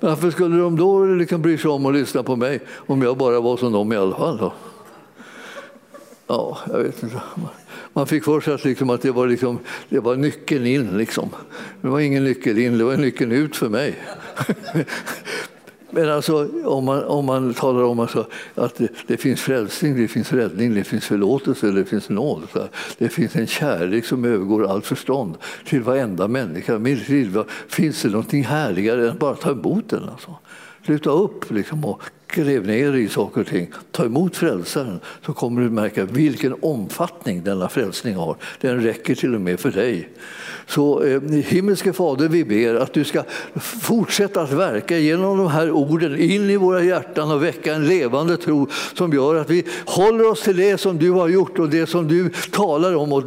Varför 0.00 0.30
skulle 0.30 0.56
de 0.56 0.76
då 0.76 1.04
liksom 1.04 1.42
bry 1.42 1.58
sig 1.58 1.70
om 1.70 1.86
att 1.86 1.94
lyssna 1.94 2.22
på 2.22 2.36
mig 2.36 2.60
om 2.86 3.02
jag 3.02 3.16
bara 3.16 3.40
var 3.40 3.56
som 3.56 3.72
dem 3.72 3.92
i 3.92 3.96
alla 3.96 4.16
fall? 4.16 4.36
Då? 4.36 4.52
Ja, 6.26 6.58
jag 6.68 6.78
vet 6.78 7.02
inte. 7.02 7.20
Man 7.92 8.06
fick 8.06 8.24
för 8.24 8.40
sig 8.40 8.54
att, 8.54 8.64
liksom 8.64 8.90
att 8.90 9.02
det, 9.02 9.10
var 9.10 9.26
liksom, 9.26 9.58
det 9.88 10.00
var 10.00 10.16
nyckeln 10.16 10.66
in. 10.66 10.98
Liksom. 10.98 11.30
Det 11.80 11.88
var 11.88 12.00
ingen 12.00 12.24
nyckel 12.24 12.58
in, 12.58 12.78
det 12.78 12.84
var 12.84 12.96
nyckeln 12.96 13.32
ut 13.32 13.56
för 13.56 13.68
mig. 13.68 13.94
Men 15.94 16.08
alltså, 16.08 16.48
om, 16.64 16.84
man, 16.84 17.04
om 17.04 17.24
man 17.24 17.54
talar 17.54 17.82
om 17.82 18.00
alltså 18.00 18.26
att 18.54 18.74
det, 18.74 18.88
det, 19.06 19.16
finns 19.16 19.40
frälsning, 19.40 19.96
det 19.96 20.08
finns 20.08 20.32
räddning, 20.32 20.74
det 20.74 20.84
finns 20.84 21.04
förlåtelse, 21.04 21.70
det 21.70 21.84
finns 21.84 22.08
nåd. 22.08 22.42
Det 22.98 23.08
finns 23.08 23.36
en 23.36 23.46
kärlek 23.46 24.04
som 24.04 24.24
övergår 24.24 24.70
allt 24.70 24.86
förstånd 24.86 25.36
till 25.64 25.82
varenda 25.82 26.28
människa. 26.28 26.80
Finns 27.68 28.02
det 28.02 28.08
någonting 28.08 28.44
härligare 28.44 29.04
än 29.04 29.10
att 29.10 29.18
bara 29.18 29.34
ta 29.34 29.50
emot 29.50 29.88
den? 29.88 30.08
Alltså? 30.08 30.34
Sluta 30.84 31.10
upp 31.10 31.50
liksom, 31.50 31.84
och 31.84 32.02
gräv 32.34 32.66
ner 32.66 32.92
i 32.92 33.08
saker 33.08 33.40
och 33.40 33.46
ting. 33.46 33.72
Ta 33.90 34.04
emot 34.04 34.36
frälsaren 34.36 35.00
så 35.26 35.32
kommer 35.32 35.62
du 35.62 35.70
märka 35.70 36.04
vilken 36.04 36.54
omfattning 36.60 37.42
denna 37.44 37.68
frälsning 37.68 38.14
har. 38.14 38.36
Den 38.60 38.80
räcker 38.80 39.14
till 39.14 39.34
och 39.34 39.40
med 39.40 39.60
för 39.60 39.70
dig. 39.70 40.08
Så 40.66 41.02
eh, 41.02 41.22
himmelske 41.30 41.92
Fader, 41.92 42.28
vi 42.28 42.44
ber 42.44 42.74
att 42.74 42.92
du 42.92 43.04
ska 43.04 43.22
fortsätta 43.60 44.42
att 44.42 44.52
verka 44.52 44.98
genom 44.98 45.38
de 45.38 45.46
här 45.46 45.70
orden 45.70 46.20
in 46.20 46.50
i 46.50 46.56
våra 46.56 46.82
hjärtan 46.82 47.30
och 47.30 47.42
väcka 47.42 47.74
en 47.74 47.86
levande 47.86 48.36
tro 48.36 48.68
som 48.94 49.12
gör 49.12 49.34
att 49.34 49.50
vi 49.50 49.64
håller 49.84 50.30
oss 50.30 50.42
till 50.42 50.56
det 50.56 50.78
som 50.78 50.98
du 50.98 51.10
har 51.10 51.28
gjort 51.28 51.58
och 51.58 51.68
det 51.68 51.86
som 51.86 52.08
du 52.08 52.30
talar 52.50 52.96
om 52.96 53.12
och 53.12 53.24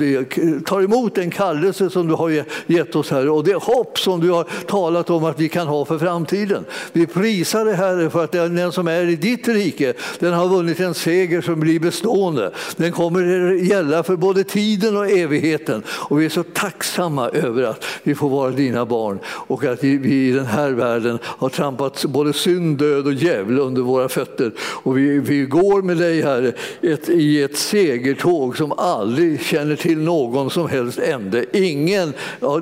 tar 0.65 0.81
emot 0.81 1.15
den 1.15 1.29
kallelse 1.29 1.89
som 1.89 2.07
du 2.07 2.13
har 2.13 2.43
gett 2.67 2.95
oss 2.95 3.11
här 3.11 3.29
och 3.29 3.43
det 3.43 3.55
hopp 3.55 3.99
som 3.99 4.19
du 4.19 4.31
har 4.31 4.43
talat 4.67 5.09
om 5.09 5.23
att 5.23 5.39
vi 5.39 5.49
kan 5.49 5.67
ha 5.67 5.85
för 5.85 5.99
framtiden. 5.99 6.65
Vi 6.93 7.07
prisar 7.07 7.65
dig 7.65 7.75
Herre 7.75 8.09
för 8.09 8.23
att 8.23 8.31
den 8.31 8.71
som 8.71 8.87
är 8.87 8.96
i 9.03 9.15
ditt 9.15 9.47
rike, 9.47 9.93
den 10.19 10.33
har 10.33 10.47
vunnit 10.47 10.79
en 10.79 10.93
seger 10.93 11.41
som 11.41 11.59
blir 11.59 11.79
bestående. 11.79 12.51
Den 12.75 12.91
kommer 12.91 13.53
gälla 13.53 14.03
för 14.03 14.15
både 14.15 14.43
tiden 14.43 14.97
och 14.97 15.09
evigheten 15.09 15.83
och 15.89 16.21
vi 16.21 16.25
är 16.25 16.29
så 16.29 16.43
tacksamma 16.43 17.29
över 17.29 17.63
att 17.63 17.85
vi 18.03 18.15
får 18.15 18.29
vara 18.29 18.51
dina 18.51 18.85
barn 18.85 19.19
och 19.25 19.63
att 19.63 19.83
vi 19.83 20.27
i 20.27 20.31
den 20.31 20.45
här 20.45 20.71
världen 20.71 21.19
har 21.23 21.49
trampat 21.49 22.05
både 22.05 22.33
synd, 22.33 22.77
död 22.77 23.07
och 23.07 23.13
djävul 23.13 23.59
under 23.59 23.81
våra 23.81 24.09
fötter. 24.09 24.51
Och 24.59 24.97
vi, 24.97 25.19
vi 25.19 25.45
går 25.45 25.81
med 25.81 25.97
dig, 25.97 26.21
Herre, 26.21 26.53
ett, 26.81 27.09
i 27.09 27.41
ett 27.41 27.57
segertåg 27.57 28.57
som 28.57 28.71
aldrig 28.71 29.41
känner 29.41 29.75
till 29.75 29.97
någon 29.97 30.49
som 30.49 30.69
helst 30.69 30.99
ände. 30.99 31.45
Ingen, 31.53 32.13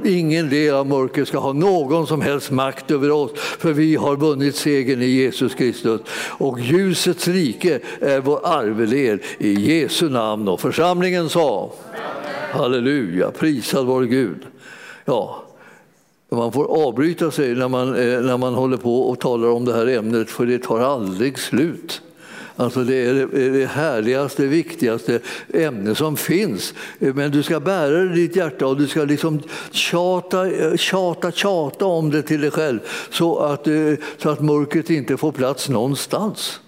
ingen 0.05 0.49
del 0.49 0.75
av 0.75 0.87
mörkret 0.87 1.27
ska 1.27 1.39
ha 1.39 1.53
någon 1.53 2.07
som 2.07 2.21
helst 2.21 2.51
makt 2.51 2.91
över 2.91 3.11
oss, 3.11 3.31
för 3.35 3.73
vi 3.73 3.95
har 3.95 4.15
vunnit 4.15 4.55
segern 4.55 5.01
i 5.01 5.05
Jesus 5.05 5.55
Kristus. 5.55 6.01
Och 6.17 6.59
ljusets 6.59 7.27
rike 7.27 7.79
är 8.01 8.19
vår 8.19 8.39
arvedel 8.43 9.19
i 9.37 9.53
Jesu 9.53 10.09
namn. 10.09 10.47
Och 10.47 10.61
församlingen 10.61 11.29
sa 11.29 11.71
Halleluja, 12.51 13.31
prisad 13.31 13.85
vare 13.85 14.07
Gud. 14.07 14.39
Ja, 15.05 15.45
man 16.29 16.51
får 16.51 16.87
avbryta 16.87 17.31
sig 17.31 17.55
när 17.55 17.67
man, 17.67 17.95
eh, 17.95 18.21
när 18.21 18.37
man 18.37 18.53
håller 18.53 18.77
på 18.77 19.09
och 19.09 19.19
talar 19.19 19.47
om 19.47 19.65
det 19.65 19.73
här 19.73 19.87
ämnet 19.87 20.29
för 20.29 20.45
det 20.45 20.59
tar 20.59 20.79
aldrig 20.79 21.39
slut. 21.39 22.01
Alltså 22.55 22.83
det 22.83 22.95
är 22.95 23.27
det 23.51 23.65
härligaste, 23.65 24.45
viktigaste 24.45 25.19
ämne 25.53 25.95
som 25.95 26.17
finns. 26.17 26.73
Men 26.99 27.31
du 27.31 27.43
ska 27.43 27.59
bära 27.59 28.03
det 28.03 28.13
i 28.13 28.27
ditt 28.27 28.35
hjärta 28.35 28.67
och 28.67 28.77
du 28.77 28.87
ska 28.87 29.03
liksom 29.03 29.41
tjata, 29.71 30.51
eh, 30.51 30.75
tjata, 30.75 31.31
tjata 31.31 31.85
om 31.85 32.09
det 32.09 32.21
till 32.21 32.41
dig 32.41 32.51
själv 32.51 32.79
så 33.09 33.39
att, 33.39 33.67
eh, 33.67 33.93
så 34.17 34.29
att 34.29 34.41
mörkret 34.41 34.89
inte 34.89 35.17
får 35.17 35.31
plats 35.31 35.69
någonstans. 35.69 36.59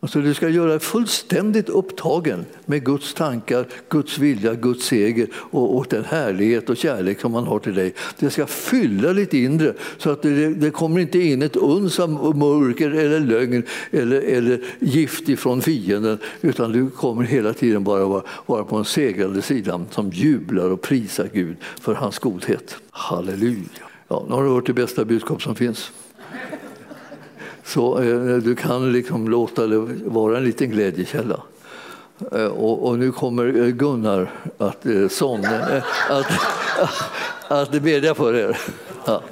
Alltså 0.00 0.20
du 0.20 0.34
ska 0.34 0.48
göra 0.48 0.70
dig 0.70 0.80
fullständigt 0.80 1.68
upptagen 1.68 2.44
med 2.66 2.84
Guds 2.84 3.14
tankar, 3.14 3.66
Guds 3.88 4.18
vilja, 4.18 4.54
Guds 4.54 4.86
seger 4.86 5.28
och, 5.34 5.76
och 5.76 5.86
den 5.90 6.04
härlighet 6.04 6.70
och 6.70 6.76
kärlek 6.76 7.20
som 7.20 7.34
han 7.34 7.46
har 7.46 7.58
till 7.58 7.74
dig. 7.74 7.94
Det 8.18 8.30
ska 8.30 8.46
fylla 8.46 9.12
ditt 9.12 9.34
inre 9.34 9.74
så 9.98 10.10
att 10.10 10.22
det, 10.22 10.54
det 10.54 10.70
kommer 10.70 11.00
inte 11.00 11.18
in 11.18 11.42
ett 11.42 11.56
uns 11.56 12.00
av 12.00 12.36
mörker 12.36 12.90
eller 12.90 13.20
lögn 13.20 13.62
eller, 13.90 14.20
eller 14.20 14.64
gift 14.78 15.28
ifrån 15.28 15.62
fienden 15.62 16.18
utan 16.40 16.72
du 16.72 16.90
kommer 16.90 17.22
hela 17.22 17.52
tiden 17.52 17.84
bara 17.84 18.04
vara, 18.04 18.22
vara 18.46 18.64
på 18.64 18.76
den 18.76 18.84
segrande 18.84 19.42
sidan 19.42 19.86
som 19.90 20.10
jublar 20.10 20.70
och 20.70 20.82
prisar 20.82 21.28
Gud 21.32 21.56
för 21.80 21.94
hans 21.94 22.18
godhet. 22.18 22.76
Halleluja! 22.90 23.62
Ja, 24.08 24.24
nu 24.28 24.34
har 24.34 24.42
du 24.42 24.50
hört 24.50 24.66
det 24.66 24.72
bästa 24.72 25.04
budskap 25.04 25.42
som 25.42 25.54
finns. 25.54 25.92
Så 27.66 27.98
eh, 27.98 28.36
du 28.36 28.54
kan 28.54 28.92
liksom 28.92 29.28
låta 29.28 29.66
det 29.66 29.78
vara 30.04 30.36
en 30.36 30.44
liten 30.44 30.70
glädjekälla. 30.70 31.40
Eh, 32.32 32.46
och, 32.46 32.88
och, 32.88 32.98
nu 32.98 33.12
kommer 33.12 33.46
eh, 33.46 33.66
Gunnar 33.66 34.30
att, 34.58 34.86
eh, 34.86 35.08
att, 36.10 36.26
att, 36.78 37.72
att 37.72 37.82
bedja 37.82 38.14
för 38.14 38.34
er. 38.34 38.58
Ja. 39.04 39.22